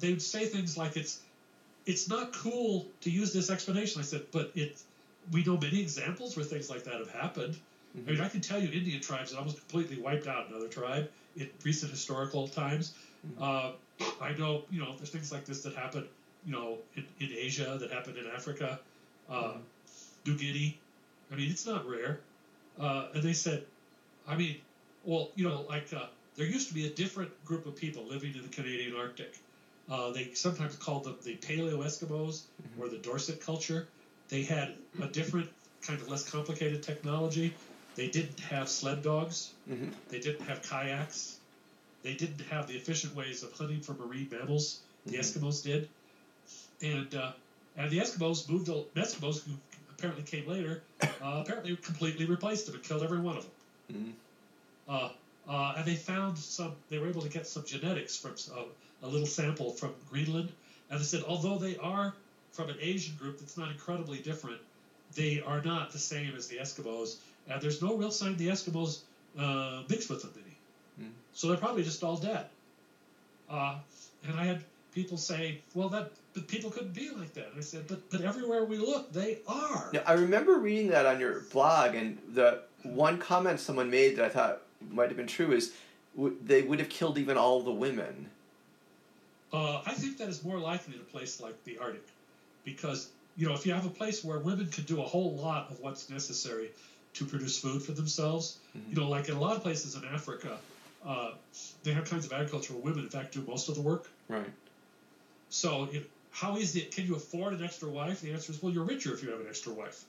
[0.00, 1.20] they would say things like it's
[1.86, 4.00] it's not cool to use this explanation.
[4.00, 4.80] I said, but it
[5.32, 7.56] we know many examples where things like that have happened.
[7.96, 11.08] I mean, I can tell you Indian tribes that almost completely wiped out another tribe
[11.36, 12.94] in recent historical times.
[13.40, 13.72] Uh,
[14.20, 16.04] I know, you know, there's things like this that happen,
[16.44, 18.78] you know, in, in Asia, that happen in Africa,
[19.30, 19.54] uh,
[20.26, 20.78] New Guinea.
[21.32, 22.20] I mean, it's not rare.
[22.78, 23.64] Uh, and they said,
[24.26, 24.56] I mean,
[25.02, 28.34] well, you know, like uh, there used to be a different group of people living
[28.34, 29.38] in the Canadian Arctic.
[29.88, 32.42] Uh, they sometimes called them the Paleo Eskimos
[32.78, 33.86] or the Dorset culture.
[34.28, 35.48] They had a different,
[35.82, 37.52] kind of less complicated technology.
[37.94, 39.54] They didn't have sled dogs.
[39.68, 39.92] Mhm.
[40.08, 41.36] They didn't have kayaks.
[42.02, 44.80] They didn't have the efficient ways of hunting for marine mammals.
[45.06, 45.20] The Mhm.
[45.20, 45.88] Eskimos did,
[46.82, 47.32] and uh,
[47.76, 48.66] and the Eskimos moved.
[48.66, 49.52] The Eskimos who
[49.98, 53.52] apparently came later, uh, apparently completely replaced them and killed every one of them.
[53.92, 54.12] Mhm.
[54.88, 55.10] Uh,
[55.48, 56.74] uh, and they found some.
[56.90, 58.34] They were able to get some genetics from
[59.02, 60.52] a little sample from Greenland,
[60.90, 62.14] and they said although they are
[62.52, 64.60] from an Asian group that's not incredibly different,
[65.14, 67.16] they are not the same as the Eskimos,
[67.48, 69.00] and there's no real sign the Eskimos
[69.38, 71.06] uh, mixed with them any.
[71.06, 71.12] Mm.
[71.34, 72.46] So they're probably just all dead.
[73.48, 73.78] Uh,
[74.24, 74.64] and I had
[74.94, 78.20] people say, "Well, that but people couldn't be like that." And I said, "But but
[78.20, 82.62] everywhere we look, they are." Now, I remember reading that on your blog, and the
[82.84, 85.72] one comment someone made that I thought might have been true is
[86.14, 88.30] w- they would have killed even all the women.
[89.52, 92.06] Uh, I think that is more likely in a place like the Arctic,
[92.64, 95.70] because you know if you have a place where women could do a whole lot
[95.70, 96.70] of what's necessary
[97.14, 98.90] to produce food for themselves, Mhm.
[98.90, 100.58] you know, like in a lot of places in Africa,
[101.02, 101.30] uh,
[101.82, 104.10] they have kinds of agriculture where women, in fact, do most of the work.
[104.28, 104.52] Right.
[105.48, 106.06] So, if,
[106.36, 106.94] how it?
[106.94, 108.20] can you afford an extra wife?
[108.20, 110.04] The answer is, well, you're richer if you have an extra wife.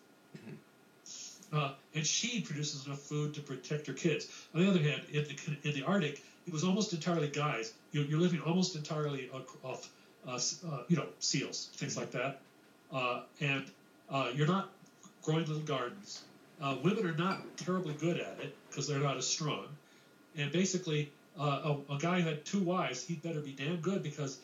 [1.53, 4.27] Uh, and she produces enough food to protect her kids.
[4.53, 7.73] On the other hand, in the, in the Arctic, it was almost entirely guys.
[7.93, 9.89] You're, you're living almost entirely off, off
[10.27, 10.31] uh,
[10.69, 12.41] uh, you know, seals, things like that.
[12.91, 13.63] Uh, and
[14.09, 14.69] uh, you're not
[15.23, 16.23] growing little gardens.
[16.61, 19.67] Uh, women are not terribly good at it because they're not as strong.
[20.35, 21.09] And basically,
[21.39, 24.39] uh, a, a guy who had two wives, he'd better be damn good because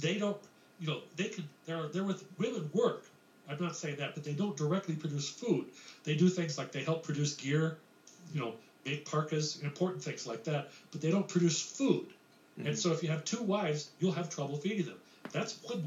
[0.00, 0.36] they don't,
[0.80, 1.44] you know, they can.
[1.66, 3.04] They're they're with women work.
[3.48, 5.66] I'm not saying that, but they don't directly produce food.
[6.04, 7.78] They do things like they help produce gear,
[8.34, 8.52] you know,
[8.84, 10.70] make parkas, important things like that.
[10.92, 12.06] But they don't produce food.
[12.58, 12.74] And mm-hmm.
[12.74, 14.98] so if you have two wives, you'll have trouble feeding them.
[15.32, 15.86] That's one.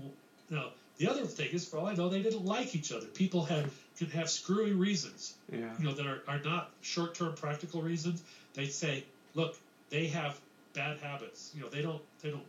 [0.50, 3.08] Now the other thing is, for all I know, they didn't like each other.
[3.08, 5.70] People had can have screwy reasons Yeah.
[5.78, 8.24] you know, that are, are not short term practical reasons.
[8.54, 9.04] They say,
[9.36, 9.56] look,
[9.90, 10.40] they have
[10.74, 11.52] bad habits.
[11.56, 12.46] You know, they don't they don't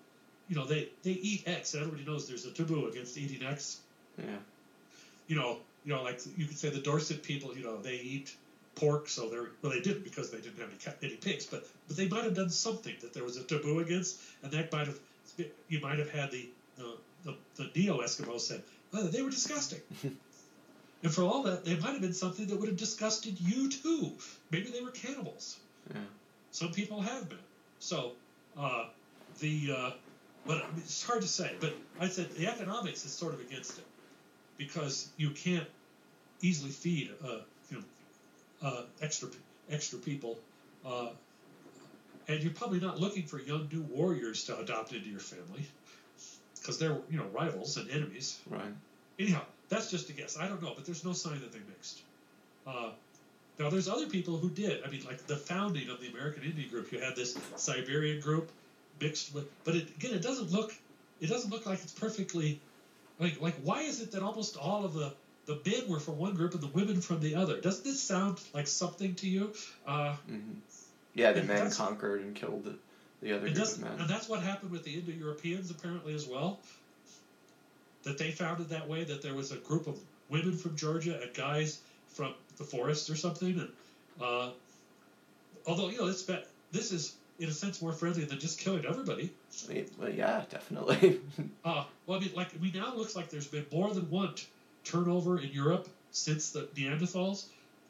[0.53, 1.73] you know, they they eat X.
[1.73, 3.81] And everybody knows there's a taboo against eating X.
[4.19, 4.37] Yeah.
[5.27, 5.57] You know,
[5.87, 8.37] you know, like you could say the Dorset people, you know, they eat
[8.75, 11.97] pork, so they're well, they didn't because they didn't have any, any pigs, but but
[11.97, 14.99] they might have done something that there was a taboo against, and that might have
[15.71, 18.63] you might have had the the, the, the neo Eskimos said
[18.93, 19.81] oh, they were disgusting.
[21.03, 24.13] and for all that, they might have been something that would have disgusted you too.
[24.51, 25.57] Maybe they were cannibals.
[25.89, 26.01] Yeah.
[26.51, 27.39] Some people have been.
[27.79, 28.13] So,
[28.59, 28.89] uh,
[29.41, 29.91] the uh,
[30.47, 31.53] but I mean, it's hard to say.
[31.61, 33.85] But I said the economics is sort of against it
[34.59, 35.67] because you can't
[36.41, 37.39] easily feed uh,
[37.71, 39.29] you know uh, extra
[39.71, 40.39] extra people,
[40.85, 41.11] uh,
[42.29, 45.67] and you're probably not looking for young new warriors to adopt into your family
[46.61, 48.41] because they're you know rivals and enemies.
[48.49, 48.63] Right.
[49.19, 50.37] Anyhow, that's just a guess.
[50.39, 52.01] I don't know, but there's no sign that they mixed.
[52.67, 52.91] Uh,
[53.59, 54.83] now, there's other people who did.
[54.85, 58.51] I mean, like the founding of the American Indian group, you had this Siberian group
[59.01, 60.73] mixed with, but it, again, it doesn't look,
[61.21, 62.61] it doesn't look like it's perfectly,
[63.19, 65.13] like, like why is it that almost all of the
[65.47, 67.61] the men were from one group and the women from the other?
[67.61, 69.53] Doesn't this sound like something to you?
[69.87, 70.39] Uh, hmm
[71.15, 72.77] Yeah, the men conquered and killed the,
[73.23, 74.01] the other group of men.
[74.01, 76.59] and that's what happened with the Indo-Europeans apparently as well.
[78.05, 79.05] That they found it that way.
[79.05, 79.99] That there was a group of
[80.29, 81.79] women from Georgia and guys
[82.09, 83.59] from the forest or something.
[83.59, 83.69] And
[84.21, 84.51] uh,
[85.67, 86.25] although you know it's
[86.73, 87.13] this is
[87.43, 89.31] in a sense more friendly than just killing everybody.
[89.69, 91.21] I mean, well, yeah, definitely.
[91.65, 94.45] Uh, well, I mean, like we now looks like there's been more than one t-
[94.83, 97.45] turnover in Europe since the Neanderthals.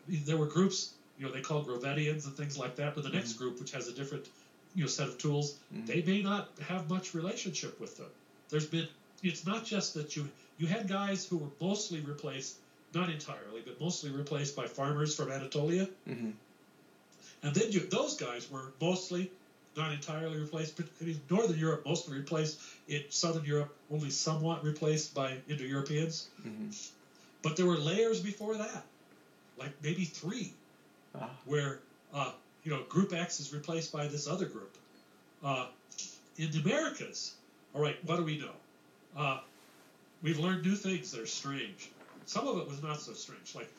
[0.06, 2.94] I mean, there were groups, you know, they call Gravettians and things like that.
[2.94, 4.26] But the next group, which has a different,
[4.74, 5.86] you know, set of tools, Mhm.
[5.86, 8.10] they may not have much relationship with them.
[8.50, 8.86] There's been,
[9.22, 12.56] it's not just that you you had guys who were mostly replaced,
[12.94, 16.30] not entirely, but mostly replaced by farmers from Anatolia, hmm
[17.42, 19.30] and then you, those guys were mostly,
[19.76, 24.64] not entirely replaced, but I mean, Northern Europe mostly replaced, in Southern Europe only somewhat
[24.64, 26.28] replaced by Indo-Europeans.
[26.42, 26.70] hmm
[27.42, 28.84] But there were layers before that,
[29.58, 30.52] like maybe three,
[31.14, 31.28] Ah.
[31.44, 31.80] where
[32.14, 32.32] uh,
[32.64, 34.76] you know Group X is replaced by this other group.
[35.44, 35.66] Uh,
[36.38, 37.34] in the Americas,
[37.74, 38.54] all right, what do we know?
[39.16, 39.40] Uh,
[40.22, 41.90] we've learned new things that are strange.
[42.26, 43.54] Some of it was not so strange.
[43.54, 43.70] Like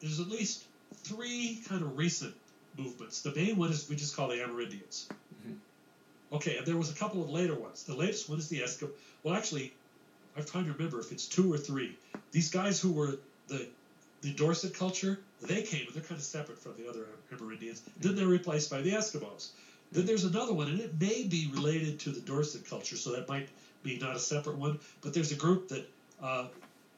[0.00, 0.64] there's at least
[1.04, 2.34] three kind of recent
[2.76, 3.20] movements.
[3.22, 5.06] The main one is we just call the Amerindians.
[6.32, 7.84] Okay, and there was a couple of later ones.
[7.84, 8.90] The latest one is the Eskimo.
[9.22, 9.72] Well, actually,
[10.36, 11.96] I'm trying to remember if it's two or three.
[12.32, 13.18] These guys who were
[13.48, 13.66] the
[14.22, 17.82] the Dorset culture, they came and they're kind of separate from the other Amerindians.
[18.00, 19.50] Then they're replaced by the Eskimos.
[19.92, 23.28] Then there's another one, and it may be related to the Dorset culture, so that
[23.28, 23.50] might
[23.82, 24.80] be not a separate one.
[25.02, 25.86] But there's a group that
[26.22, 26.46] uh,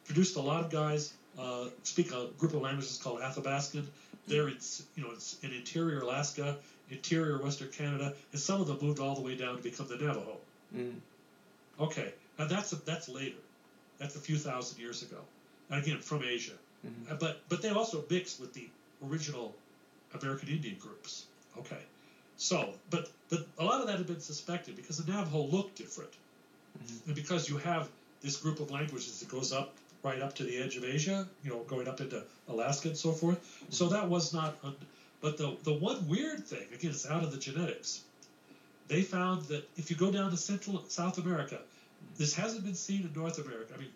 [0.05, 3.87] produced a lot of guys uh, speak a group of languages called Athabascan.
[4.27, 4.57] They're in,
[4.95, 6.57] you know, it's in interior Alaska,
[6.91, 9.97] interior Western Canada, and some of them moved all the way down to become the
[9.97, 10.37] Navajo.
[10.75, 11.01] Mm.
[11.81, 13.39] Okay, and that's that's later.
[13.99, 15.19] That's a few thousand years ago.
[15.71, 16.53] And again, from Asia.
[16.87, 17.11] Mhm.
[17.13, 18.69] Uh, But but they also mixed with the
[19.05, 19.55] original
[20.15, 21.25] American Indian groups.
[21.59, 21.83] Okay,
[22.37, 26.13] so but but a lot of that had been suspected because the Navajo looked different,
[26.79, 27.07] Mhm.
[27.07, 27.89] and because you have
[28.23, 31.51] this group of languages that goes up right up to the edge of Asia, you
[31.51, 33.39] know, going up into Alaska and so forth.
[33.71, 34.57] So that was not.
[34.63, 34.77] Un-
[35.27, 38.01] but the the one weird thing again, it's out of the genetics.
[38.87, 41.59] They found that if you go down to Central South America,
[42.17, 43.75] this hasn't been seen in North America.
[43.75, 43.91] I mean,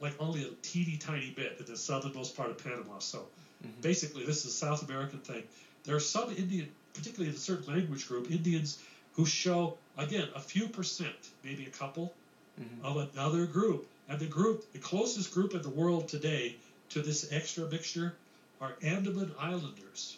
[0.00, 3.00] like only a teeny tiny bit in the southernmost part of Panama.
[3.00, 3.26] So
[3.62, 3.82] Mhm.
[3.82, 5.44] basically, this is a South American thing.
[5.84, 8.78] There are some Indian, particularly in a certain language group, Indians
[9.12, 12.14] who show again a few percent, maybe a couple,
[12.58, 12.82] Mhm.
[12.82, 13.86] of another group.
[14.08, 16.56] And the group, the closest group in the world today
[16.94, 18.14] to this extra mixture
[18.62, 20.16] are Andaman Islanders.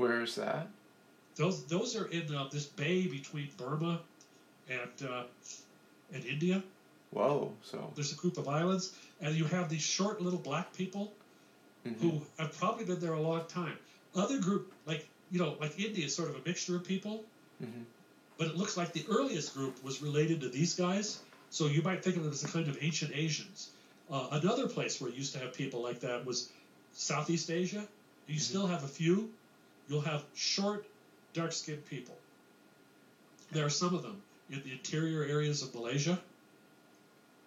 [0.00, 0.66] Where is that?
[1.36, 4.00] Those those are in uh, this bay between Burma
[4.70, 5.24] and uh,
[6.14, 6.62] and India.
[7.10, 7.52] Whoa.
[7.62, 7.92] So.
[7.94, 11.12] There's a group of islands, and you have these short little black people
[11.86, 12.00] mhm.
[12.00, 13.76] who have probably been there a long time.
[14.14, 17.22] Other group, like you know, like India, is sort of a mixture of people,
[17.62, 17.84] Mhm.
[18.38, 21.18] but it looks like the earliest group was related to these guys.
[21.50, 23.68] So you might think of them as a kind of ancient Asians.
[24.10, 26.48] Uh, another place where you used to have people like that was
[26.94, 27.86] Southeast Asia.
[28.28, 28.50] You Mhm.
[28.50, 29.30] still have a few.
[29.90, 30.86] You'll have short,
[31.34, 32.16] dark-skinned people.
[33.50, 36.16] There are some of them in the interior areas of Malaysia.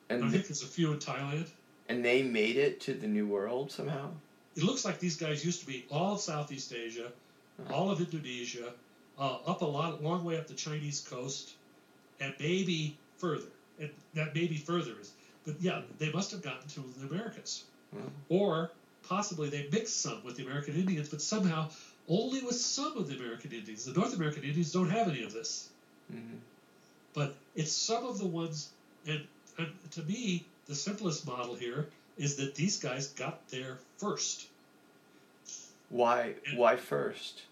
[0.10, 1.48] And I think there's a few in Thailand.
[1.90, 4.10] and they made it to the New World somehow.
[4.56, 7.12] It looks like these guys used to be all of Southeast Asia,
[7.72, 8.74] all of Indonesia,
[9.18, 11.54] uh, up a lot, long way up the Chinese coast,
[12.20, 13.48] and maybe further.
[13.80, 15.12] And that maybe further is,
[15.46, 18.02] but yeah, they must have gotten to the Americas, Wow.
[18.30, 18.72] or
[19.08, 21.70] possibly they mixed some with the American Indians, but somehow
[22.10, 23.86] only with some of the American Indians.
[23.86, 25.70] The North American Indians don't have any of this.
[26.14, 26.40] Mhm.
[27.14, 28.70] but it's some of the ones,
[29.08, 29.26] and,
[29.58, 34.48] and to me, the simplest model here is that these guys got there first.
[35.90, 36.34] Why?
[36.48, 37.44] And- Why first?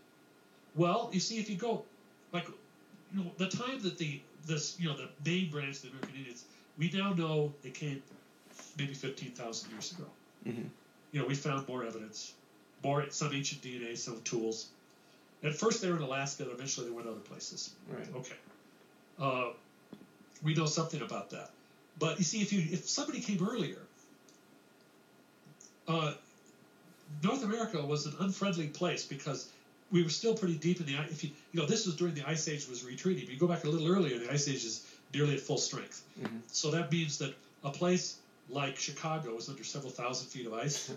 [0.75, 1.85] Well, you see, if you go,
[2.33, 2.47] like,
[3.13, 6.15] you know, the time that the this you know the main branch of the American
[6.15, 6.43] Indians,
[6.77, 8.01] we now know they came
[8.77, 10.05] maybe fifteen thousand years ago.
[10.47, 10.69] Mhm.
[11.11, 12.33] You know, we found more evidence,
[12.83, 14.67] more some ancient DNA, some tools.
[15.43, 17.71] At first, they were in Alaska, and eventually they went other places.
[17.89, 18.07] Right.
[18.15, 18.35] Okay.
[19.19, 19.49] Uh,
[20.43, 21.51] we know something about that.
[21.99, 23.77] But you see, if you if somebody came earlier,
[25.87, 26.13] uh,
[27.23, 29.49] North America was an unfriendly place because
[29.91, 31.11] we were still pretty deep in the ice.
[31.11, 33.25] If you you know this was during the ice age was retreating.
[33.25, 36.03] But you go back a little earlier, the ice age is nearly at full strength.
[36.19, 36.41] Mhm.
[36.47, 38.17] So that means that a place
[38.49, 40.91] like Chicago is under several thousand feet of ice.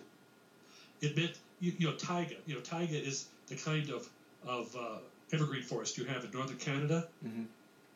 [1.01, 2.37] it meant you, you know taiga.
[2.47, 4.09] You know taiga is the kind of
[4.47, 4.99] of uh,
[5.33, 7.09] evergreen forest you have in northern Canada.
[7.25, 7.47] Mhm.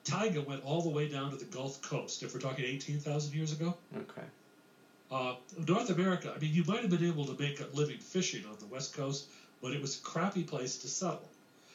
[0.05, 2.23] Taiga went all the way down to the Gulf Coast.
[2.23, 4.27] If we're talking eighteen thousand years ago, Okay.
[5.11, 5.35] uh,
[5.67, 6.33] North America.
[6.35, 8.95] I mean, you might have been able to make a living fishing on the west
[8.95, 9.27] coast,
[9.61, 11.29] but it was a crappy place to settle.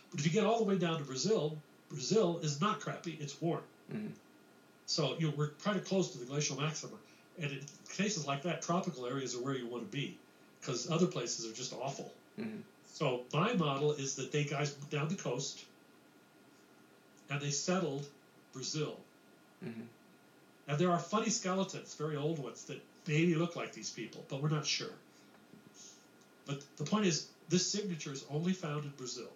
[0.09, 1.57] But if you get all the way down to Brazil,
[1.89, 3.63] Brazil is not crappy; it's warm.
[3.91, 4.11] Mhm.
[4.87, 6.97] So you know, we're kind of close to the glacial maxima,
[7.39, 10.17] and in cases like that, tropical areas are where you want to be,
[10.63, 12.13] because other places are just awful.
[12.39, 12.61] Mhm.
[12.95, 15.59] So my model is that they guys down the coast,
[17.29, 18.07] and they settled
[18.53, 18.97] Brazil.
[19.63, 19.87] Mhm.
[20.67, 24.41] And there are funny skeletons, very old ones, that maybe look like these people, but
[24.41, 24.93] we're not sure.
[26.45, 29.31] But the point is, this signature is only found in Brazil,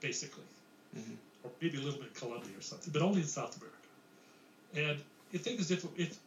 [0.00, 0.44] basically,
[0.94, 1.16] Mhm.
[1.44, 3.78] or maybe a little bit in Colombia or something, but only in South America.
[4.74, 6.18] And the thing is, if if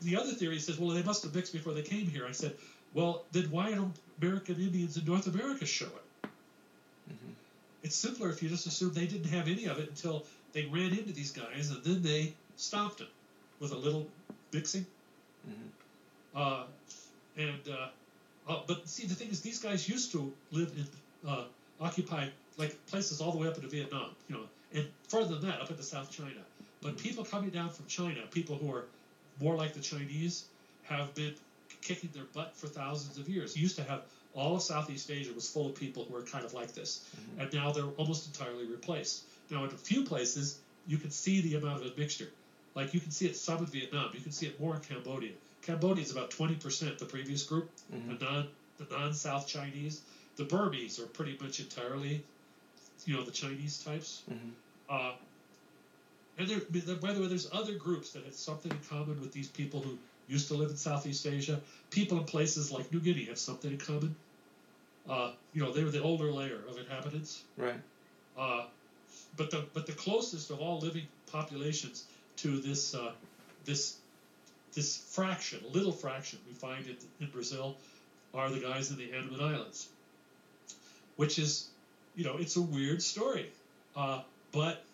[0.00, 2.56] the other theory says, well, they must have mixed before they came here, I said,
[2.94, 6.28] well, then why don't American Indians in North America show it?
[7.10, 7.34] Mhm.
[7.82, 10.90] It's simpler if you just assume they didn't have any of it until they ran
[10.90, 13.08] into these guys and then they stopped them
[13.60, 14.06] with a little
[14.52, 14.86] mixing.
[15.48, 15.70] Mhm.
[16.34, 16.64] Uh,
[17.36, 17.88] and uh,
[18.48, 20.86] uh, but see, the thing is, these guys used to live in
[21.28, 21.44] uh,
[21.80, 24.44] occupy like places all the way up into Vietnam, you know,
[24.74, 26.40] and further than that, up into South China.
[26.82, 28.84] But people coming down from China, people who are
[29.40, 30.44] more like the Chinese,
[30.84, 31.34] have been
[31.82, 33.56] kicking their butt for thousands of years.
[33.56, 34.02] You used to have
[34.34, 37.04] all of Southeast Asia was full of people who were kind of like this,
[37.38, 39.24] and now they're almost entirely replaced.
[39.50, 42.28] Now, in a few places, you can see the amount of admixture.
[42.74, 44.10] Like you can see it some in Vietnam.
[44.14, 45.32] You can see it more in Cambodia.
[45.62, 48.18] Cambodia is about 20% the previous group, Mhm.
[48.18, 48.48] the non
[48.78, 50.00] the non-South Chinese.
[50.36, 52.22] The Burmese are pretty much entirely,
[53.04, 54.22] you know, the Chinese types.
[54.30, 54.52] Mhm.
[54.88, 55.12] Uh,
[56.38, 59.48] and there, by the way, there's other groups that had something in common with these
[59.48, 59.98] people who
[60.30, 61.60] used to live in Southeast Asia.
[61.90, 64.14] People in places like New Guinea have something in common.
[65.08, 67.42] Uh, you know, they were the older layer of inhabitants.
[67.56, 67.80] Right.
[68.38, 68.64] Uh,
[69.36, 72.04] but the but the closest of all living populations
[72.36, 73.12] to this uh,
[73.64, 73.96] this
[74.72, 77.76] this fraction, little fraction we find in, in Brazil,
[78.34, 79.88] are the guys in the Andaman Islands,
[81.16, 81.68] which is,
[82.14, 83.50] you know, it's a weird story.
[83.96, 84.84] Uh, but,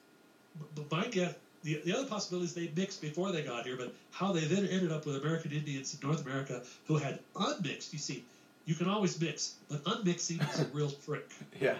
[0.75, 1.35] but my guess,
[1.67, 4.67] the, the other possibility is they mixed before they got here, but how they then
[4.67, 7.93] ended up with American Indians in North America who had unmixed.
[7.93, 8.25] You see,
[8.67, 11.29] you can always mix, but unmixing is a real trick.
[11.61, 11.75] Yeah.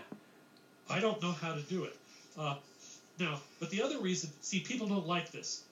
[0.91, 1.97] I don't know how to do it.
[2.37, 2.57] Uh,
[3.21, 5.63] now, but the other reason, see, people don't like this,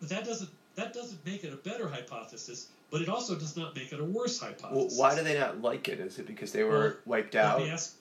[0.00, 3.76] but that doesn't that doesn't make it a better hypothesis, but it also does not
[3.76, 4.98] make it a worse Well, hypothesis.
[4.98, 6.00] why do they not like it?
[6.00, 7.58] Is it because they were wiped out?
[7.58, 7.94] Let me ask.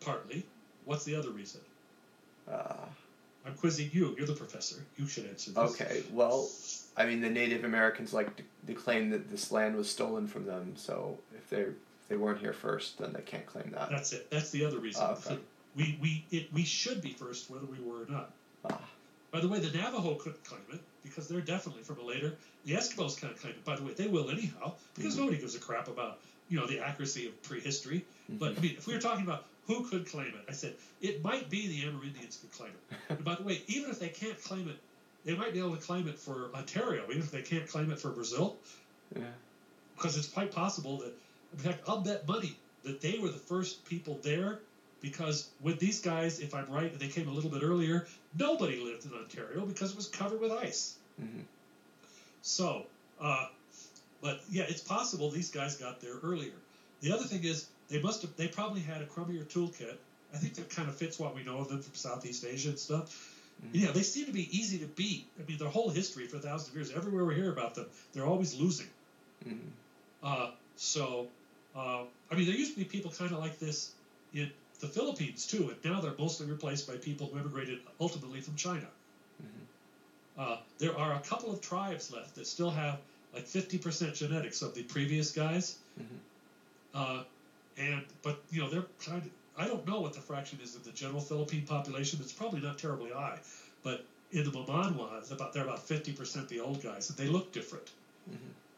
[0.00, 0.44] Partly.
[0.84, 1.60] What's the other reason?
[2.50, 2.74] Uh,
[3.46, 4.14] I'm quizzing you.
[4.16, 4.76] You're the professor.
[4.96, 5.80] You should answer this.
[5.80, 6.02] okay.
[6.12, 6.48] Well,
[6.96, 10.46] I mean, the Native Americans like to, to claim that this land was stolen from
[10.46, 10.74] them.
[10.76, 13.90] So if they if they weren't here first, then they can't claim that.
[13.90, 14.30] That's it.
[14.30, 15.02] That's the other reason.
[15.04, 15.38] Oh, okay.
[15.76, 18.30] We we it, we should be first, whether we were or not.
[18.70, 18.78] Ah.
[19.32, 22.34] By the way, the Navajo couldn't claim it because they're definitely from a later.
[22.66, 23.64] The Eskimos can't claim it.
[23.64, 25.20] By the way, they will anyhow because Mhm.
[25.20, 26.18] nobody gives a crap about
[26.50, 28.04] you know the accuracy of prehistory.
[28.28, 31.22] But I mean, if we were talking about who could claim it, I said it
[31.22, 32.96] might be the Amerindians could claim it.
[33.10, 34.76] and by the way, even if they can't claim it,
[35.24, 37.98] they might be able to claim it for Ontario, even if they can't claim it
[37.98, 38.56] for Brazil,
[39.14, 39.22] yeah.
[39.96, 41.12] because it's quite possible that,
[41.52, 44.60] in fact, I'll bet money that they were the first people there.
[45.00, 48.06] Because with these guys, if I'm right, they came a little bit earlier,
[48.38, 50.94] nobody lived in Ontario because it was covered with ice.
[51.20, 51.42] Mhm.
[52.42, 52.86] So,
[53.20, 53.48] uh,
[54.20, 56.52] but yeah, it's possible these guys got there earlier.
[57.00, 59.96] The other thing is they must have they probably had a crummier toolkit.
[60.34, 62.78] I think that kind of fits what we know of them from Southeast Asia and
[62.78, 63.38] stuff.
[63.72, 65.26] Yeah, they seem to be easy to beat.
[65.38, 68.26] I mean, their whole history for thousands of years, everywhere we hear about them, they're
[68.26, 68.88] always losing.
[69.46, 69.70] Mhm.
[70.22, 71.28] Uh, so,
[71.76, 73.92] uh, I mean, there used to be people kind of like this
[74.32, 74.50] in
[74.80, 78.88] the Philippines too, and now they're mostly replaced by people who immigrated ultimately from China.
[80.36, 82.98] Uh, there are a couple of tribes left that still have
[83.34, 85.76] like 50% genetics of the previous guys.
[86.94, 87.22] Uh,
[87.78, 90.84] and but you know they're kind of I don't know what the fraction is of
[90.84, 92.20] the general Philippine population.
[92.22, 93.38] It's probably not terribly high,
[93.82, 97.52] but in the Mamanwa, it's about they're about 50% the old guys, and they look
[97.52, 97.90] different.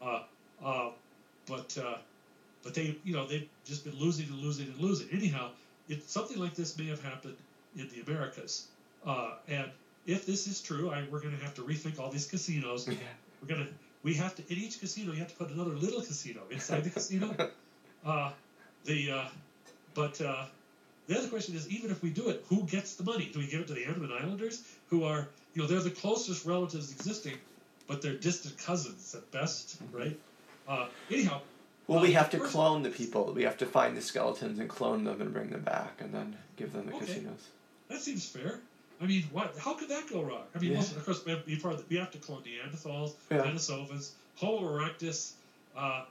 [0.01, 0.23] Uh,
[0.63, 0.89] uh,
[1.47, 1.97] but uh,
[2.63, 5.07] but they you know they've just been losing and losing and losing.
[5.11, 5.51] Anyhow,
[5.87, 7.35] it, something like this may have happened
[7.77, 8.67] in the Americas,
[9.05, 9.69] uh, and
[10.05, 12.87] if this is true, I, we're going to have to rethink all these casinos.
[12.87, 13.71] We're going to
[14.03, 16.89] we have to in each casino you have to put another little casino inside the
[16.89, 17.35] casino.
[18.85, 19.25] Uh, the uh,
[19.93, 20.45] but uh,
[21.07, 23.29] the other question is even if we do it, who gets the money?
[23.33, 26.45] Do we give it to the Andaman Islanders, who are you know they're the closest
[26.45, 27.35] relatives existing,
[27.87, 30.17] but they're distant cousins at best, right?
[30.67, 31.41] Uh, anyhow,
[31.87, 33.31] Well, uh, we have to clone the people.
[33.33, 36.35] We have to find the skeletons and clone them and bring them back, and then
[36.57, 37.05] give them the Okay.
[37.05, 37.49] casinos.
[37.89, 38.59] That seems fair.
[39.01, 39.55] I mean, what?
[39.57, 40.43] How could that go wrong?
[40.55, 40.79] I mean, Yeah.
[40.79, 43.43] of course, we have, we have- we have to clone Neanderthals, Yeah.
[43.43, 45.33] Denisovans, Homo erectus.
[45.75, 46.05] Uh,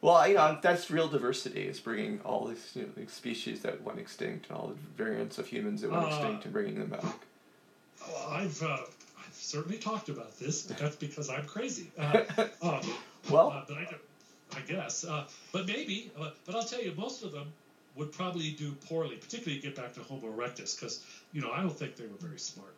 [0.00, 1.62] Well, you know, that's real diversity.
[1.62, 5.46] Is bringing all these you know, species that went extinct and all the variants of
[5.48, 7.04] humans that went Uh, extinct and bringing them back.
[8.28, 8.78] I've uh,
[9.18, 11.90] I've certainly talked about this, but that's because I'm crazy.
[11.98, 12.24] Uh,
[12.62, 12.82] uh,
[13.30, 13.94] Well- uh, but I,
[14.56, 15.04] I guess.
[15.04, 16.10] Uh, but maybe.
[16.18, 17.52] Uh, but I'll tell you, most of them
[17.96, 21.76] would probably do poorly, particularly get back to Homo erectus, because you know I don't
[21.76, 22.74] think they were very smart.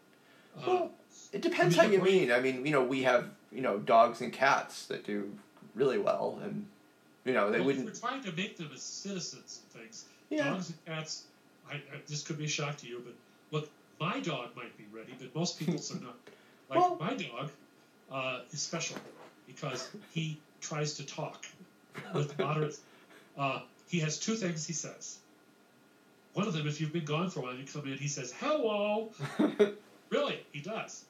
[0.57, 0.91] Uh, Well,
[1.33, 2.33] it depends I how mean, you mean.
[2.33, 5.31] I mean, you know, we have you know dogs and cats that do
[5.75, 6.67] really well, and
[7.31, 7.87] you know they well, wouldn't.
[7.87, 10.05] We're trying to make them as citizens and things.
[10.31, 10.51] Yeah.
[10.51, 11.25] Dogs and cats.
[11.69, 13.15] I, I, this could be a shock to you, but
[13.53, 13.71] look,
[14.01, 16.17] my dog might be ready, but most people's are not.
[16.69, 17.51] Like Well- my dog
[18.13, 18.97] uh, is special
[19.49, 21.45] because he tries to talk
[22.15, 22.79] with moderate.
[23.39, 25.19] Uh, he has two things he says.
[26.35, 28.35] One of them, if you've been gone for a while, you come in, he says
[28.39, 29.11] hello.
[30.11, 31.05] Really, he does.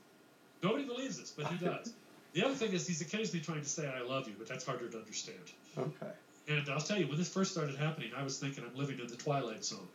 [0.63, 1.95] Nobody believes this, but he does.
[2.33, 4.89] The other thing is he's occasionally trying to say "I love you," but that's harder
[4.89, 5.39] to understand.
[5.77, 6.13] okay.
[6.49, 9.07] And I'll tell you, when this first started happening, I was thinking I'm living in
[9.07, 9.87] the twilight zone.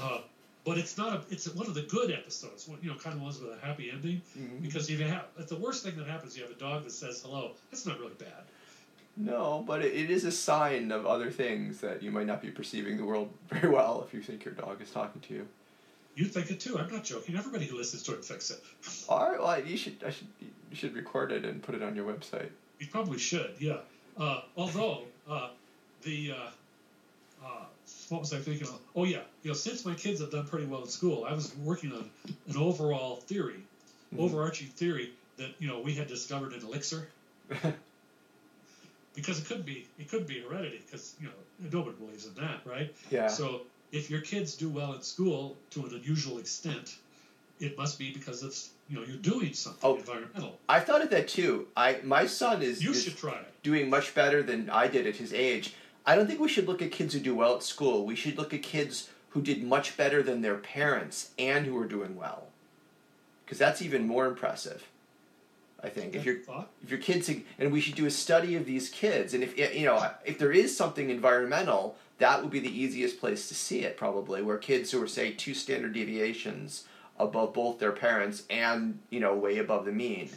[0.00, 0.18] Uh,
[0.64, 1.14] but it's not.
[1.16, 2.68] A, it's one of the good episodes.
[2.68, 4.20] One, you know, kind of ones with a happy ending.
[4.38, 4.62] Mhm.
[4.62, 6.92] Because if you have, if the worst thing that happens, you have a dog that
[6.92, 7.52] says hello.
[7.70, 8.44] That's not really bad.
[9.16, 12.50] No, but it, it is a sign of other things that you might not be
[12.50, 15.48] perceiving the world very well if you think your dog is talking to you.
[16.14, 16.78] You think it too.
[16.78, 17.36] I'm not joking.
[17.36, 18.60] Everybody who listens to it thinks it.
[19.08, 21.96] All right, well, you should, I should, you should record it and put it on
[21.96, 22.50] your website.
[22.78, 23.54] You probably should.
[23.58, 23.78] Yeah.
[24.18, 25.50] Uh, although uh,
[26.02, 27.64] the uh, uh,
[28.10, 28.78] what was I thinking of?
[28.94, 29.20] Oh yeah.
[29.42, 32.10] You know, since my kids have done pretty well in school, I was working on
[32.48, 33.60] an overall theory,
[34.18, 37.08] overarching theory that you know we had discovered an elixir.
[39.14, 41.32] because it could be it could be heredity because you know
[41.70, 43.26] nobody believes in that right Yeah.
[43.26, 43.62] so
[43.92, 46.96] if your kids do well in school to an unusual extent
[47.60, 49.96] it must be because it's you know you're doing something Oh.
[49.96, 51.68] environmental I thought of that too.
[51.76, 55.06] I my son is, you is should try it doing much better than I did
[55.06, 55.74] at his age.
[56.04, 58.04] I don't think we should look at kids who do well at school.
[58.04, 61.86] We should look at kids who did much better than their parents and who are
[61.86, 62.48] doing well.
[63.44, 64.88] Because that's even more impressive.
[65.82, 66.38] I think if you're
[66.82, 69.86] if your kids and we should do a study of these kids and if you
[69.86, 73.96] know if there is something environmental that would be the easiest place to see it
[73.96, 76.84] probably where kids who are say two standard deviations
[77.18, 80.30] above both their parents and you know way above the mean.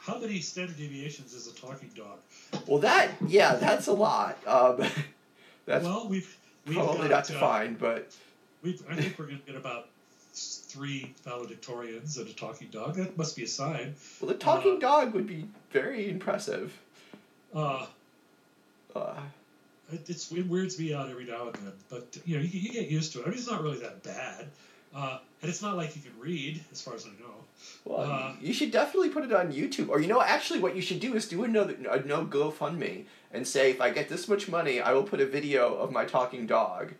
[0.00, 2.18] How many standard deviations is a talking dog?
[2.66, 4.38] Well that yeah that's a lot.
[4.44, 4.84] Um,
[5.66, 6.36] that's well we've
[6.66, 8.10] we've probably got, not uh, defined but
[8.62, 9.88] we've, i think we're going to get about
[10.32, 12.96] three valedictorians and a talking dog.
[12.96, 13.94] That must be a sign.
[14.20, 16.76] Well the talking uh, dog would be very impressive.
[17.54, 17.86] uh,
[18.96, 19.14] uh,
[19.94, 22.72] It, it's, it weirds me out every now and then, but you know you, you
[22.72, 23.26] get used to it.
[23.26, 24.46] I mean, it's not really that bad,
[24.94, 27.34] uh, and it's not like you can read, as far as I know.
[27.84, 29.88] Well, Uh, you should definitely put it on YouTube.
[29.88, 33.04] Or you know, actually, what you should do is do another no, a no GoFundMe
[33.32, 36.04] and say, if I get this much money, I will put a video of my
[36.04, 36.92] talking dog.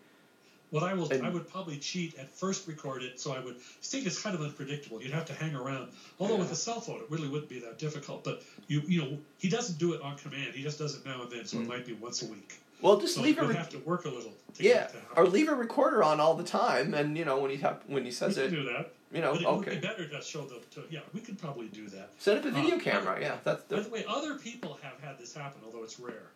[0.71, 3.57] What I will, And- I would probably cheat at first record it, so I would.
[3.81, 5.01] Sting is kind of unpredictable.
[5.01, 5.91] You'd have to hang around.
[6.19, 8.23] Although with a cell phone, it really wouldn't be that difficult.
[8.23, 10.53] But you, you know, he doesn't do it on command.
[10.55, 11.61] He just does it now and then, so Mm.
[11.63, 12.55] it might be once a week.
[12.81, 14.33] Well, just So leave a you'll re- have to work a little.
[14.55, 17.39] To yeah, get that or leave a recorder on all the time, and you know
[17.39, 18.93] when he tap, when he we says can it, do that.
[19.11, 20.59] you know, it would okay, be better to show the.
[20.75, 22.09] To, yeah, we could probably do that.
[22.19, 23.19] set up a video Uh, camera.
[23.19, 26.27] Yeah, that's By the, the way, other people have had this happen, although it's rare.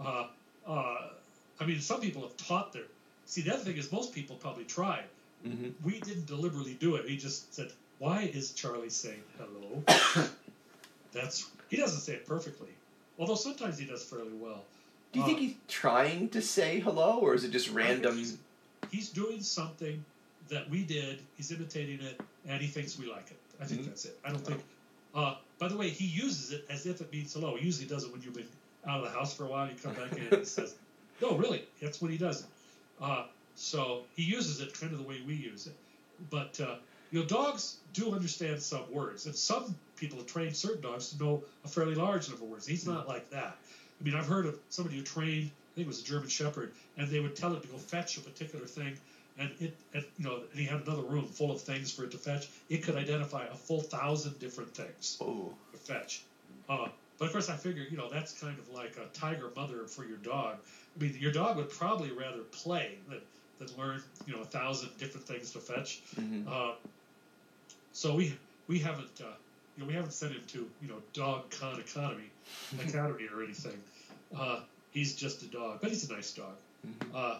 [0.00, 0.26] Uh,
[0.66, 1.08] uh,
[1.60, 2.84] I mean, some people have taught their.
[3.26, 5.04] See, the other thing is, most people probably tried.
[5.42, 7.04] hmm We didn't deliberately do it.
[7.06, 9.82] We just said, "Why is Charlie saying hello?"
[11.12, 12.68] That's he doesn't say it perfectly,
[13.18, 14.64] although sometimes he does fairly well.
[15.14, 18.16] Do you Uh, think he's trying to say hello, or is it just random?
[18.18, 18.36] He's,
[18.90, 20.04] he's doing something
[20.48, 21.20] that we did.
[21.36, 23.38] He's imitating it, and he thinks we like it.
[23.60, 23.86] I think Mhm.
[23.86, 24.18] that's it.
[24.24, 24.60] I don't think
[25.14, 27.54] Uh, by the way, he uses it as if it means hello.
[27.54, 28.48] He usually does it when you've been
[28.84, 29.68] out of the house for a while.
[29.70, 30.74] You come back in and says,
[31.22, 32.46] "No, really." That's when he does it.
[33.00, 35.76] Uh, so he uses it kind of the way we use it.
[36.30, 36.78] But uh,
[37.12, 41.22] you know, dogs do understand some words, and some people have trained certain dogs to
[41.22, 42.66] know a fairly large number of words.
[42.66, 43.56] He's not like that.
[44.04, 46.72] I mean, I've heard of somebody who trained, I think it was a German Shepherd,
[46.98, 48.98] and they would tell it to go fetch a particular thing,
[49.38, 52.10] and it, and, you know, and he had another room full of things for it
[52.10, 52.48] to fetch.
[52.68, 55.54] It could identify a full thousand different things Oh.
[55.72, 56.20] to fetch.
[56.68, 59.86] Uh, but of course, I figure, you know, that's kind of like a tiger mother
[59.86, 60.58] for your dog.
[60.98, 63.20] I mean, your dog would probably rather play than,
[63.58, 66.02] than learn, you know, a thousand different things to fetch.
[66.16, 66.46] Mhm.
[66.46, 66.74] Uh,
[67.94, 68.36] so we
[68.68, 69.30] we haven't uh,
[69.76, 72.30] you know we haven't sent him to you know dog con economy
[72.80, 73.78] academy or anything.
[74.36, 74.60] Uh,
[74.92, 76.54] he's just a dog, but he's a nice dog.
[76.86, 77.14] Mhm.
[77.14, 77.38] Uh,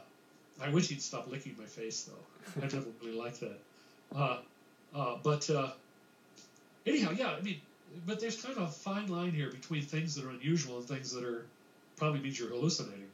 [0.60, 2.60] I wish he'd stop licking my face though.
[2.62, 3.58] I never really like that.
[4.14, 4.38] Uh,
[4.94, 5.70] uh, but uh,
[6.86, 7.60] anyhow, yeah, I mean,
[8.06, 11.12] but there's kind of a fine line here between things that are unusual and things
[11.12, 11.44] that are
[11.96, 13.10] probably means you're hallucinating.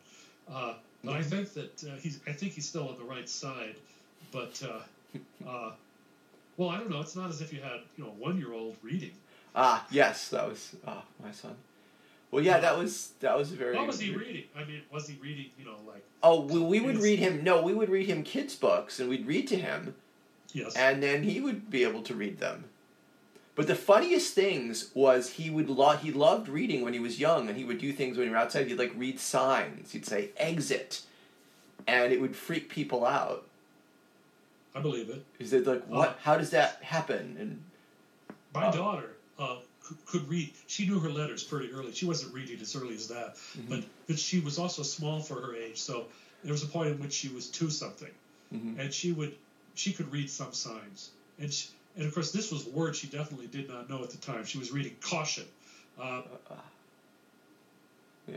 [0.51, 0.74] Uh,
[1.05, 3.76] but I think that uh, he's I think he's still on the right side.
[4.32, 5.72] But uh, uh,
[6.60, 7.00] well, I don't know.
[7.00, 9.12] It's not as if you had you know a one year old reading.
[9.56, 11.56] Ah, yes, that was ah my son.
[12.30, 13.74] Well, yeah, that was that was very.
[13.74, 14.44] What was he reading?
[14.54, 15.46] I mean, was he reading?
[15.58, 17.42] You know, like Oh, we, we would read him.
[17.42, 19.94] No, we would read him kids' books, and we'd read to him,
[20.52, 22.64] yes, and then he would be able to read them.
[23.54, 27.48] But the funniest things was he would lo- he loved reading when he was young,
[27.48, 28.68] and he would do things when he was outside.
[28.68, 29.92] He'd like read signs.
[29.92, 31.00] He'd say "exit,"
[31.86, 33.46] and it would freak people out.
[34.74, 35.24] I believe it.
[35.38, 36.09] He said, "Like what?
[36.10, 36.14] Uh.
[36.22, 37.62] How does that happen?" And
[38.55, 38.72] My Oh.
[38.72, 40.52] daughter uh, could, could read.
[40.66, 41.92] She knew her letters pretty early.
[41.92, 43.68] She wasn't reading as early as that, Mm-hmm.
[43.70, 45.78] but but she was also small for her age.
[45.80, 46.06] So
[46.44, 48.10] there was a point in which she was two something,
[48.55, 48.78] Mhm.
[48.78, 49.34] and she would
[49.74, 51.10] she could read some signs.
[51.38, 54.10] And she, and of course, this was a word she definitely did not know at
[54.10, 54.44] the time.
[54.44, 55.47] She was reading caution.
[55.98, 56.22] Uh,
[58.28, 58.36] yeah.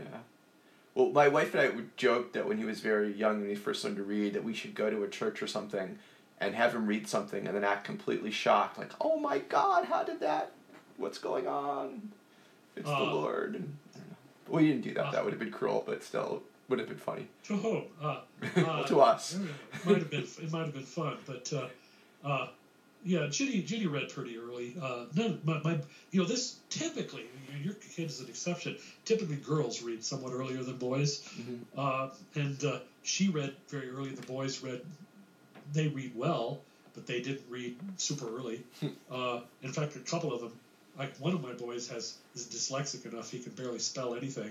[0.94, 3.54] Well, my wife and I would joke that when he was very young and he
[3.56, 5.98] first learned to read, that we should go to a church or something
[6.46, 10.04] and have him read something and then act completely shocked, like, "Oh my God, how
[10.04, 10.52] did that?
[10.96, 12.12] What's going on?
[12.76, 13.76] It's the Uh, Lord." And,
[14.48, 15.06] we didn't do that.
[15.06, 17.84] uh, that would have been cruel, but still would have been funny to whom?
[18.00, 18.20] Uh,
[18.56, 19.34] uh, to us.
[19.34, 21.68] It might have been it might have been fun, but uh,
[22.28, 22.48] uh,
[23.04, 24.76] yeah, Ginny Ginny read pretty early.
[24.80, 25.80] Uh, none my, my
[26.10, 27.24] you know this typically
[27.62, 28.76] your kid is an exception.
[29.06, 31.60] Typically, girls read somewhat earlier than boys, Mhm.
[31.76, 34.10] uh, and uh, she read very early.
[34.10, 34.82] The boys read
[35.72, 36.60] they read well,
[36.94, 38.62] but they didn't read super early.
[39.10, 40.52] uh, in fact, a couple of them,
[40.98, 44.50] like one of my boys has is dyslexic enough he can barely spell anything.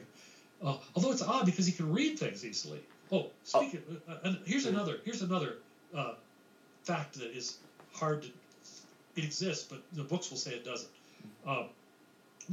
[0.64, 2.80] Uh, although it's odd because he can read things easily.
[3.12, 3.82] Oh, speaking.
[4.08, 5.00] Uh, and here's another.
[5.04, 5.58] Here's another
[5.96, 6.14] uh,
[6.84, 7.58] fact that is
[7.94, 8.30] hard to.
[9.16, 10.90] It exists, but the books will say it doesn't.
[11.46, 11.66] Um,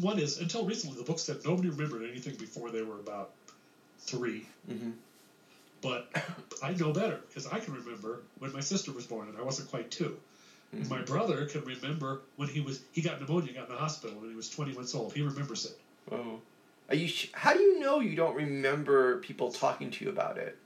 [0.01, 3.31] one is until recently, the books said nobody remembered anything before they were about
[4.01, 4.47] three.
[4.71, 4.93] Mhm.
[5.83, 6.11] But
[6.63, 9.71] I know better because I can remember when my sister was born and I wasn't
[9.71, 10.17] quite 2
[10.73, 14.19] And my brother can remember when he was he got pneumonia, got in the hospital
[14.21, 15.13] when he was 20 months old.
[15.13, 15.79] He remembers it.
[16.13, 16.41] Oh.
[16.89, 17.09] Are you?
[17.09, 20.57] Sh- how do you know you don't remember people talking to you about it?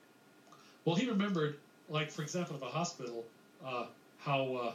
[0.85, 1.57] Well, he remembered,
[1.89, 3.25] like for example, at the hospital,
[3.65, 3.87] uh,
[4.19, 4.73] how uh,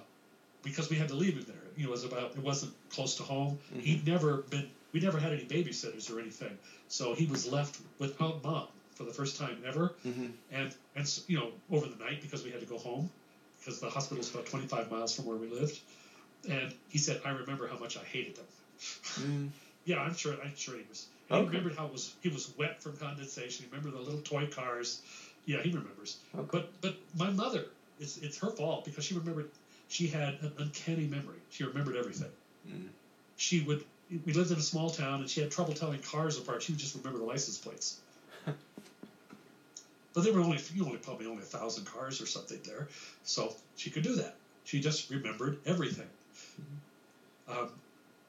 [0.64, 1.56] because we had to leave him there.
[1.76, 3.57] You know, it was about it wasn't close to home.
[3.80, 4.70] He'd never been.
[4.94, 6.57] We never had any babysitters or anything,
[6.88, 8.68] so he was left without mom
[9.00, 9.94] for the first time ever.
[10.06, 10.34] Mhm.
[10.52, 13.10] And and you know, over the night because we had to go home
[13.60, 15.80] because the hospital was about 25 miles from where we lived.
[16.50, 18.46] And he said, "I remember how much I hated them."
[19.16, 19.50] Mm.
[19.86, 20.34] Yeah, I'm sure.
[20.44, 21.08] I'm sure he was.
[21.30, 21.48] He Okay.
[21.48, 22.14] remembered how it was.
[22.22, 23.66] He was wet from condensation.
[23.66, 25.02] He remembered the little toy cars.
[25.46, 26.18] Yeah, he remembers.
[26.36, 26.48] Okay.
[26.52, 27.66] But but my mother,
[28.00, 29.50] it's it's her fault because she remembered.
[29.88, 31.40] She had an uncanny memory.
[31.50, 32.30] She remembered everything.
[32.68, 32.90] Mm.
[33.38, 33.84] She would.
[34.26, 36.62] We lived in a small town, and she had trouble telling cars apart.
[36.62, 38.00] She would just remember the license plates.
[40.14, 42.88] but there were only you know, only probably only a thousand cars or something there,
[43.23, 44.36] so she could do that.
[44.64, 46.07] She just remembered everything.
[47.48, 47.69] Um,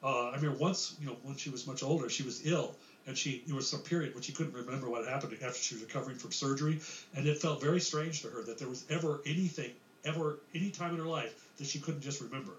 [0.03, 2.75] uh, I remember once, you know, when she was much older, she was ill,
[3.05, 5.83] and she there was some period when she couldn't remember what happened after she was
[5.83, 6.79] recovering from surgery,
[7.15, 9.71] and it felt very strange to her that there was ever anything,
[10.05, 12.53] ever any time in her life that she couldn't just remember.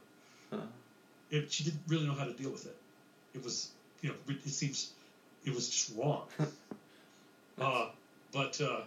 [0.50, 0.58] Huh.
[1.30, 2.76] It, she didn't really know how to deal with it.
[3.34, 3.70] It was,
[4.02, 4.92] you know, it seems
[5.44, 6.26] it was just wrong.
[7.60, 7.88] uh,
[8.32, 8.82] but uh,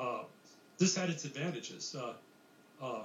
[0.00, 0.22] uh,
[0.78, 1.94] this had its advantages.
[1.94, 2.12] Uh,
[2.84, 3.02] uh,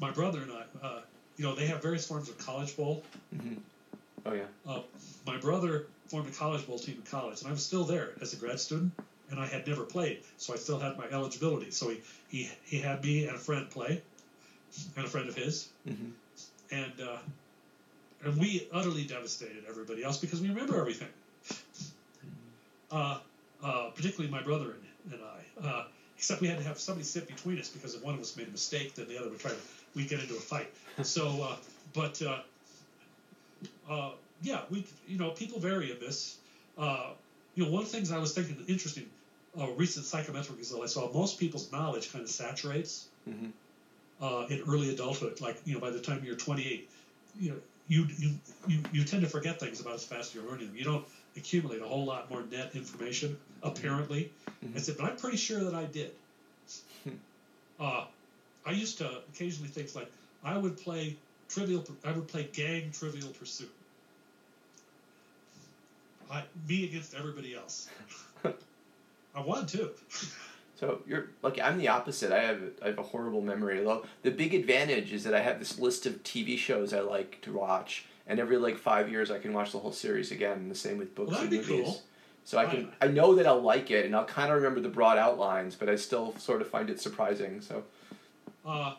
[0.00, 1.00] my brother and I, uh,
[1.36, 3.02] you know, they have various forms of college bowl.
[3.34, 3.56] Mhm.
[4.26, 4.46] Oh yeah.
[4.66, 4.82] Uh,
[5.26, 8.32] my brother formed a college bowl team in college, and I was still there as
[8.32, 8.92] a grad student,
[9.30, 11.70] and I had never played, so I still had my eligibility.
[11.70, 14.02] So he he, he had me and a friend play,
[14.96, 16.12] and a friend of his, Mhm.
[16.70, 17.18] and uh,
[18.24, 21.08] and we utterly devastated everybody else because we remember everything.
[22.90, 23.18] Uh,
[23.62, 25.66] uh, particularly my brother and, and I.
[25.66, 25.84] Uh,
[26.24, 28.48] except we had to have somebody sit between us because if one of us made
[28.48, 29.56] a mistake, then the other would try to
[29.94, 30.70] we get into a fight.
[31.02, 31.56] So, uh,
[31.92, 32.38] but uh,
[33.90, 34.10] uh,
[34.40, 36.38] yeah, we you know people vary in this.
[36.78, 37.10] Uh,
[37.54, 39.04] you know, one of the things I was thinking interesting,
[39.60, 43.52] uh, recent psychometric result I saw most people's knowledge kind of saturates Mhm.
[44.22, 45.42] uh, in early adulthood.
[45.42, 46.88] Like you know, by the time you're 28,
[47.38, 47.56] you know,
[47.86, 48.30] you you
[48.66, 50.76] you, you tend to forget things about as fast as you're learning them.
[50.76, 51.04] You don't
[51.36, 54.30] accumulate a whole lot more net information apparently.
[54.74, 56.12] I said, but I'm pretty sure that I did.
[57.80, 58.04] uh,
[58.66, 60.10] I used to occasionally things like
[60.42, 61.16] I would play
[61.48, 61.84] trivial.
[62.04, 63.72] I would play gang Trivial Pursuit.
[66.30, 67.88] I, me against everybody else.
[69.34, 69.90] I won too.
[70.76, 72.32] So you're like I'm the opposite.
[72.32, 73.78] I have I have a horrible memory.
[73.78, 77.40] Although the big advantage is that I have this list of TV shows I like
[77.42, 80.58] to watch, and every like five years I can watch the whole series again.
[80.58, 81.66] And the same with books Well, and movies.
[81.68, 82.02] cool.
[82.44, 84.88] So I can I know that I'll like it, and I'll kind of remember the
[84.90, 87.60] broad outlines, but I still sort of find it surprising.
[87.62, 87.84] So
[88.66, 88.94] Uh,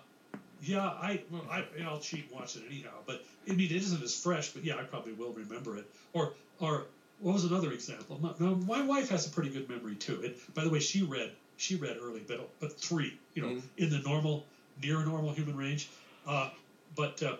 [0.61, 2.89] yeah, I well, I I'll cheat and watch it anyhow.
[3.05, 4.49] But I mean, it isn't as fresh.
[4.49, 5.85] But yeah, I probably will remember it.
[6.13, 6.85] Or or
[7.19, 8.17] what was another example?
[8.19, 10.21] My, no, my wife has a pretty good memory too.
[10.23, 13.61] And by the way, she read she read early, but but three, you know, Mhm.
[13.77, 14.45] in the normal
[14.81, 15.89] near normal human range.
[16.25, 16.49] Uh,
[16.95, 17.35] but uh,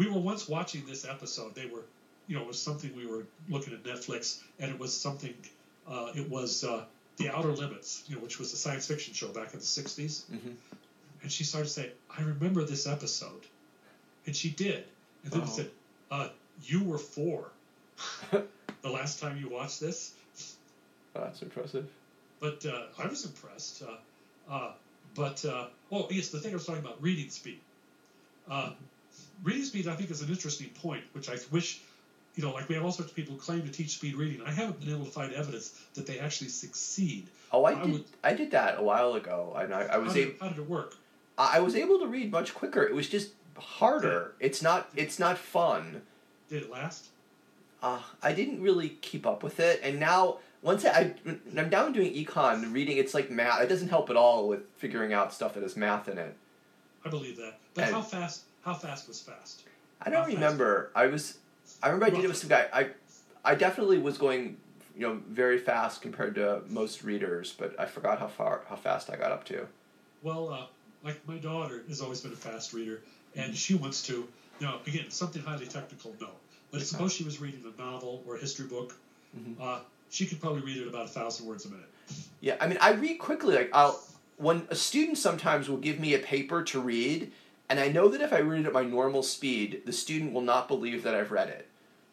[0.00, 1.54] we were once watching this episode.
[1.54, 1.84] They were,
[2.26, 5.34] you know, it was something we were looking at Netflix, and it was something.
[5.86, 6.84] Uh, it was uh,
[7.18, 10.22] The Outer Limits, you know, which was a science fiction show back in the '60s.
[10.32, 10.54] Mhm.
[11.22, 13.44] And she started saying, "I remember this episode,"
[14.24, 14.84] and she did.
[15.24, 15.46] And then Oh.
[15.56, 15.70] said,
[16.10, 16.28] uh,
[16.62, 17.50] "You were four
[18.30, 20.14] the last time you watched this."
[21.14, 21.86] oh, that's impressive.
[22.40, 23.82] But uh, I was impressed.
[23.82, 23.98] Uh,
[24.50, 24.72] uh,
[25.14, 27.60] but uh, oh yes, the thing I was talking about reading speed.
[28.48, 28.72] Uh,
[29.42, 31.80] reading speed, I think, is an interesting point, which I wish,
[32.36, 34.40] you know, like we have all sorts of people who claim to teach speed reading.
[34.46, 37.26] I haven't been able to find evidence that they actually succeed.
[37.52, 40.16] Oh, I I did would- I did that a while ago, and I, I was
[40.16, 40.94] able how did it work?
[41.38, 42.82] I was able to read much quicker.
[42.82, 44.34] It was just harder.
[44.40, 46.02] It's not it's not fun.
[46.48, 47.06] Did it last?
[47.82, 51.92] uh, I didn't really keep up with it, and now once I, I I'm down
[51.94, 53.62] doing econ, reading it's like math.
[53.62, 56.36] It doesn't help at all with figuring out stuff that has math in it.
[57.04, 57.58] I believe that.
[57.72, 58.42] But And- how fast?
[58.62, 59.62] How fast was fast?
[60.00, 60.34] I don't How fast?
[60.34, 60.90] remember.
[60.94, 61.38] I was,
[61.82, 62.66] I remember I did it with some guy.
[62.72, 62.88] I,
[63.44, 64.56] I definitely was going,
[64.96, 69.10] you know, very fast compared to most readers, but I forgot how far how fast
[69.10, 69.66] I got up to.
[70.22, 70.66] Well, uh,
[71.02, 73.00] like my daughter has always been a fast reader,
[73.34, 74.28] and she wants to.
[74.60, 76.28] Know, again, something highly technical, no.
[76.70, 78.94] But suppose she was reading a novel or a history book,
[79.34, 79.56] Mhm.
[79.58, 79.80] uh,
[80.10, 81.88] she could probably read it about a thousand words a minute.
[82.42, 83.54] Yeah, I mean, I read quickly.
[83.56, 83.98] Like I'll
[84.36, 87.32] when a student sometimes will give me a paper to read,
[87.70, 90.40] and I know that if I read it at my normal speed, the student will
[90.42, 91.68] not believe that I've read it.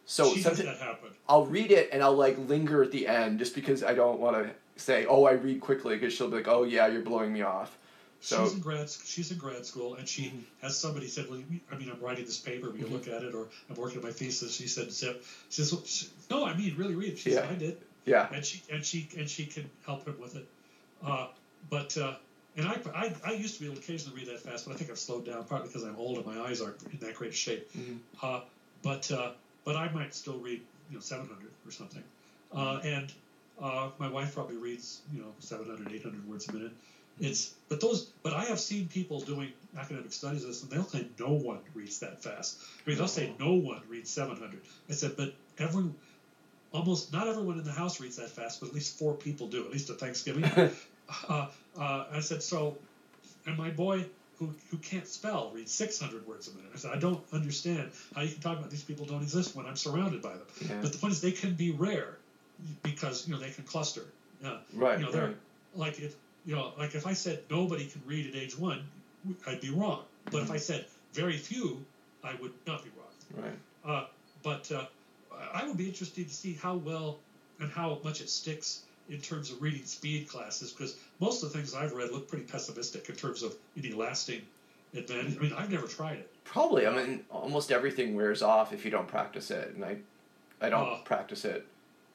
[0.06, 1.10] So she sometimes that happen.
[1.28, 4.38] I'll read it and I'll like linger at the end just because I don't want
[4.38, 4.52] to
[4.82, 7.78] say, "Oh, I read quickly," because she'll be like, "Oh yeah, you're blowing me off."
[8.22, 8.90] So she's in grad.
[8.90, 10.44] She's in grad school, and she Mhm.
[10.62, 12.70] has somebody said, "Well, I mean, I'm writing this paper.
[12.70, 12.92] Will you Mhm.
[12.94, 14.56] look at it?" Or I'm working on my thesis.
[14.56, 17.52] She said, "Zip." She says, "No, I mean, really read it." She said, Yeah.
[17.52, 20.48] "I did." yeah, and she and she and she can help him with it.
[21.04, 21.28] Uh,
[21.70, 22.16] but uh,
[22.58, 24.78] and I, I I used to be able to occasionally read that fast, but I
[24.78, 27.34] think I've slowed down partly because I'm old and my eyes aren't in that great
[27.34, 27.72] shape.
[27.74, 28.00] Mhm.
[28.22, 28.42] Uh,
[28.84, 29.32] but uh,
[29.64, 32.04] but I might still read you know 700 or something,
[32.54, 33.12] uh, and
[33.62, 36.72] uh, my wife probably reads you know 700 800 words a minute.
[37.20, 40.84] It's but those but I have seen people doing academic studies of this and they'll
[40.84, 42.60] say no one reads that fast.
[42.86, 44.62] I mean they'll say no one reads 700.
[44.90, 45.86] I said but every
[46.72, 49.66] almost not everyone in the house reads that fast, but at least four people do,
[49.66, 50.44] at least at Thanksgiving.
[51.30, 51.48] uh,
[51.80, 52.78] uh, I said, so,
[53.46, 54.06] and my boy
[54.40, 56.72] who, who can't spell reads 600 words a minute.
[56.74, 59.66] I said, I don't understand how you can talk about these people don't exist when
[59.66, 60.48] I'm surrounded by them.
[60.62, 60.76] yeah.
[60.82, 62.18] But the point is, they can be rare
[62.84, 64.06] because, you know, they can cluster.
[64.46, 65.36] Uh, right, you know, they're right.
[65.76, 66.16] like if,
[66.46, 68.84] you know, like if I said nobody can read at age one,
[69.48, 70.04] I'd be wrong.
[70.32, 71.84] But if I said very few,
[72.24, 73.44] I would not be wrong.
[73.44, 73.60] right.
[73.84, 74.06] Uh,
[74.44, 74.86] but uh,
[75.54, 77.18] I would be interested to see how well
[77.60, 81.58] and how much it sticks in terms of reading speed classes because most of the
[81.58, 84.42] things I've read look pretty pessimistic in terms of any lasting
[84.94, 85.38] advantage.
[85.38, 86.34] I mean, I've never tried it.
[86.44, 86.88] Probably.
[86.88, 89.98] I mean, almost everything wears off if you don't practice it, and I,
[90.62, 91.66] I don't Uh, practice it.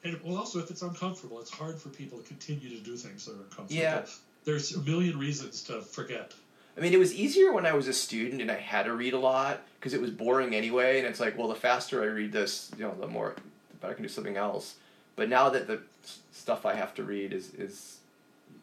[0.03, 3.25] And well, also if it's uncomfortable, it's hard for people to continue to do things
[3.25, 3.81] that are uncomfortable.
[3.81, 4.05] Yeah.
[4.43, 6.33] There's a million reasons to forget.
[6.77, 9.13] I mean, it was easier when I was a student and I had to read
[9.13, 10.97] a lot because it was boring anyway.
[10.99, 13.35] And it's like, well, the faster I read this, you know, the more,
[13.69, 14.75] the better I can do something else.
[15.15, 15.81] But now that the
[16.31, 17.97] stuff I have to read is is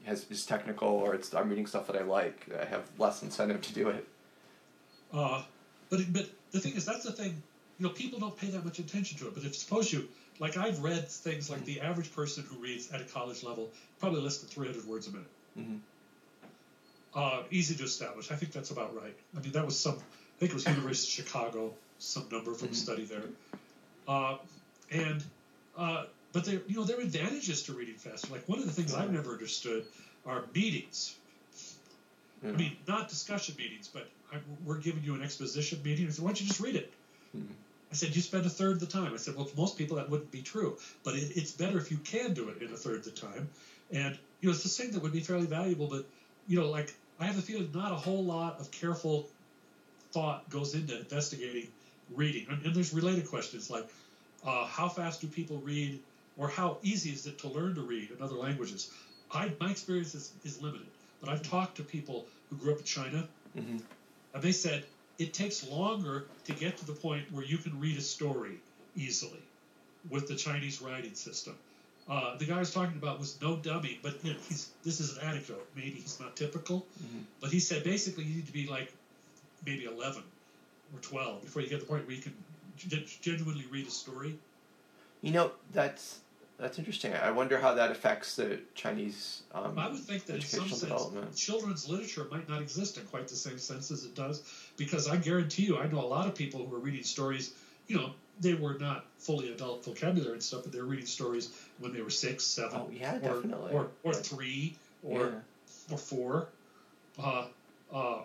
[0.04, 3.60] has is technical or it's I'm reading stuff that I like, I have less incentive
[3.62, 4.06] to do it.
[5.12, 5.42] Uh,
[5.88, 7.42] but but the thing is, that's the thing.
[7.78, 9.34] you know, people don't pay that much attention to it.
[9.34, 10.08] But if suppose you,
[10.38, 14.20] like I've read things like the average person who reads at a college level probably
[14.20, 15.26] less than 300 words a minute.
[15.58, 15.76] Mm-hmm.
[17.14, 18.30] Uh, easy to establish.
[18.30, 19.16] I think that's about right.
[19.36, 22.68] I mean, that was some, I think it was University of Chicago, some number from
[22.68, 23.22] a study there.
[24.06, 24.36] Uh,
[24.90, 25.22] and,
[25.76, 28.32] uh, but there, you know, there are advantages to reading faster.
[28.32, 29.84] Like one of the things I've never understood
[30.26, 31.16] are meetings.
[32.42, 32.50] Yeah.
[32.50, 36.06] I mean, not discussion meetings, but I, we're giving you an exposition meeting.
[36.06, 36.92] I said, why don't you just read it?
[37.36, 37.48] Mhm.
[37.90, 39.12] I said, you spend a third of the time.
[39.12, 41.90] I said, well, for most people that wouldn't be true, but it, it's better if
[41.90, 43.48] you can do it in a third of the time.
[43.90, 46.06] And, you know, it's the thing that would be fairly valuable, but,
[46.46, 49.28] you know, like, I have a feeling not a whole lot of careful
[50.12, 51.66] thought goes into investigating
[52.14, 52.46] reading.
[52.48, 53.88] And, and there's related questions like,
[54.46, 55.98] uh, how fast do people read,
[56.40, 58.90] or how easy is it to learn to read in other languages?
[59.30, 60.86] I, my experience is, is limited,
[61.20, 63.78] but I've talked to people who grew up in China, Mm-hmm.
[64.34, 64.84] and they said
[65.18, 68.58] it takes longer to get to the point where you can read a story
[68.94, 69.42] easily
[70.08, 71.56] with the Chinese writing system.
[72.08, 75.00] Uh, the guy I was talking about was no dummy, but you know, he's this
[75.00, 75.66] is an anecdote.
[75.74, 77.24] Maybe he's not typical, Mhm.
[77.40, 78.92] but he said basically you need to be like
[79.66, 80.22] maybe 11
[80.94, 82.36] or 12 before you get to the point where you can
[82.76, 84.38] gen- genuinely read a story.
[85.22, 86.20] You know, that's
[86.60, 87.12] that's interesting.
[87.14, 90.68] I wonder how that affects the Chinese um, I would think that in some educational
[90.68, 91.36] sense, development.
[91.36, 94.42] children's literature might not exist in quite the same sense as it does,
[94.76, 97.52] because I guarantee you, I know a lot of people who are reading stories.
[97.88, 98.10] You know,
[98.40, 102.02] they were not fully adult vocabulary and stuff, but they were reading stories when they
[102.02, 103.72] were six, seven, Oh yeah, or, definitely.
[103.72, 105.94] or or three, or yeah.
[105.94, 106.48] or four.
[107.18, 107.46] Uh,
[107.92, 108.18] uh,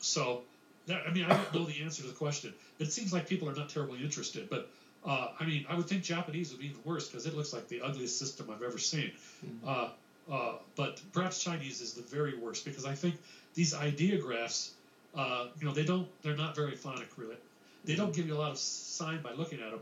[0.00, 0.42] so,
[0.86, 2.54] that, I mean, I don't know the answer to the question.
[2.78, 4.70] It seems like people are not terribly interested, but
[5.04, 7.68] uh, I mean, I would think Japanese would be even worse because it looks like
[7.68, 9.12] the ugliest system I've ever seen.
[9.44, 9.66] Mhm.
[9.66, 9.88] Uh,
[10.32, 13.16] uh, but perhaps Chinese is the very worst because I think
[13.54, 14.72] these ideographs,
[15.14, 17.36] uh, you know, they don't, they're not very phonic really.
[17.84, 19.80] They don't give you a lot of sign by looking at them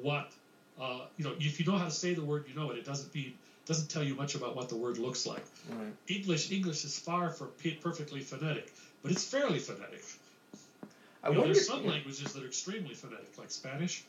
[0.00, 0.32] what,
[0.80, 2.78] uh, you know, if you know how to say the word, you know it.
[2.78, 3.34] It doesn't mean,
[3.66, 5.44] doesn't tell you much about what the word looks like.
[5.70, 5.92] Right.
[6.08, 8.72] English English is far from pe- perfectly phonetic,
[9.02, 10.02] but it's fairly phonetic.
[11.22, 11.54] I You know, wonder.
[11.54, 14.04] there's some languages that are extremely phonetic, like Spanish.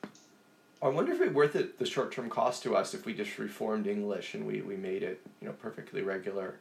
[0.81, 3.37] I wonder if it worth it the short term cost to us if we just
[3.37, 6.55] reformed English and we, we made it you know perfectly regular.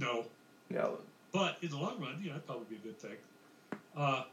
[0.00, 0.24] No,
[0.70, 0.98] know,
[1.32, 3.16] but in the long run, yeah, that'd probably be a good thing.
[3.96, 4.24] Uh,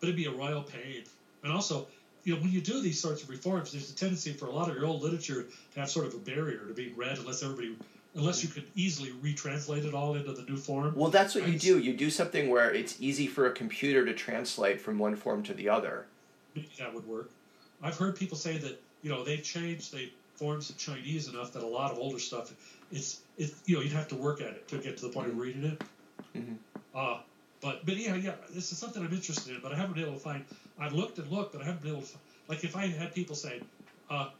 [0.00, 1.04] but it'd be a royal pain,
[1.42, 1.86] and also,
[2.24, 4.70] you know, when you do these sorts of reforms, there's a tendency for a lot
[4.70, 7.76] of your old literature to have sort of a barrier to being read unless everybody,
[8.14, 10.94] unless you could easily retranslate it all into the new form.
[10.94, 11.78] well, that's what you do.
[11.78, 15.54] You do something where it's easy for a computer to translate from one form to
[15.54, 16.06] the other.
[16.54, 17.30] Maybe that would work.
[17.82, 21.62] I've heard people say that you know they've changed the forms of Chinese enough that
[21.62, 22.52] a lot of older stuff
[22.90, 25.28] it's it's you know you'd have to work at it to get to the point
[25.28, 25.82] of reading it.
[26.36, 26.56] Mhm.
[26.94, 27.20] Uh,
[27.60, 30.14] but but yeah yeah this is something I'm interested in, but I haven't been able
[30.14, 30.44] to find.
[30.78, 32.08] I've looked and looked, but I haven't been able to.
[32.08, 33.60] fi- Like if I had people say,
[34.10, 34.30] uh,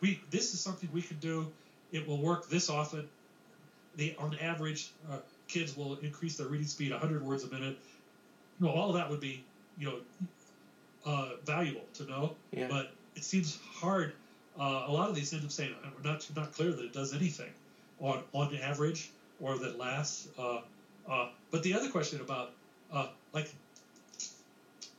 [0.00, 1.46] we this is something we can do,
[1.92, 3.08] it will work this often.
[3.96, 5.18] The on average, uh,
[5.48, 7.76] kids will increase their reading speed 100 words a minute.
[8.60, 9.44] You know, all of that would be
[9.78, 9.96] you know
[11.06, 12.68] uh, valuable to know, Yeah.
[12.68, 14.12] but it seems hard.
[14.58, 17.14] Uh, a lot of these end up saying, "I'm not not clear that it does
[17.14, 17.50] anything
[18.00, 19.10] on on average
[19.40, 20.60] or that lasts." Uh,
[21.08, 22.50] uh, but the other question about
[22.92, 23.50] uh, like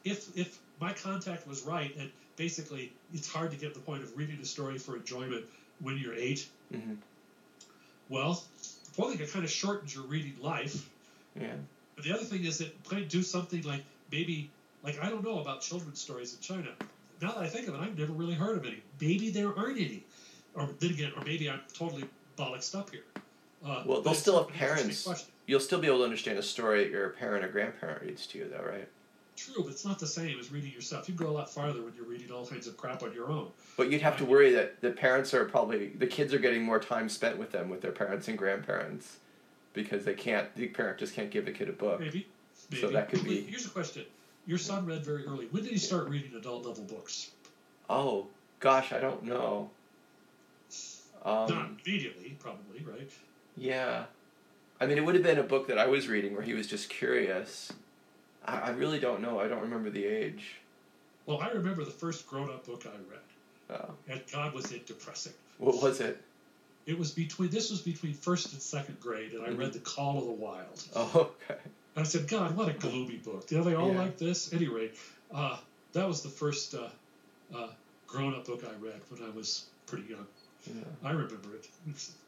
[0.04, 4.02] if if my contact was right and basically it's hard to get to the point
[4.02, 5.46] of reading a story for enjoyment
[5.80, 6.48] when you're eight.
[6.72, 6.94] hmm
[8.10, 8.44] Well,
[8.96, 10.90] one thing it kind of shortens your reading life.
[11.40, 11.54] Yeah.
[11.96, 14.50] But the other thing is it might do something like maybe,
[14.84, 16.70] like I don't know about children's stories in China.
[17.22, 18.82] Now that I think of it, I've never really heard of any.
[19.00, 20.04] Maybe there aren't any,
[20.56, 22.06] or then again, or maybe I'm totally
[22.38, 23.04] bollocksed up here.
[23.64, 25.08] Uh, Well, they'll still have parents.
[25.46, 28.38] You'll still be able to understand a story that your parent or grandparent reads to
[28.40, 28.88] you, though, right?
[29.36, 31.08] True, but it's not the same as reading yourself.
[31.10, 33.48] You go a lot farther when you're reading all kinds of crap on your own.
[33.78, 36.80] But you'd have to worry that the parents are probably the kids are getting more
[36.80, 39.18] time spent with them with their parents and grandparents
[39.74, 42.00] because they can't the parent just can't give the kid a book.
[42.00, 42.28] Maybe.
[42.70, 42.82] Maybe.
[42.82, 44.06] So that could be- Here's a question.
[44.48, 45.48] Your son read very early.
[45.52, 47.32] When did he start reading adult level books?
[47.90, 48.28] Oh
[48.60, 49.70] gosh, I don't know.
[51.26, 53.10] Not Um, immediately, probably, right?
[53.56, 54.06] yeah,
[54.80, 56.68] I mean it would have been a book that I was reading where he was
[56.68, 57.72] just curious.
[58.46, 59.40] I, I really don't know.
[59.40, 60.56] I don't remember the age.
[61.28, 65.34] Well, I remember the first grown-up book I read, Uh, and God was it depressing.
[65.60, 66.20] what was it?
[66.88, 69.58] It was between this was between first and second grade, and I Mhm.
[69.60, 70.84] read The Call of the Wild.
[70.96, 71.60] Oh, okay.
[71.96, 73.48] And I said, God, what a gloomy book.
[73.48, 74.00] Do they all Yeah.
[74.00, 74.48] like this?
[74.48, 74.96] At any rate,
[75.34, 75.58] uh,
[75.94, 76.88] that was the first uh,
[77.54, 77.68] uh,
[78.08, 80.26] grown-up book I read when I was pretty young.
[80.68, 80.84] Yeah.
[81.04, 81.68] I remember it.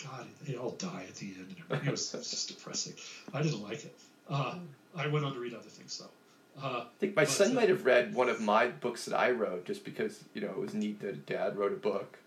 [0.03, 1.55] God, they all die at the end.
[1.69, 1.87] and.
[1.87, 2.93] It was just depressing.
[3.33, 3.95] I didn't like it.
[4.29, 4.55] Uh,
[4.95, 6.61] I went on to read other things though.
[6.61, 9.31] Uh, I think my son uh, might have read one of my books that I
[9.31, 12.17] wrote just because you know it was neat that dad wrote a book,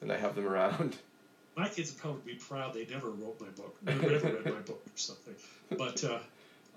[0.00, 0.96] and I have them around.
[1.56, 4.82] my kids would probably be proud they never wrote my book, never read my book
[4.86, 5.34] or something.
[5.76, 6.02] But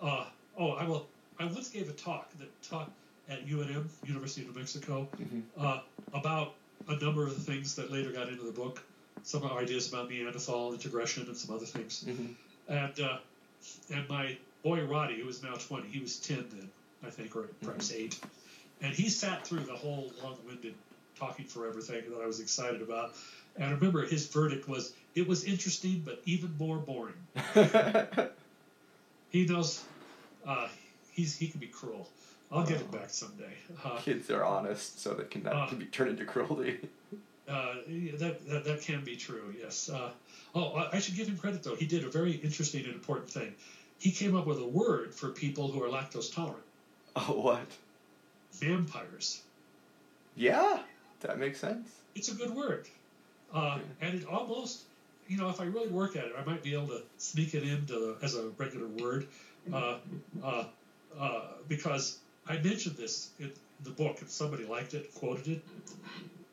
[0.01, 0.25] uh,
[0.57, 1.07] oh, I will.
[1.39, 2.89] I once gave a talk that talk
[3.29, 5.43] at UNM, University of New Mexico, Mhm.
[5.57, 5.81] uh,
[6.13, 6.55] about
[6.87, 8.81] a number of the things that later got into the book.
[9.23, 12.03] Some ideas about Neanderthal integration and some other things.
[12.07, 12.35] Mhm.
[12.67, 13.19] And uh,
[13.93, 16.69] and my boy Roddy, who is now twenty, he was ten then,
[17.05, 18.19] I think, or perhaps eight,
[18.81, 20.73] and he sat through the whole long-winded
[21.17, 23.13] talking forever thing that I was excited about.
[23.55, 27.15] And I remember his verdict was, "It was interesting, but even more boring."
[29.29, 29.83] He knows,
[30.45, 30.67] uh,
[31.11, 32.09] he's he can be cruel.
[32.51, 33.53] I'll get him back someday.
[33.83, 35.67] Uh, Kids are honest, so that can that Uh.
[35.67, 36.79] can be turned into cruelty.
[37.47, 37.75] Uh,
[38.19, 39.53] that, that that can be true.
[39.59, 39.89] Yes.
[39.89, 40.11] Uh,
[40.53, 41.75] oh, I- should give him credit though.
[41.75, 43.53] He did a very interesting and important thing.
[43.97, 46.63] He came up with a word for people who are lactose tolerant.
[47.15, 47.65] Oh, what?
[48.53, 49.41] Vampires.
[50.35, 50.79] Yeah,
[51.21, 51.89] that makes sense.
[52.15, 52.87] It's a good word,
[53.53, 54.83] uh, and it almost,
[55.29, 57.63] you know, if I really work at it, I might be able to sneak it
[57.63, 59.27] into the, as a regular word,
[59.71, 59.97] uh,
[60.43, 60.65] uh,
[61.17, 63.51] uh, because I mentioned this in
[63.83, 65.65] the book and somebody liked it, quoted it,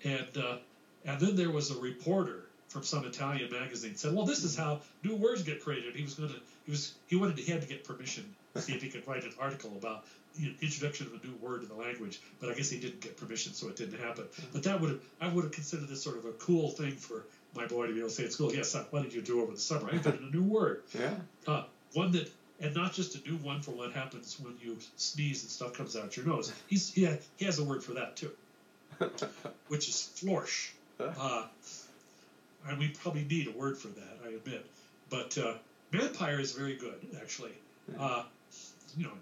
[0.05, 0.59] and uh,
[1.07, 4.81] and then there was a reporter from some Italian magazine said, "Well, this is how
[5.03, 6.37] new words get created." He was going to,
[6.67, 8.25] he was, he wanted he had to get permission
[8.55, 10.05] to see if he could write an article about
[10.39, 13.17] the introduction of a new word in the language, but I guess he didn't get
[13.17, 14.25] permission, so it didn't happen.
[14.53, 17.25] But that would I would have considered this sort of a cool thing for
[17.57, 18.55] my boy to be able to say at school.
[18.55, 19.89] Yes, son, what did you do over the summer?
[19.91, 21.15] I invented a new word, Yeah.
[21.47, 21.65] uh,
[21.95, 22.31] one that,
[22.61, 25.97] and not just a new one for what happens when you sneeze and stuff comes
[25.97, 26.53] out your nose.
[26.69, 28.31] He's he, he has a word for that too,
[29.69, 30.73] which is flourish.
[30.99, 31.45] Uh,
[32.69, 34.65] and we probably need a word for that, I admit.
[35.11, 35.55] But uh,
[35.93, 37.53] vampire is very good, actually.
[37.99, 38.25] Uh,
[38.97, 39.13] you know,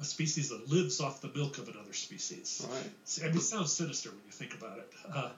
[0.00, 2.66] a species that lives off the milk of another species.
[2.70, 3.24] Right.
[3.24, 4.92] I mean, it sounds sinister when you think about it.
[5.12, 5.30] Uh,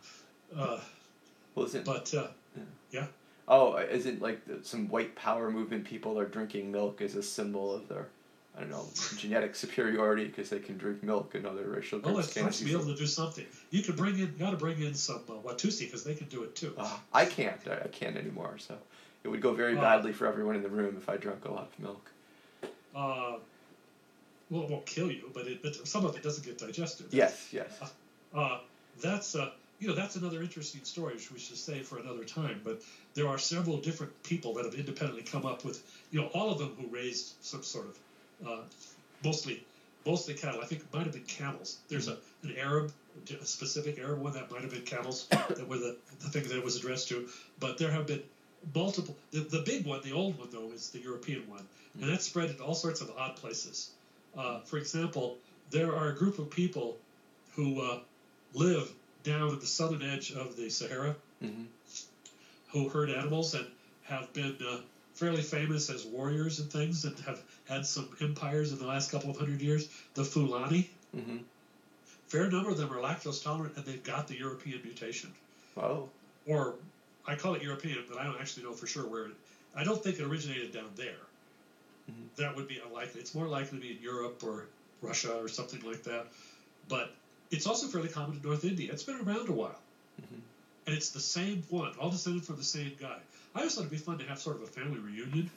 [0.59, 0.81] uh,
[1.57, 2.28] Well, isn't but uh,
[2.93, 3.07] yeah,
[3.49, 7.89] oh, isn't like some white power movement people are drinking milk as a symbol of
[7.89, 8.09] their,
[8.57, 8.85] I don't know,
[9.16, 12.47] genetic superiority because they can drink milk and other racial well, groups it's can't.
[12.47, 13.47] nice to be able to do something.
[13.70, 16.43] You could bring in, got to bring in some uh, Watusi because they can do
[16.45, 16.74] it too.
[16.78, 17.66] Ah, I can't.
[17.66, 18.57] I, I can't anymore.
[18.59, 18.77] So
[19.24, 19.81] it would go very Oh.
[19.81, 22.11] badly for everyone in the room if I drank a lot of milk.
[22.95, 23.39] Uh,
[24.51, 27.07] well, it won't kill you, but it, but some of it doesn't get digested.
[27.11, 27.81] Yes, yes.
[28.35, 28.59] Uh,
[29.03, 32.61] that's uh, you know that's another interesting story which we should save for another time.
[32.65, 32.82] But
[33.15, 36.59] there are several different people that have independently come up with you know all of
[36.59, 38.62] them who raised some sort of uh,
[39.24, 39.62] mostly
[40.05, 40.61] mostly cattle.
[40.61, 41.78] I think it might have been camels.
[41.89, 42.93] There's a an Arab
[43.40, 46.57] a specific Arab one that might have been camels that were the, the thing that
[46.57, 47.28] it was addressed to.
[47.59, 48.23] But there have been
[48.74, 49.16] multiple.
[49.31, 51.66] The, the big one, the old one though, is the European one,
[52.01, 53.90] and that's spread in all sorts of odd places.
[54.36, 55.39] Uh, for example,
[55.70, 56.97] there are a group of people
[57.55, 57.98] who uh,
[58.55, 58.93] live
[59.27, 61.65] down at the southern edge of the Sahara hmm
[62.69, 63.66] who herd animals and
[64.03, 64.77] have been uh,
[65.15, 69.31] fairly famous as warriors and things and have had some empires in the last couple
[69.31, 69.89] of hundred years.
[70.15, 71.39] The Fulani, hmm
[72.28, 75.31] fair number of them are lactose tolerant and they've got the European mutation.
[75.77, 76.09] Oh.
[76.44, 76.74] Or
[77.27, 79.35] I call it European, but I don't actually know for sure where it.
[79.77, 81.23] I don't think it originated down there.
[82.11, 82.36] Mhm.
[82.36, 83.20] That would be unlikely.
[83.20, 84.66] It's more likely to be in Europe or
[85.01, 86.27] Russia or something like that.
[86.89, 87.15] But
[87.51, 88.93] it's also fairly common in North India.
[88.93, 89.78] It's been around a while.
[90.20, 90.40] Mm-hmm.
[90.86, 93.18] And it's the same one, all descended from the same guy.
[93.55, 95.51] I just thought it'd be fun to have sort of a family reunion.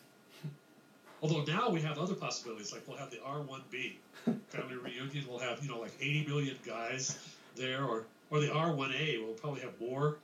[1.22, 3.94] Although now we have other possibilities, like we'll have the R1B
[4.50, 5.26] family reunion.
[5.30, 7.18] We'll have you know like 80 million guys
[7.56, 9.24] there, or or the R1A.
[9.24, 10.18] We'll probably have more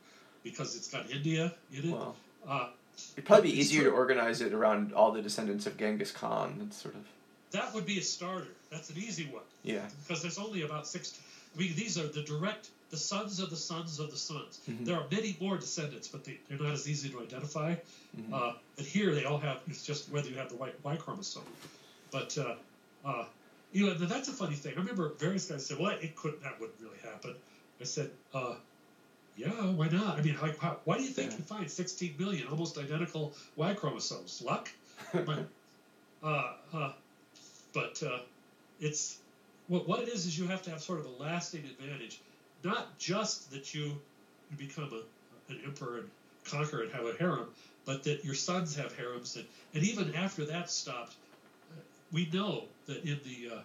[0.43, 1.93] because it's got India in it.
[1.93, 2.13] Wow.
[2.47, 2.69] Uh,
[3.13, 6.55] It'd probably be easier to organize it around all the descendants of Genghis Khan.
[6.59, 7.01] That's sort of
[7.51, 8.47] that would be a starter.
[8.71, 9.43] That's an easy one.
[9.63, 11.23] Yeah, because there's only about 16
[11.57, 14.60] we, these are the direct, the sons of the sons of the sons.
[14.69, 14.86] Mm-hmm.
[14.86, 17.76] There are many more descendants, but they, are not as easy to identify.
[18.18, 18.34] Mm-hmm.
[18.34, 21.44] Uh, and here they all have, it's just whether you have the right Y chromosome.
[22.11, 22.56] But, uh,
[23.06, 23.26] uh,
[23.72, 24.73] you know, that's a funny thing.
[24.76, 27.36] I remember various guys said, well, it could, that wouldn't really happen.
[27.82, 28.56] I said, uh,
[29.36, 30.18] yeah, why not?
[30.18, 31.38] I mean, like, how, why do you think yeah.
[31.38, 34.41] you find 16 million almost identical Y chromosomes?
[34.45, 34.69] Luck?
[35.14, 35.40] but,
[36.23, 36.91] uh, uh,
[37.73, 38.19] but uh,
[38.80, 39.18] it's
[39.67, 42.19] what what it is is you have to have sort of a lasting advantage,
[42.63, 43.93] not just that you
[44.51, 46.09] you become a, an emperor and
[46.43, 47.47] conquer and have a harem,
[47.85, 51.15] but that your sons have harems, and, and even after that stopped,
[52.11, 53.59] we know that in the uh,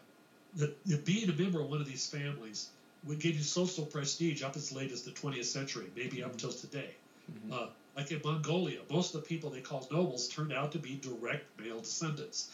[0.57, 2.69] that, that being a member of one of these families
[3.05, 6.53] would give you social prestige up as late as the 20th century, maybe up until
[6.53, 6.95] today.
[7.31, 7.53] Mhm.
[7.53, 7.67] Uh,
[7.97, 11.45] like in Mongolia, most of the people they called nobles turned out to be direct
[11.59, 12.51] male descendants,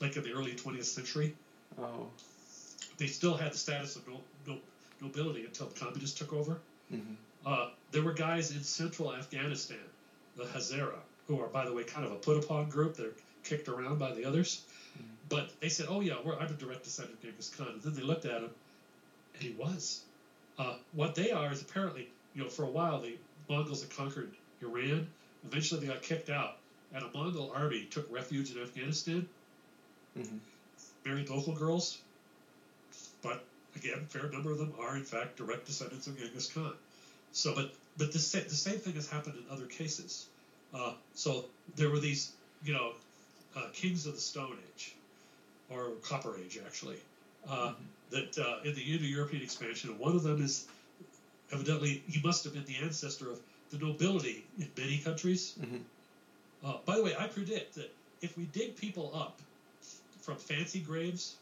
[0.00, 1.34] like in the early 20th century.
[1.78, 2.08] Oh.
[2.98, 4.58] They still had the status of no, no,
[5.00, 6.60] nobility until the communists took over.
[6.92, 7.16] Mhm.
[7.46, 9.78] Uh, there were guys in central Afghanistan,
[10.36, 12.96] the Hazara, who are, by the way, kind of a put upon group.
[12.96, 13.12] They're
[13.44, 14.60] kicked around by the others.
[15.28, 17.68] But they said, oh, yeah, we're, I'm a direct descendant of Genghis Khan.
[17.68, 18.50] And then they looked at him,
[19.34, 20.00] and he was.
[20.58, 23.16] Uh, what they are is apparently, you know, for a while, the
[23.48, 24.30] Mongols had conquered
[24.62, 25.06] Iran.
[25.44, 26.56] Eventually, they got kicked out.
[26.94, 29.28] And a Mongol army took refuge in Afghanistan,
[30.18, 30.40] Mhm.
[31.04, 31.98] married local girls.
[33.22, 33.44] But
[33.76, 36.72] again, a fair number of them are, in fact, direct descendants of Genghis Khan.
[37.32, 40.26] So, but but the, sa- the same thing has happened in other cases.
[40.72, 41.44] Uh, so
[41.76, 42.30] there were these,
[42.64, 42.92] you know,
[43.56, 44.94] uh, kings of the Stone Age,
[45.70, 46.98] or Copper Age, actually,
[47.48, 47.72] uh,
[48.10, 50.66] that uh, in the Indo-European expansion, one of them is
[51.52, 53.40] evidently he must have been the ancestor of
[53.70, 55.54] the nobility in many countries.
[55.60, 55.80] Mhm.
[56.64, 57.90] Uh, by the way, I predict that
[58.20, 59.40] if we dig people up
[60.22, 61.34] from fancy graves,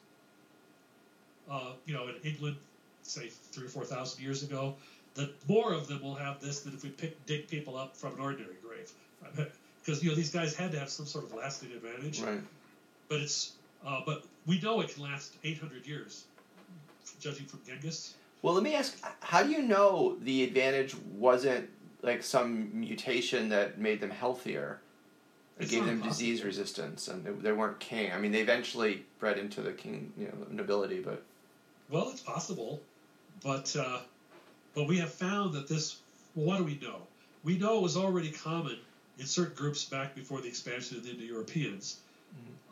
[1.50, 2.56] uh, you know, in England,
[3.02, 4.74] say three or four thousand years ago,
[5.14, 8.14] that more of them will have this than if we pick dig people up from
[8.14, 8.92] an ordinary grave,
[9.84, 12.20] because you know these guys had to have some sort of lasting advantage.
[12.20, 12.40] Right.
[13.08, 13.52] But it's
[13.86, 16.24] uh, but we know it can last 800 years,
[17.20, 18.14] judging from Genghis.
[18.42, 21.68] Well, let me ask: How do you know the advantage wasn't
[22.02, 24.80] like some mutation that made them healthier?
[25.58, 28.12] It It's gave them disease resistance, and they, they weren't king.
[28.12, 31.24] I mean, they eventually bred into the king, you know, nobility, but
[31.88, 32.80] Well, it's possible,
[33.44, 34.00] but uh,
[34.74, 35.96] but we have found that this.
[36.34, 36.98] Well, what do we know?
[37.44, 38.76] We know it was already common
[39.18, 41.96] in certain groups back before the expansion of the Indo-Europeans.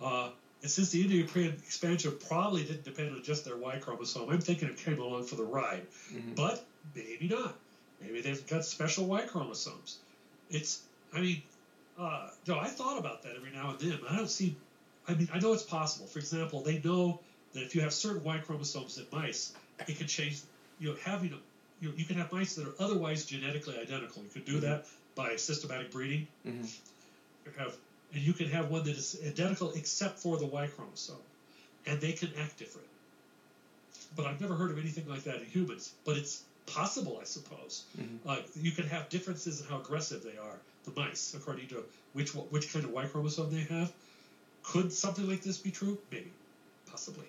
[0.02, 0.30] Uh,
[0.62, 4.68] and since the Indo-European expansion probably didn't depend on just their Y chromosome, I'm thinking
[4.68, 5.86] it came along for the ride.
[6.12, 6.34] Mhm.
[6.34, 6.64] But
[6.94, 7.56] maybe not.
[8.00, 9.98] Maybe they've got special Y chromosomes.
[10.50, 10.82] It's.
[11.14, 11.42] I mean,
[11.98, 14.00] uh, no, I thought about that every now and then.
[14.08, 14.56] I don't see.
[15.06, 16.06] I mean, I know it's possible.
[16.06, 17.20] For example, they know
[17.54, 19.52] that if you have certain Y chromosomes in mice,
[19.88, 20.40] it can change.
[20.80, 21.38] You know, having a,
[21.80, 24.22] you know, you can have mice that are otherwise genetically identical.
[24.22, 26.26] You can do that by systematic breeding.
[26.46, 26.68] Mhm.
[27.46, 27.74] You have,
[28.12, 31.22] and you can have one that is identical except for the Y chromosome,
[31.86, 32.88] and they can act different.
[34.16, 35.90] But I've never heard of anything like that in humans.
[36.04, 37.82] But it's possible, I suppose.
[37.98, 38.18] Mhm.
[38.26, 41.84] Uh, you can have differences in how aggressive they are, the mice, according to
[42.14, 43.92] which which kind of Y chromosome they have.
[44.62, 45.98] Could something like this be true?
[46.10, 46.32] Maybe,
[46.86, 47.26] possibly.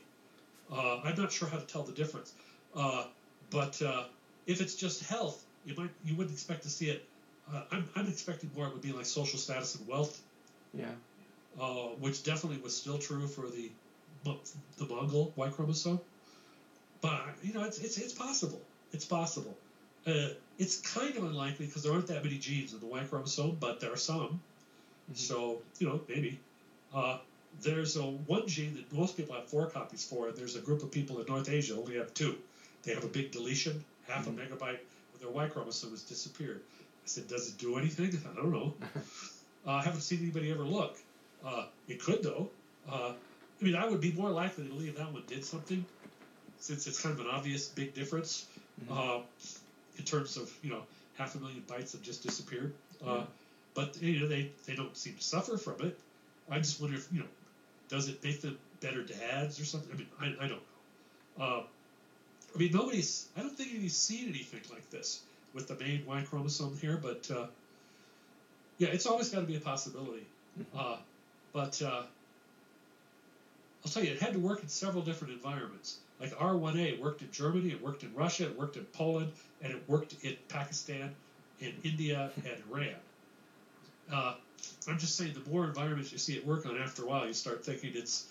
[0.71, 2.33] Uh, I'm not sure how to tell the difference.
[2.75, 3.05] Uh,
[3.51, 4.03] but uh,
[4.47, 7.05] if it's just health, you might you wouldn't expect to see it.
[7.51, 10.19] Uh, I'm, I'm expecting more it would be like social status and wealth,
[10.73, 10.85] yeah,
[11.61, 13.69] uh, which definitely was still true for the
[14.77, 15.99] the Mongol Y chromosome.
[17.01, 18.61] But you know, it's it's it's possible.
[18.91, 19.55] It's possible.
[20.07, 23.57] Uh, it's kind of unlikely because there aren't that many genes in the Y chromosome,
[23.59, 24.39] but there are some.
[25.11, 25.17] Mhm.
[25.17, 26.39] So you know, maybe.
[27.61, 30.84] There's a one gene that most people have four copies for, and there's a group
[30.84, 32.35] of people in North Asia only have two.
[32.84, 34.38] They have a big deletion, half Mhm.
[34.40, 34.80] a megabyte
[35.14, 36.61] of their Y chromosome has disappeared.
[37.03, 38.11] I said, does it do anything?
[38.32, 38.74] I don't know.
[39.66, 40.95] uh, I haven't seen anybody ever look.
[41.43, 42.50] Uh, it could though.
[42.90, 43.14] Uh,
[43.59, 45.85] I mean, I would be more likely to believe that one did something,
[46.59, 48.45] since it's kind of an obvious big difference
[48.92, 49.19] uh,
[49.98, 50.84] in terms of you know
[51.17, 52.74] half a million bytes have just disappeared.
[53.06, 53.24] Uh, Yeah.
[53.74, 55.98] But you know they they don't seem to suffer from it.
[56.50, 57.30] I just wonder if you know
[57.89, 59.91] does it make them better dads or something?
[59.93, 60.07] I mean,
[60.39, 60.61] I, I don't
[61.39, 61.43] know.
[61.45, 61.64] Uh,
[62.53, 63.27] I mean, nobody's.
[63.35, 65.22] I don't think anybody's seen anything like this
[65.53, 67.47] with the main Y chromosome here, but uh,
[68.77, 70.25] yeah, it's always got to be a possibility.
[70.59, 70.65] Mhm.
[70.77, 70.97] Uh,
[71.53, 72.03] but uh,
[73.85, 75.99] I'll tell you, it had to work in several different environments.
[76.19, 79.31] Like R1A worked in Germany, it worked in Russia, it worked in Poland,
[79.61, 81.14] and it worked in Pakistan,
[81.59, 84.35] in India, and Iran.
[84.87, 87.33] I'm just saying, the more environments you see it work on, after a while, you
[87.33, 88.23] start thinking it's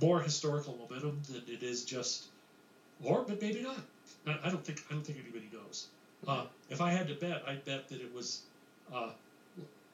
[0.00, 2.26] more historical momentum than it is just,
[3.02, 3.82] or but maybe not.
[4.26, 5.84] I, I don't think I don't think anybody knows.
[6.26, 8.38] Uh, if I had to bet, I'd bet that it was,
[8.92, 9.10] uh,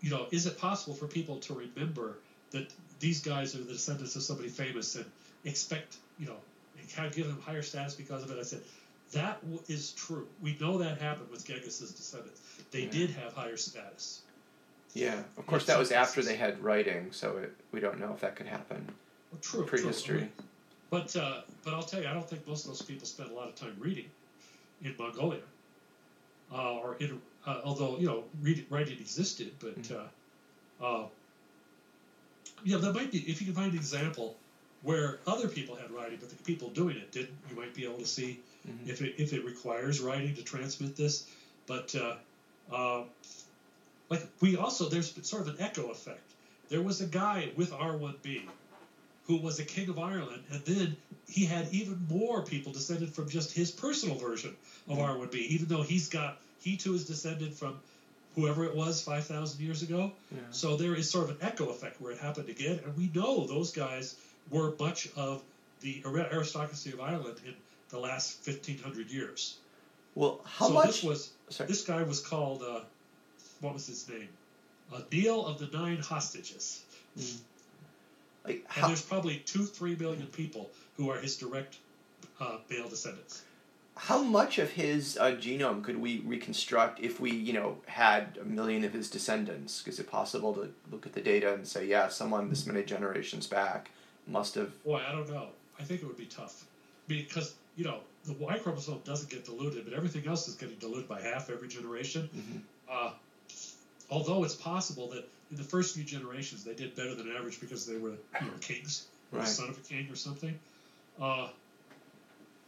[0.00, 2.16] you know, is it possible for people to remember
[2.50, 2.64] that
[3.00, 5.04] these guys are the descendants of somebody famous and
[5.44, 6.38] expect, you know,
[6.78, 8.38] and kind of give them higher status because of it?
[8.38, 8.60] I said
[9.12, 10.26] that w- is true.
[10.40, 12.40] We know that happened with Genghis's descendants.
[12.70, 12.90] They Yeah.
[12.90, 14.18] did have higher status.
[14.98, 15.22] Yeah.
[15.36, 18.36] Of course, that was after they had writing, so it, we don't know if that
[18.36, 18.86] could happen.
[19.30, 19.64] Well, true.
[19.66, 20.18] Prehistory.
[20.18, 20.28] True.
[20.90, 23.34] But uh, but I'll tell you, I don't think most of those people spent a
[23.34, 24.06] lot of time reading
[24.82, 25.40] in Mongolia,
[26.52, 30.08] uh, or in uh, although you know read, writing existed, but Mhm.
[30.80, 31.06] uh, uh,
[32.64, 34.36] yeah, there might be if you can find an example
[34.82, 37.36] where other people had writing, but the people doing it didn't.
[37.50, 38.88] You might be able to see Mhm.
[38.88, 41.26] if it if it requires writing to transmit this.
[41.66, 42.16] But uh,
[42.72, 43.04] uh,
[44.10, 46.20] like we also there's sort of an echo effect.
[46.68, 48.42] There was a guy with R1B
[49.26, 50.96] who was a king of Ireland, and then
[51.28, 54.56] he had even more people descended from just his personal version
[54.88, 57.78] of R1B, even though he's got he too is descended from
[58.34, 60.12] whoever it was five thousand years ago.
[60.32, 60.40] Yeah.
[60.50, 63.46] So there is sort of an echo effect where it happened again, and we know
[63.46, 64.16] those guys
[64.50, 65.42] were much of
[65.80, 67.54] the aristocracy of Ireland in
[67.90, 69.58] the last fifteen hundred years.
[70.14, 70.86] Well, how so much?
[70.86, 71.68] this was sorry.
[71.68, 72.80] this guy was called uh,
[73.60, 74.28] what was his name?
[75.12, 76.82] Niall of the Nine Hostages.
[78.44, 81.76] like, And there's probably two, three million people who are his direct
[82.40, 83.42] uh, male descendants.
[83.96, 88.44] how much of his uh, genome could we reconstruct if we, you know, had a
[88.44, 89.86] million of his descendants?
[89.86, 93.46] Is it possible to look at the data and say, yeah, someone this many generations
[93.46, 93.90] back
[94.26, 94.70] must have?
[94.84, 95.48] Boy, I don't know.
[95.78, 96.64] I think it would be tough
[97.08, 101.08] because you know the Y chromosome doesn't get diluted, but everything else is getting diluted
[101.08, 102.28] by half every generation.
[102.34, 102.60] Mhm.
[102.90, 103.12] Uh,
[104.10, 107.86] although it's possible that in the first few generations they did better than average because
[107.86, 109.48] they were you know kings, or the Right.
[109.48, 110.58] son of a king or something.
[111.20, 111.48] Uh,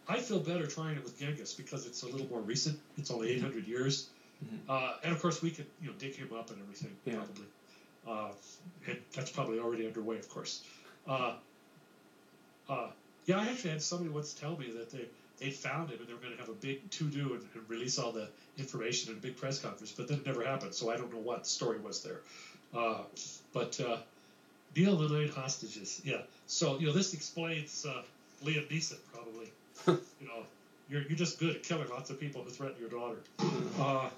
[0.09, 2.78] I feel better trying it with Genghis because it's a little more recent.
[2.97, 4.09] It's only 800 years,
[4.44, 4.69] Mhm.
[4.69, 7.15] uh, and of course we could you know dig him up and everything Yeah.
[7.17, 7.47] probably,
[8.07, 8.33] uh,
[8.86, 10.62] and that's probably already underway, of course.
[11.07, 11.36] Uh,
[12.69, 12.91] uh,
[13.27, 15.09] yeah, I actually had somebody once tell me that they
[15.41, 17.69] they found him and they were going to have a big to do and, and
[17.69, 18.28] release all the
[18.59, 20.75] information in a big press conference, but then it never happened.
[20.75, 22.20] So I don't know what the story was there.
[22.75, 23.02] Uh,
[23.52, 23.97] but uh,
[24.77, 26.20] Niall the Nine Hostages, yeah.
[26.47, 28.02] So you know this explains uh,
[28.44, 29.51] Liam Neeson probably.
[30.20, 30.44] you know,
[30.89, 33.19] you're you're just good at killing lots of people who threaten your daughter.
[33.81, 34.10] Uh,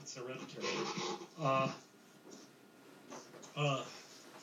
[0.00, 0.66] it's hereditary.
[1.40, 1.68] Uh,
[3.56, 3.82] uh,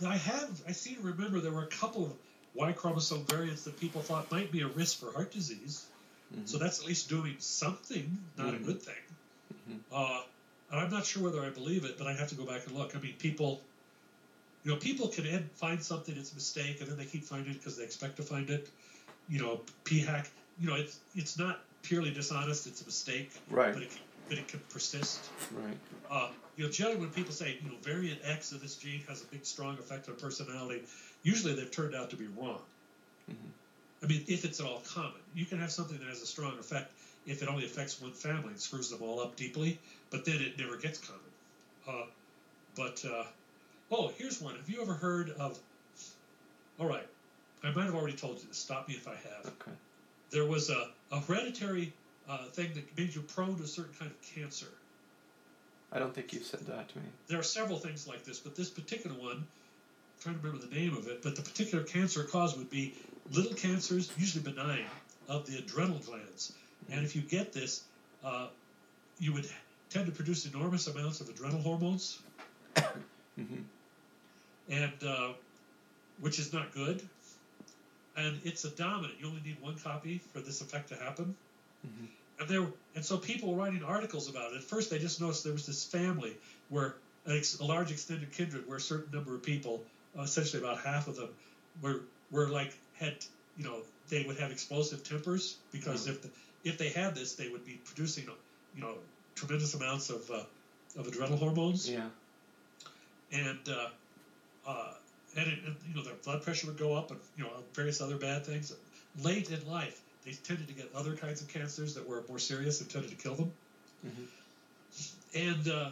[0.05, 2.13] I have I seem to remember there were a couple of
[2.59, 5.85] Y chromosome variants that people thought might be a risk for heart disease.
[6.45, 8.05] So that's at least doing something,
[8.37, 8.65] not a Mhm.
[8.65, 9.03] good thing.
[9.67, 9.79] Mhm.
[9.91, 10.23] Uh,
[10.69, 12.75] and I'm not sure whether I believe it, but I have to go back and
[12.77, 12.95] look.
[12.95, 13.61] I mean, people,
[14.63, 17.51] you know, people can ed- find something it's a mistake, and then they keep finding
[17.53, 18.69] it because they expect to find it.
[19.27, 20.29] You know, p hack.
[20.59, 23.73] You know, it's it's not purely dishonest; it's a mistake, Right.
[23.73, 25.19] but it can, but it can persist.
[25.51, 25.77] Right.
[26.11, 29.21] Uh, you know, generally when people say, you know, variant X of this gene has
[29.21, 30.83] a big, strong effect on personality,
[31.23, 32.61] usually they've turned out to be wrong.
[33.29, 33.35] Mhm.
[34.03, 36.57] I mean, if it's at all common, you can have something that has a strong
[36.57, 36.91] effect
[37.25, 39.77] if it only affects one family and screws them all up deeply,
[40.09, 41.21] but then it never gets common.
[41.87, 42.05] Uh,
[42.75, 43.25] but uh,
[43.91, 44.55] oh, here's one.
[44.55, 45.59] Have you ever heard of?
[46.79, 47.07] All right,
[47.63, 48.57] I might have already told you this.
[48.57, 49.45] Stop me if I have.
[49.45, 49.71] Okay.
[50.31, 51.91] There was a, a hereditary
[52.29, 54.67] uh, thing that made you prone to a certain kind of cancer.
[55.91, 57.05] I don't think you've said that to me.
[57.27, 59.45] There are several things like this, but this particular one,
[60.19, 62.93] trying to remember the name of it, but the particular cancer cause would be
[63.31, 64.85] little cancers, usually benign,
[65.27, 66.53] of the adrenal glands.
[66.91, 67.83] And if you get this,
[68.23, 68.47] uh,
[69.19, 69.47] you would
[69.89, 72.19] tend to produce enormous amounts of adrenal hormones,
[73.35, 73.43] hmm
[74.69, 75.29] and uh,
[76.21, 77.01] which is not good.
[78.15, 79.13] And it's a dominant.
[79.19, 81.35] You only need one copy for this effect to happen.
[81.87, 82.07] Mhm.
[82.39, 84.57] And there, and so people were writing articles about it.
[84.57, 86.35] At first, they just noticed there was this family
[86.69, 89.83] where a large extended kindred, where a certain number of people,
[90.17, 91.29] essentially about half of them,
[91.81, 93.15] were were like had
[93.57, 93.77] you know
[94.09, 96.29] they would have explosive tempers because if the,
[96.63, 98.27] if they had this, they would be producing
[98.75, 98.95] you know
[99.35, 100.43] tremendous amounts of uh,
[100.97, 102.07] of adrenal hormones Yeah.
[103.31, 103.87] and uh,
[104.67, 104.93] uh,
[105.37, 108.01] and, it, and you know their blood pressure would go up and you know various
[108.01, 108.73] other bad things.
[109.21, 112.79] Late in life, they tended to get other kinds of cancers that were more serious
[112.81, 113.51] and tended to kill them.
[114.05, 114.25] Mhm.
[115.35, 115.89] And uh,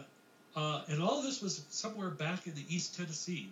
[0.56, 3.48] uh, and all of this was somewhere back in the East Tennessee.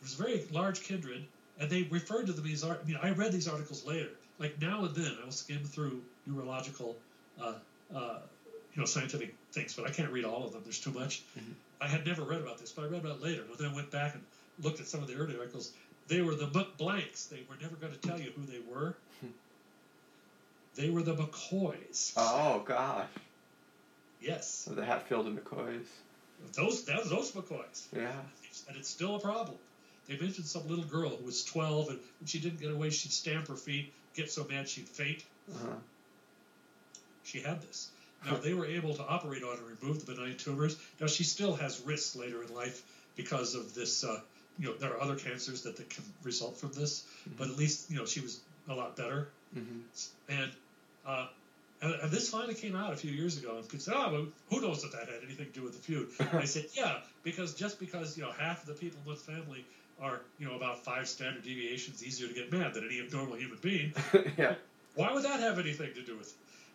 [0.00, 1.24] It was a very large kindred,
[1.58, 2.64] and they referred to them as.
[2.64, 4.10] I mean, I read these articles later.
[4.38, 6.96] Like now and then, I will skim through neurological,
[7.40, 7.54] uh,
[7.94, 8.18] uh,
[8.74, 10.62] you know, scientific things, but I can't read all of them.
[10.64, 11.22] There's too much.
[11.36, 11.54] Mhm.
[11.80, 13.42] I had never read about this, but I read about it later.
[13.42, 14.22] And then I went back and
[14.62, 15.72] looked at some of the early articles.
[16.06, 17.28] They were the McBlanks.
[17.28, 18.94] They were never going to tell you who they were.
[20.74, 22.12] They were the McCoys.
[22.16, 23.08] Oh gosh.
[24.20, 25.86] Yes, the Hatfield and McCoys.
[26.52, 27.86] those that those McCoys.
[27.92, 28.12] Yeah.
[28.68, 29.56] and it's still a problem.
[30.08, 33.12] They mentioned some little girl who was 12, and when she didn't get away, she'd
[33.12, 35.22] stamp her feet, get so mad she'd faint.
[35.54, 35.76] Uh-huh.
[37.24, 37.90] She had this.
[38.24, 40.76] Now, they were able to operate on and remove the benign tumors.
[41.00, 42.82] Now, she still has risks later in life
[43.16, 44.02] because of this.
[44.02, 44.20] Uh,
[44.58, 47.04] you know, there are other cancers that, that can result from this,
[47.36, 49.28] but at least, you know, she was a lot better.
[49.54, 49.80] hmm
[50.28, 50.50] And,
[51.06, 51.26] uh,
[51.80, 54.26] and, and this finally came out a few years ago, and people said, "Oh, well,
[54.50, 56.98] who knows if that had anything to do with the feud?" And I said, "Yeah,
[57.22, 59.64] because just because you know half of the people in one family
[60.00, 63.58] are you know about five standard deviations easier to get mad than any normal human
[63.60, 63.92] being,
[64.38, 64.54] yeah.
[64.94, 66.28] why would that have anything to do with?"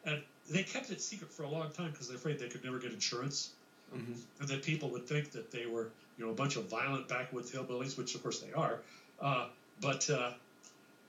[0.05, 0.09] it?
[0.09, 2.79] And they kept it secret for a long time because they're afraid they could never
[2.79, 3.51] get insurance,
[3.91, 7.07] hmm and that people would think that they were you know a bunch of violent
[7.07, 8.79] backwoods hillbillies, which of course they are.
[9.21, 9.47] Uh,
[9.81, 10.31] but uh,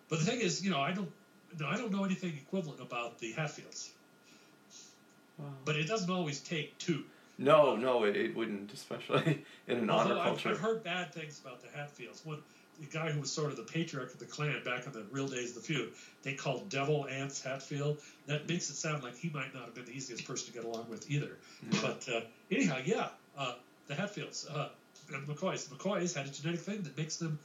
[0.09, 1.11] but the thing is, you know, I don't
[1.67, 3.91] I don't know anything equivalent about the Hatfields.
[5.39, 5.47] Wow.
[5.65, 7.05] But it doesn't always take two.
[7.37, 10.51] No, no, it, it wouldn't, especially in an honor culture.
[10.51, 12.25] I've, I've, heard bad things about the Hatfields.
[12.25, 12.39] One,
[12.81, 15.29] the guy who was sort of the patriarch of the clan back in the real
[15.29, 17.99] days of the feud, they called Devil Anse Hatfield.
[18.27, 20.65] That makes it sound like he might not have been the easiest person to get
[20.65, 21.37] along with either.
[21.67, 21.87] Mm-hmm.
[21.87, 23.55] But uh, anyhow, yeah, uh,
[23.87, 24.69] the Hatfields uh,
[25.13, 25.69] and McCoys.
[25.69, 27.39] The McCoys had a genetic thing that makes them,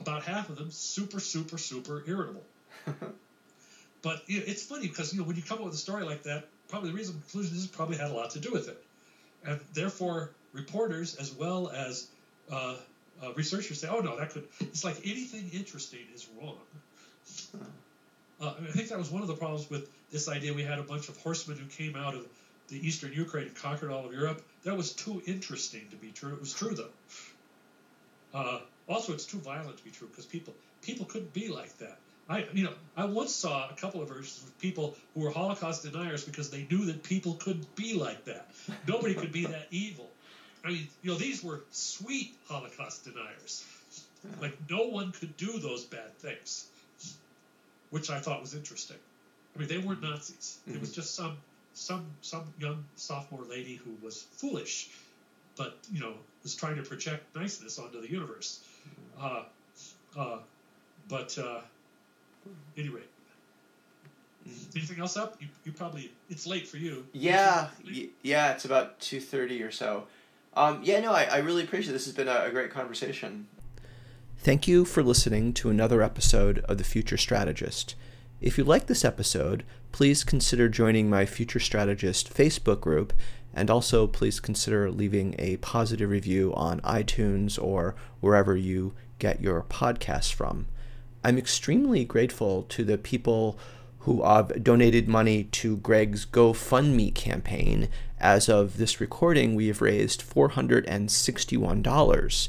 [0.00, 2.44] about half of them, super, super, super irritable.
[4.02, 6.04] but you know, it's funny because you know when you come up with a story
[6.04, 8.82] like that, probably the reason conclusion is probably had a lot to do with it,
[9.46, 12.08] and therefore reporters as well as
[12.50, 12.76] uh,
[13.22, 16.58] uh, researchers say, "Oh no, that could." It's like anything interesting is wrong.
[18.38, 20.52] Uh, I, mean, I think that was one of the problems with this idea.
[20.52, 22.26] We had a bunch of horsemen who came out of
[22.68, 24.42] the eastern Ukraine and conquered all of Europe.
[24.64, 26.34] That was too interesting to be true.
[26.34, 26.90] It was true though.
[28.34, 31.98] Uh, also, it's too violent to be true because people people couldn't be like that.
[32.28, 35.84] I you know I once saw a couple of versions of people who were Holocaust
[35.84, 38.48] deniers because they knew that people couldn't be like that.
[38.86, 40.10] Nobody could be that evil.
[40.64, 43.64] I mean, you know, these were sweet Holocaust deniers.
[44.40, 46.66] Like no one could do those bad things,
[47.90, 48.96] which I thought was interesting.
[49.54, 50.58] I mean, they weren't Nazis.
[50.62, 50.76] Mm-hmm.
[50.76, 51.00] It was mm-hmm.
[51.00, 51.36] just some
[51.74, 54.90] some some young sophomore lady who was foolish,
[55.56, 58.64] but you know was trying to project niceness onto the universe.
[59.20, 59.42] Uh,
[60.18, 60.38] uh,
[61.08, 61.60] but uh,
[62.76, 63.00] anyway,
[64.46, 64.78] mm-hmm.
[64.78, 65.36] anything else up?
[65.40, 67.06] You, you probably it's late for you.
[67.12, 70.06] Yeah, y- yeah, it's about two thirty or so.
[70.54, 72.06] Um, yeah, no, I, I really appreciate this.
[72.06, 73.46] Has been a, a great conversation.
[74.38, 77.94] Thank you for listening to another episode of The Future Strategist.
[78.40, 83.14] If you like this episode, please consider joining my Future Strategist Facebook group,
[83.54, 89.62] and also please consider leaving a positive review on iTunes or wherever you get your
[89.62, 90.66] podcasts from.
[91.26, 93.58] I'm extremely grateful to the people
[94.00, 97.88] who have donated money to Greg's GoFundMe campaign.
[98.20, 102.48] As of this recording, we have raised $461.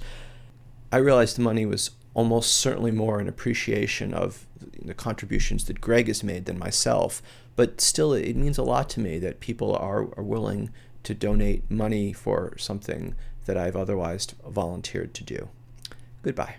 [0.91, 4.45] I realized the money was almost certainly more an appreciation of
[4.79, 7.23] the contributions that Greg has made than myself,
[7.55, 10.69] but still, it means a lot to me that people are, are willing
[11.01, 13.15] to donate money for something
[13.45, 15.49] that I've otherwise volunteered to do.
[16.21, 16.57] Goodbye.